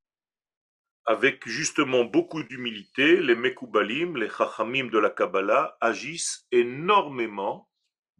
Avec 1.05 1.47
justement 1.47 2.03
beaucoup 2.03 2.43
d'humilité, 2.43 3.19
les 3.19 3.36
Mekoubalim, 3.36 4.17
les 4.17 4.30
Chachamim 4.30 4.89
de 4.89 4.99
la 4.99 5.09
Kabbalah 5.09 5.76
agissent 5.82 6.45
énormément, 6.51 7.67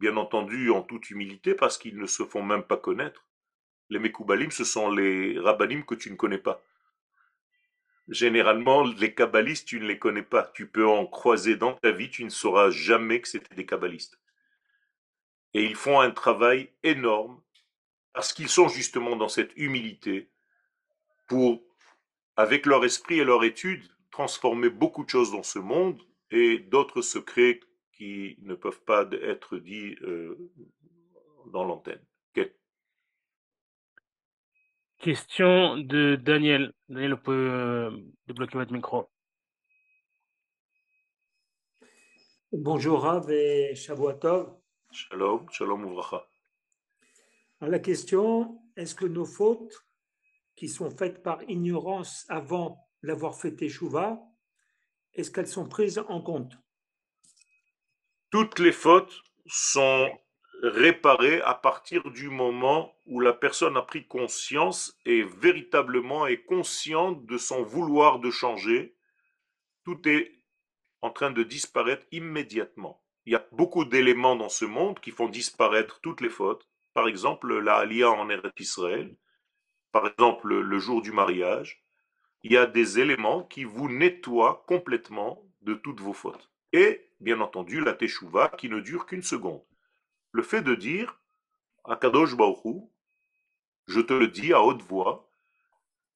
bien 0.00 0.16
entendu 0.16 0.70
en 0.70 0.82
toute 0.82 1.08
humilité, 1.10 1.54
parce 1.54 1.78
qu'ils 1.78 1.98
ne 1.98 2.06
se 2.06 2.24
font 2.24 2.42
même 2.42 2.64
pas 2.64 2.78
connaître. 2.78 3.28
Les 3.90 4.00
Mekoubalim, 4.00 4.50
ce 4.50 4.64
sont 4.64 4.90
les 4.90 5.38
Rabbanim 5.38 5.84
que 5.84 5.94
tu 5.94 6.10
ne 6.10 6.16
connais 6.16 6.38
pas. 6.38 6.60
Généralement, 8.08 8.84
les 8.84 9.14
kabbalistes, 9.14 9.68
tu 9.68 9.78
ne 9.80 9.86
les 9.86 9.98
connais 9.98 10.22
pas. 10.22 10.50
Tu 10.54 10.66
peux 10.66 10.86
en 10.86 11.06
croiser 11.06 11.56
dans 11.56 11.74
ta 11.74 11.92
vie, 11.92 12.10
tu 12.10 12.24
ne 12.24 12.30
sauras 12.30 12.70
jamais 12.70 13.20
que 13.20 13.28
c'était 13.28 13.54
des 13.54 13.66
kabbalistes. 13.66 14.18
Et 15.54 15.64
ils 15.64 15.76
font 15.76 16.00
un 16.00 16.10
travail 16.10 16.70
énorme 16.82 17.40
parce 18.12 18.32
qu'ils 18.32 18.48
sont 18.48 18.68
justement 18.68 19.16
dans 19.16 19.28
cette 19.28 19.52
humilité 19.56 20.30
pour, 21.28 21.62
avec 22.36 22.66
leur 22.66 22.84
esprit 22.84 23.20
et 23.20 23.24
leur 23.24 23.44
étude, 23.44 23.82
transformer 24.10 24.68
beaucoup 24.68 25.04
de 25.04 25.10
choses 25.10 25.32
dans 25.32 25.42
ce 25.42 25.58
monde 25.58 26.00
et 26.30 26.58
d'autres 26.58 27.02
secrets 27.02 27.60
qui 27.92 28.36
ne 28.42 28.54
peuvent 28.54 28.82
pas 28.82 29.08
être 29.22 29.58
dits 29.58 29.96
euh, 30.02 30.36
dans 31.46 31.64
l'antenne. 31.64 32.04
Question 35.02 35.78
de 35.78 36.14
Daniel. 36.14 36.72
Daniel, 36.88 37.14
vous 37.14 37.22
pouvez 37.22 37.36
euh, 37.36 37.90
débloquer 38.28 38.56
votre 38.56 38.72
micro. 38.72 39.10
Bonjour 42.52 43.02
Rav 43.02 43.28
et 43.28 43.74
Shavuatov. 43.74 44.60
Shalom, 44.92 45.50
shalom 45.50 45.88
uvracha. 45.88 46.24
La 47.62 47.80
question, 47.80 48.62
est-ce 48.76 48.94
que 48.94 49.06
nos 49.06 49.24
fautes 49.24 49.74
qui 50.54 50.68
sont 50.68 50.90
faites 50.96 51.20
par 51.24 51.42
ignorance 51.50 52.24
avant 52.28 52.88
l'avoir 53.02 53.34
fait 53.34 53.60
échouva, 53.60 54.22
est-ce 55.14 55.32
qu'elles 55.32 55.48
sont 55.48 55.68
prises 55.68 55.98
en 55.98 56.22
compte? 56.22 56.56
Toutes 58.30 58.60
les 58.60 58.70
fautes 58.70 59.20
sont 59.48 60.08
réparer 60.62 61.40
à 61.42 61.54
partir 61.54 62.08
du 62.10 62.28
moment 62.28 62.96
où 63.06 63.18
la 63.18 63.32
personne 63.32 63.76
a 63.76 63.82
pris 63.82 64.06
conscience 64.06 64.96
et 65.04 65.24
véritablement 65.24 66.26
est 66.26 66.44
consciente 66.44 67.26
de 67.26 67.36
son 67.36 67.64
vouloir 67.64 68.20
de 68.20 68.30
changer. 68.30 68.94
Tout 69.84 70.08
est 70.08 70.32
en 71.00 71.10
train 71.10 71.32
de 71.32 71.42
disparaître 71.42 72.06
immédiatement. 72.12 73.02
Il 73.26 73.32
y 73.32 73.36
a 73.36 73.44
beaucoup 73.50 73.84
d'éléments 73.84 74.36
dans 74.36 74.48
ce 74.48 74.64
monde 74.64 75.00
qui 75.00 75.10
font 75.10 75.28
disparaître 75.28 76.00
toutes 76.00 76.20
les 76.20 76.30
fautes. 76.30 76.68
Par 76.94 77.08
exemple, 77.08 77.58
la 77.58 77.76
Aliyah 77.78 78.10
en 78.10 78.30
Eretz 78.30 78.52
Israël, 78.60 79.16
par 79.90 80.06
exemple 80.06 80.54
le 80.54 80.78
jour 80.78 81.02
du 81.02 81.10
mariage. 81.10 81.84
Il 82.44 82.52
y 82.52 82.56
a 82.56 82.66
des 82.66 83.00
éléments 83.00 83.42
qui 83.42 83.64
vous 83.64 83.88
nettoient 83.88 84.64
complètement 84.68 85.44
de 85.60 85.74
toutes 85.74 86.00
vos 86.00 86.12
fautes. 86.12 86.50
Et, 86.72 87.10
bien 87.20 87.40
entendu, 87.40 87.80
la 87.80 87.92
Teshuvah 87.94 88.48
qui 88.48 88.68
ne 88.68 88.80
dure 88.80 89.06
qu'une 89.06 89.22
seconde 89.22 89.62
le 90.32 90.42
fait 90.42 90.62
de 90.62 90.74
dire 90.74 91.20
Akadosh 91.84 92.36
Baruch 92.36 92.88
je 93.86 94.00
te 94.00 94.12
le 94.12 94.28
dis 94.28 94.52
à 94.52 94.62
haute 94.62 94.82
voix, 94.82 95.28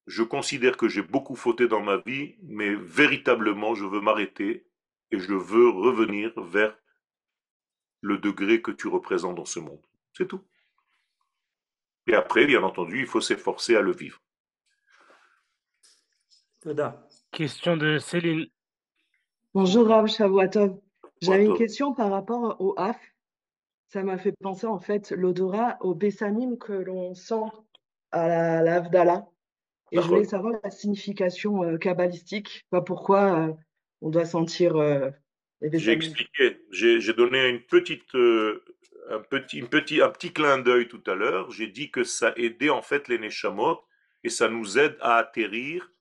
je 0.06 0.22
considère 0.22 0.76
que 0.76 0.88
j'ai 0.88 1.02
beaucoup 1.02 1.34
fauté 1.34 1.66
dans 1.66 1.82
ma 1.82 1.96
vie, 1.98 2.36
mais 2.42 2.74
véritablement 2.74 3.74
je 3.74 3.84
veux 3.84 4.00
m'arrêter 4.00 4.66
et 5.10 5.18
je 5.18 5.34
veux 5.34 5.68
revenir 5.68 6.32
vers 6.40 6.76
le 8.00 8.18
degré 8.18 8.62
que 8.62 8.70
tu 8.70 8.88
représentes 8.88 9.36
dans 9.36 9.44
ce 9.44 9.58
monde. 9.58 9.84
C'est 10.12 10.28
tout. 10.28 10.44
Et 12.06 12.14
après, 12.14 12.46
bien 12.46 12.62
entendu, 12.62 13.00
il 13.00 13.06
faut 13.06 13.20
s'efforcer 13.20 13.74
à 13.74 13.80
le 13.80 13.92
vivre. 13.92 14.20
Question 17.32 17.76
de 17.76 17.98
Céline. 17.98 18.46
Bonjour 19.54 19.88
Rav 19.88 20.06
Shavuatov. 20.06 20.80
J'avais 21.20 21.46
une 21.46 21.56
question 21.56 21.94
par 21.94 22.10
rapport 22.10 22.60
au 22.60 22.74
HAF. 22.78 22.98
Ça 23.88 24.02
m'a 24.02 24.18
fait 24.18 24.34
penser 24.40 24.66
en 24.66 24.80
fait 24.80 25.12
l'odorat 25.12 25.78
au 25.80 25.94
bessamim 25.94 26.56
que 26.56 26.72
l'on 26.72 27.14
sent 27.14 27.44
à 28.10 28.62
la, 28.62 29.28
Et 29.92 29.96
je 29.96 30.00
voulais 30.00 30.24
savoir 30.24 30.54
la 30.62 30.70
signification 30.70 31.62
euh, 31.62 31.76
kabbalistique, 31.76 32.64
pas 32.70 32.80
pourquoi 32.80 33.48
euh, 33.48 33.52
on 34.00 34.10
doit 34.10 34.24
sentir 34.24 34.76
euh, 34.76 35.10
les 35.60 35.78
J'ai 35.78 35.92
expliqué, 35.92 36.60
j'ai 36.70 37.12
donné 37.12 37.48
une 37.48 37.62
petite, 37.62 38.14
un, 38.14 39.20
petit, 39.30 39.58
une 39.58 39.68
petit, 39.68 40.00
un 40.02 40.10
petit 40.10 40.32
clin 40.32 40.58
d'œil 40.58 40.88
tout 40.88 41.02
à 41.06 41.14
l'heure. 41.14 41.50
J'ai 41.50 41.68
dit 41.68 41.90
que 41.90 42.04
ça 42.04 42.32
aidait 42.36 42.70
en 42.70 42.82
fait 42.82 43.08
les 43.08 43.18
neshamot 43.18 43.78
et 44.24 44.28
ça 44.28 44.48
nous 44.48 44.78
aide 44.78 44.96
à 45.00 45.16
atterrir, 45.16 45.92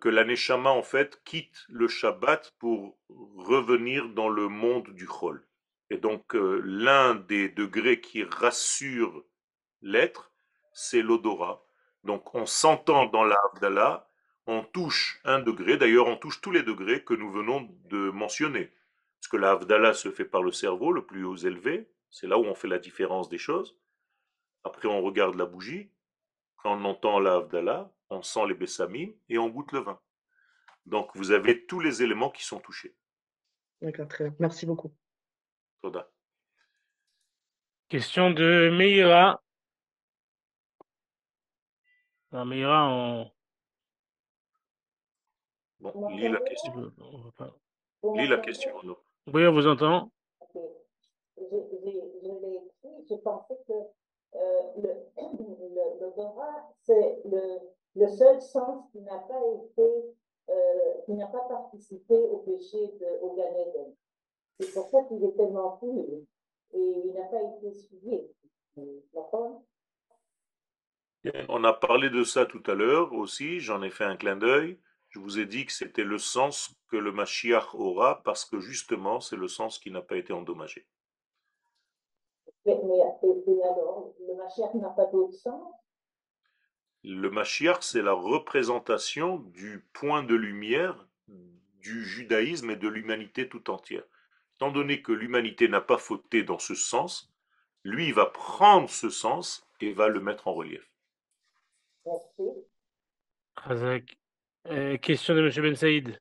que 0.00 0.08
la 0.08 0.24
neshama 0.24 0.70
en 0.70 0.82
fait 0.82 1.22
quitte 1.24 1.64
le 1.68 1.88
Shabbat 1.88 2.52
pour 2.58 2.98
revenir 3.08 4.10
dans 4.10 4.28
le 4.28 4.48
monde 4.48 4.90
du 4.90 5.06
Chol. 5.06 5.46
Et 5.92 5.98
donc, 5.98 6.34
euh, 6.34 6.62
l'un 6.64 7.14
des 7.14 7.50
degrés 7.50 8.00
qui 8.00 8.24
rassure 8.24 9.26
l'être, 9.82 10.32
c'est 10.72 11.02
l'odorat. 11.02 11.66
Donc, 12.02 12.34
en 12.34 12.46
sentant 12.46 13.04
dans 13.04 13.24
l'Avdallah, 13.24 14.08
on 14.46 14.64
touche 14.64 15.20
un 15.24 15.38
degré, 15.38 15.76
d'ailleurs, 15.76 16.06
on 16.06 16.16
touche 16.16 16.40
tous 16.40 16.50
les 16.50 16.62
degrés 16.62 17.04
que 17.04 17.12
nous 17.12 17.30
venons 17.30 17.68
de 17.90 18.08
mentionner. 18.08 18.72
Parce 19.20 19.28
que 19.28 19.36
l'Avdallah 19.36 19.92
se 19.92 20.10
fait 20.10 20.24
par 20.24 20.42
le 20.42 20.50
cerveau, 20.50 20.92
le 20.92 21.04
plus 21.04 21.26
haut 21.26 21.36
élevé, 21.36 21.90
c'est 22.08 22.26
là 22.26 22.38
où 22.38 22.44
on 22.44 22.54
fait 22.54 22.68
la 22.68 22.78
différence 22.78 23.28
des 23.28 23.36
choses. 23.36 23.78
Après, 24.64 24.88
on 24.88 25.02
regarde 25.02 25.34
la 25.34 25.44
bougie, 25.44 25.90
quand 26.56 26.74
on 26.74 26.86
entend 26.86 27.20
l'Avdallah, 27.20 27.92
on 28.08 28.22
sent 28.22 28.46
les 28.48 28.54
bessamim 28.54 29.10
et 29.28 29.36
on 29.36 29.50
goûte 29.50 29.72
le 29.72 29.80
vin. 29.80 30.00
Donc, 30.86 31.10
vous 31.16 31.32
avez 31.32 31.66
tous 31.66 31.80
les 31.80 32.02
éléments 32.02 32.30
qui 32.30 32.44
sont 32.44 32.60
touchés. 32.60 32.96
D'accord, 33.82 34.08
très 34.08 34.24
bien. 34.24 34.36
Merci 34.38 34.64
beaucoup. 34.64 34.90
Question 37.88 38.30
de 38.30 38.70
Meira. 38.70 39.42
Meira, 42.32 42.88
on... 42.88 43.30
Bon, 45.80 46.08
lis 46.08 46.28
la 46.28 46.40
question. 46.40 46.92
Lis 48.14 48.28
la 48.28 48.38
question, 48.38 48.72
Oui, 49.26 49.46
on 49.46 49.52
vous 49.52 49.66
entend. 49.66 50.10
Je, 50.54 50.60
je, 51.36 51.56
je 52.22 52.30
l'ai 52.40 52.56
écrit, 52.56 53.06
je 53.10 53.14
pensais 53.16 53.58
que 53.66 53.72
euh, 54.34 54.62
le, 54.76 54.90
l'odorat, 56.00 56.72
c'est 56.82 57.20
le, 57.24 57.58
le 57.96 58.08
seul 58.08 58.40
sens 58.40 58.84
qui 58.92 59.00
n'a 59.00 59.18
pas 59.18 59.40
été, 59.64 60.14
euh, 60.48 61.00
qui 61.04 61.12
n'a 61.14 61.26
pas 61.26 61.46
participé 61.48 62.16
au 62.16 62.38
péché 62.38 62.78
de, 63.00 63.20
au 63.22 63.34
Gan 63.34 63.54
Eden. 63.56 63.94
C'est 64.60 64.72
pour 64.74 64.90
ça 64.90 65.02
qu'il 65.04 65.24
est 65.24 65.36
tellement 65.36 65.76
pur 65.78 65.88
et 66.74 66.78
il 66.78 67.12
n'a 67.12 67.24
pas 67.24 67.42
été 67.58 67.72
suivi. 67.72 68.20
D'accord? 69.14 69.62
On 71.48 71.62
a 71.64 71.72
parlé 71.72 72.10
de 72.10 72.24
ça 72.24 72.46
tout 72.46 72.62
à 72.66 72.74
l'heure 72.74 73.12
aussi, 73.12 73.60
j'en 73.60 73.82
ai 73.82 73.90
fait 73.90 74.04
un 74.04 74.16
clin 74.16 74.36
d'œil. 74.36 74.78
Je 75.10 75.18
vous 75.18 75.38
ai 75.38 75.46
dit 75.46 75.66
que 75.66 75.72
c'était 75.72 76.04
le 76.04 76.18
sens 76.18 76.74
que 76.88 76.96
le 76.96 77.12
Mashiach 77.12 77.74
aura 77.74 78.22
parce 78.24 78.44
que 78.44 78.60
justement 78.60 79.20
c'est 79.20 79.36
le 79.36 79.48
sens 79.48 79.78
qui 79.78 79.90
n'a 79.90 80.00
pas 80.00 80.16
été 80.16 80.32
endommagé. 80.32 80.86
mais, 82.64 82.80
mais, 82.84 82.98
et 82.98 83.62
alors, 83.62 84.14
le 84.26 84.34
Mashiach 84.34 84.74
n'a 84.74 84.90
pas 84.90 85.06
d'autre 85.06 85.34
sens? 85.34 85.74
Le 87.04 87.30
Mashiach, 87.30 87.82
c'est 87.82 88.02
la 88.02 88.12
représentation 88.12 89.38
du 89.38 89.84
point 89.92 90.22
de 90.22 90.34
lumière 90.34 91.08
du 91.26 92.04
judaïsme 92.04 92.70
et 92.70 92.76
de 92.76 92.88
l'humanité 92.88 93.48
tout 93.48 93.70
entière. 93.70 94.04
Étant 94.56 94.70
donné 94.70 95.02
que 95.02 95.12
l'humanité 95.12 95.68
n'a 95.68 95.80
pas 95.80 95.98
fauté 95.98 96.42
dans 96.42 96.58
ce 96.58 96.74
sens, 96.74 97.32
lui 97.84 98.08
il 98.08 98.14
va 98.14 98.26
prendre 98.26 98.88
ce 98.88 99.10
sens 99.10 99.66
et 99.80 99.92
va 99.92 100.08
le 100.08 100.20
mettre 100.20 100.48
en 100.48 100.54
relief. 100.54 100.88
Merci. 102.06 102.66
Euh, 104.68 104.96
question 104.98 105.34
de 105.34 105.40
M. 105.40 105.62
Ben 105.62 105.74
Saïd. 105.74 106.18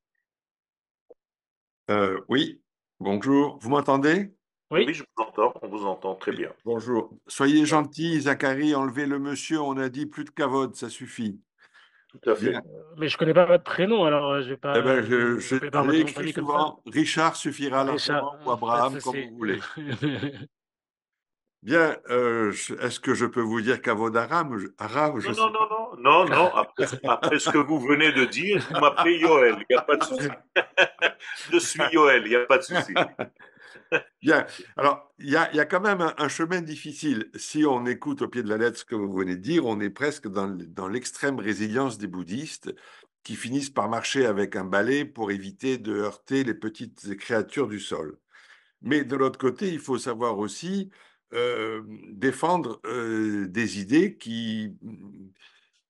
Euh, 1.89 2.19
oui, 2.27 2.61
bonjour. 2.99 3.57
Vous 3.59 3.69
m'entendez? 3.69 4.34
Oui. 4.71 4.86
Oui, 4.88 4.93
je 4.93 5.03
vous 5.03 5.23
entends, 5.23 5.53
on 5.61 5.67
vous 5.67 5.86
entend 5.86 6.15
très 6.15 6.32
bien. 6.32 6.53
Bonjour. 6.63 7.13
Soyez 7.27 7.65
gentil, 7.65 8.21
Zachary, 8.21 8.73
enlevez 8.73 9.05
le 9.05 9.19
monsieur. 9.19 9.59
On 9.59 9.77
a 9.77 9.89
dit 9.89 10.05
plus 10.05 10.23
de 10.23 10.29
cavode, 10.29 10.75
ça 10.75 10.89
suffit. 10.89 11.41
Tout 12.12 12.30
à 12.30 12.36
fait. 12.36 12.49
Bien. 12.51 12.62
Mais 12.97 13.07
je 13.07 13.18
connais 13.18 13.34
pas 13.34 13.45
votre 13.45 13.64
prénom, 13.64 14.03
alors 14.03 14.32
euh, 14.32 14.41
je 14.41 14.49
vais 14.49 14.57
pas. 14.57 14.74
Eh 14.78 14.82
ben, 14.82 15.01
je, 15.03 15.39
je, 15.39 15.55
vais 15.55 15.72
pas 15.72 15.84
je 15.84 15.89
de 15.89 15.95
écrit 15.95 16.34
souvent. 16.34 16.82
Richard 16.86 17.36
suffira 17.36 17.84
largement 17.84 18.36
ou 18.36 18.45
pas 18.45 18.45
de 18.45 18.51
Abraham, 18.51 19.01
comme 19.01 19.16
vous 19.16 19.38
voulez. 19.38 19.59
Bien, 21.64 21.95
euh, 22.09 22.51
est-ce 22.82 22.99
que 22.99 23.14
je 23.14 23.28
peux 23.28 23.41
vous 23.41 23.62
dire 23.62 23.78
arabe 23.86 24.57
Je- 24.57 24.68
arabe, 24.80 25.20
je 25.20 25.28
Non, 25.28 25.34
sais 25.36 25.41
non, 25.41 25.51
non, 25.51 25.68
non, 25.70 26.26
non, 26.26 26.26
non, 26.26 26.55
après, 26.55 26.86
après 27.07 27.38
ce 27.38 27.51
que 27.51 27.59
vous 27.59 27.80
venez 27.80 28.12
de 28.12 28.26
dire, 28.26 28.66
vous 28.74 28.80
m'appelez 28.80 29.20
Yoel, 29.20 29.57
il 29.59 29.66
n'y 29.70 29.78
a 29.78 29.84
pas 29.84 29.95
de 29.95 30.03
souci. 30.03 30.28
Je 31.51 31.57
suis 31.59 31.84
Yoel, 31.91 32.24
il 32.26 32.30
n'y 32.30 32.36
a 32.36 32.45
pas 32.47 32.57
de 32.57 32.64
souci. 32.64 32.93
Bien. 34.22 34.45
Alors, 34.78 35.13
il 35.19 35.30
y 35.30 35.36
a, 35.36 35.53
y 35.53 35.59
a 35.59 35.65
quand 35.65 35.82
même 35.82 36.13
un, 36.17 36.28
chemin 36.28 36.61
difficile. 36.61 37.30
Si 37.36 37.65
on 37.65 37.86
écoute 37.86 38.22
au 38.22 38.28
pied 38.28 38.43
de 38.43 38.49
la 38.49 38.57
lettre 38.57 38.80
ce 38.80 38.86
que 38.86 38.95
vous 38.95 39.11
venez 39.11 39.36
de 39.36 39.41
dire, 39.41 39.65
on 39.65 39.80
est 39.80 39.89
presque 39.89 40.28
dans 40.28 40.88
l'extrême 40.88 41.39
résilience 41.39 41.97
des 41.97 42.07
bouddhistes 42.07 42.74
qui 43.24 43.36
finissent 43.36 43.69
par 43.69 43.89
marcher 43.89 44.26
avec 44.26 44.55
un 44.55 44.65
balai 44.65 45.05
pour 45.05 45.32
éviter 45.32 45.78
de 45.78 45.93
heurter 45.93 46.43
les 46.43 46.55
petites 46.55 47.15
créatures 47.17 47.67
du 47.67 47.80
sol. 47.80 48.17
Mais 48.82 49.03
de 49.03 49.15
l'autre 49.15 49.39
côté, 49.39 49.69
il 49.69 49.80
faut 49.80 49.97
savoir 49.99 50.39
aussi 50.39 50.89
euh, 51.34 51.82
défendre 52.11 52.82
euh, 52.86 53.47
des 53.47 53.80
idées 53.80 54.17
qui, 54.17 54.76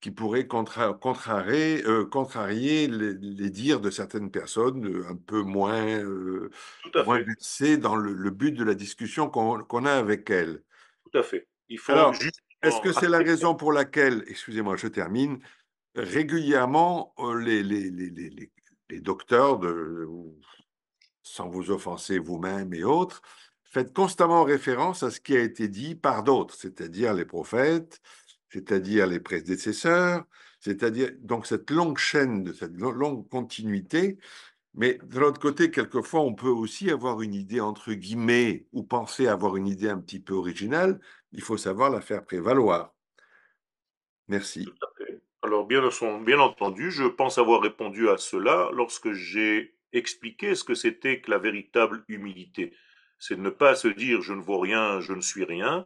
qui 0.02 0.12
contra- 0.12 0.93
contrarier, 0.93 1.86
euh, 1.86 2.06
contrarier 2.06 2.88
les, 2.88 3.14
les 3.14 3.49
dires 3.52 3.80
de 3.80 3.91
certaines 3.91 4.32
personnes 4.32 4.86
euh, 4.88 5.08
un 5.10 5.16
peu 5.16 5.41
moins, 5.43 5.86
euh, 6.04 6.49
moins 7.06 7.22
versées 7.22 7.78
dans 7.78 7.95
le, 7.95 8.14
le 8.14 8.30
but 8.32 8.52
de 8.52 8.64
la 8.64 8.74
discussion 8.74 9.30
qu'on 9.30 9.86
a 9.86 9.93
avec 9.93 10.30
elles. 10.30 10.64
tout 11.12 11.18
à 11.20 11.24
fait. 11.24 11.47
Il 11.70 11.78
faut 11.78 11.91
Alors. 11.93 12.14
Est-ce 12.64 12.82
que 12.82 12.91
c'est 12.91 13.10
la 13.10 13.18
raison 13.20 13.56
pour 13.56 13.72
laquelle, 13.74 14.24
excusez-moi, 14.28 14.76
je 14.76 14.88
termine, 14.88 15.39
régulièrement, 15.95 17.14
euh, 17.20 17.39
les, 17.39 17.64
les, 17.64 17.89
les, 17.89 18.10
les, 18.10 18.30
les- 18.30 18.52
les 18.89 18.99
docteurs, 18.99 19.58
de, 19.58 20.08
sans 21.24 21.47
vous 21.49 21.72
offenser 21.72 22.20
vous-même 22.20 22.74
et 22.74 22.84
autres, 22.84 23.22
faites 23.64 23.93
constamment 23.93 24.43
référence 24.43 25.02
à 25.02 25.12
ce 25.12 25.22
qui 25.22 25.36
a 25.36 25.39
été 25.39 25.70
dit 25.70 25.95
par 25.95 26.24
d'autres, 26.24 26.56
c'est-à-dire 26.56 27.14
les 27.14 27.24
prophètes, 27.26 28.02
c'est-à-dire 28.52 29.08
les 29.08 29.20
prédécesseurs, 29.20 30.26
c'est-à-dire 30.60 31.12
donc 31.20 31.47
cette 31.47 31.72
longue 31.72 31.97
chaîne, 31.97 32.43
de 32.43 32.54
cette 32.54 32.74
lo- 32.74 32.91
longue 32.91 33.28
continuité. 33.30 34.18
Mais 34.74 34.99
de 35.04 35.20
l'autre 35.20 35.39
côté, 35.39 35.70
quelquefois, 35.70 36.22
on 36.22 36.34
peut 36.34 36.47
aussi 36.47 36.89
avoir 36.91 37.22
une 37.22 37.34
idée 37.34 37.60
entre 37.60 37.93
guillemets 37.93 38.68
ou 38.72 38.84
penser 38.84 39.28
avoir 39.28 39.58
une 39.58 39.68
idée 39.68 39.89
un 39.89 39.99
petit 39.99 40.20
peu 40.20 40.34
originale. 40.34 40.99
Il 41.34 41.41
faut 41.41 41.58
savoir 41.58 41.89
la 41.89 41.99
faire 41.99 42.24
prévaloir. 42.24 42.93
Merci. 44.28 44.70
Alors, 45.41 45.66
bien, 45.66 45.82
entendu, 46.39 46.91
je 46.91 47.04
pense 47.04 47.38
avoir 47.38 47.62
répondu 47.62 48.10
à 48.10 48.18
cela 48.18 48.70
lorsque 48.74 49.12
j'ai 49.12 49.76
expliqué 49.91 50.56
ce 50.56 50.64
que 50.64 50.76
c'était 50.76 51.20
que 51.20 51.32
la 51.32 51.38
véritable 51.38 52.06
humilité. 52.08 52.74
C'est 53.20 53.36
de 53.36 53.41
ne 53.41 53.49
pas 53.49 53.76
se 53.76 53.88
dire 53.89 54.22
je 54.22 54.34
ne 54.34 54.41
vaux 54.41 54.60
rien, 54.60 55.02
je 55.02 55.14
ne 55.14 55.22
suis 55.22 55.43
rien, 55.43 55.86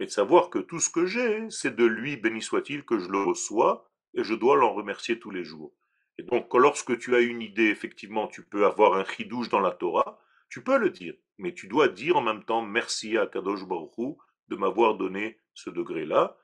mais 0.00 0.06
de 0.06 0.10
savoir 0.10 0.48
que 0.48 0.58
tout 0.58 0.80
ce 0.80 0.88
que 0.88 1.04
j'ai, 1.04 1.50
c'est 1.50 1.76
de 1.76 1.84
lui, 1.84 2.16
béni 2.16 2.40
soit-il, 2.40 2.84
que 2.86 2.98
je 2.98 3.10
le 3.10 3.22
reçois 3.22 3.86
et 4.14 4.24
je 4.24 4.32
dois 4.32 4.56
l'en 4.56 4.72
remercier 4.72 5.18
tous 5.18 5.30
les 5.30 5.44
jours. 5.44 5.74
Et 6.16 6.22
donc, 6.22 6.54
lorsque 6.54 6.98
tu 6.98 7.14
as 7.14 7.20
une 7.20 7.42
idée, 7.42 7.66
effectivement, 7.66 8.26
tu 8.26 8.42
peux 8.42 8.64
avoir 8.64 8.94
un 8.94 9.04
chidouche 9.04 9.50
dans 9.50 9.60
la 9.60 9.72
Torah, 9.72 10.18
tu 10.48 10.64
peux 10.64 10.78
le 10.78 10.88
dire, 10.88 11.12
mais 11.36 11.52
tu 11.52 11.68
dois 11.68 11.88
dire 11.88 12.16
en 12.16 12.22
même 12.22 12.44
temps 12.44 12.62
merci 12.62 13.18
à 13.18 13.26
Kadosh 13.26 13.66
Baruch 13.66 14.16
de 14.48 14.56
m'avoir 14.56 14.94
donné 14.94 15.38
ce 15.52 15.68
degré-là. 15.68 16.38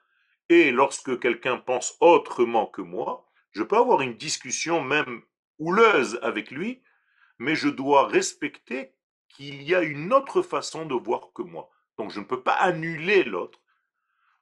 Et 0.50 0.70
lorsque 0.70 1.18
quelqu'un 1.18 1.57
pense 1.57 1.96
autrement 2.00 2.66
que 2.66 2.82
moi, 2.82 3.26
je 3.52 3.62
peux 3.62 3.78
avoir 3.78 4.02
une 4.02 4.18
discussion 4.18 4.82
même 4.82 5.22
houleuse 5.59 6.18
avec 6.20 6.50
lui, 6.50 6.82
mais 7.38 7.54
je 7.54 7.70
dois 7.70 8.07
respecter 8.07 8.92
qu'il 9.30 9.62
y 9.62 9.74
a 9.74 9.82
une 9.82 10.12
autre 10.12 10.42
façon 10.42 10.84
de 10.84 10.94
voir 10.94 11.32
que 11.34 11.40
moi. 11.40 11.70
Donc 11.99 12.11
je 12.11 12.20
ne 12.20 12.24
peux 12.24 12.42
pas 12.42 12.55
annuler 12.55 13.24
l'autre. 13.24 13.61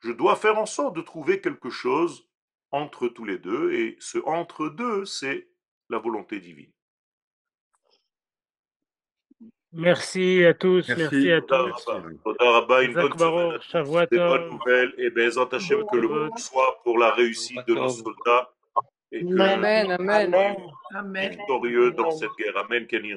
Je 0.00 0.12
dois 0.12 0.36
faire 0.36 0.58
en 0.58 0.66
sorte 0.66 0.96
de 0.96 1.00
trouver 1.00 1.40
quelque 1.40 1.70
chose 1.70 2.28
entre 2.70 3.08
tous 3.08 3.24
les 3.24 3.38
deux, 3.38 3.72
et 3.72 3.96
ce 4.00 4.18
entre 4.26 4.68
deux, 4.68 5.04
c'est 5.04 5.48
la 5.88 5.98
volonté 5.98 6.40
divine. 6.40 6.72
Merci 9.76 10.44
à 10.44 10.54
tous, 10.54 10.86
Merci. 10.88 11.02
merci 11.02 11.32
à 11.32 11.40
tous. 11.40 11.86
Rabba. 12.38 12.82
Une 12.82 12.94
bonne 12.94 13.18
semaine 13.18 13.60
Shavuot 13.60 14.06
des 14.06 14.18
bonnes 14.18 14.50
nouvelles, 14.50 14.94
et 14.98 15.10
Bezat 15.10 15.48
Hashem 15.50 15.84
que 15.90 15.96
le 15.96 16.08
monde 16.08 16.38
soit 16.38 16.80
pour 16.84 16.98
la 16.98 17.12
réussite 17.12 17.66
de 17.66 17.74
nos 17.74 17.88
soldats, 17.88 18.52
et 19.10 19.24
que 19.24 19.40
Amen, 19.40 19.90
amen. 19.92 21.30
victorieux 21.30 21.90
dans 21.92 22.10
cette 22.12 22.30
guerre. 22.38 22.56
Amen, 22.56 22.86
Kenny 22.86 23.12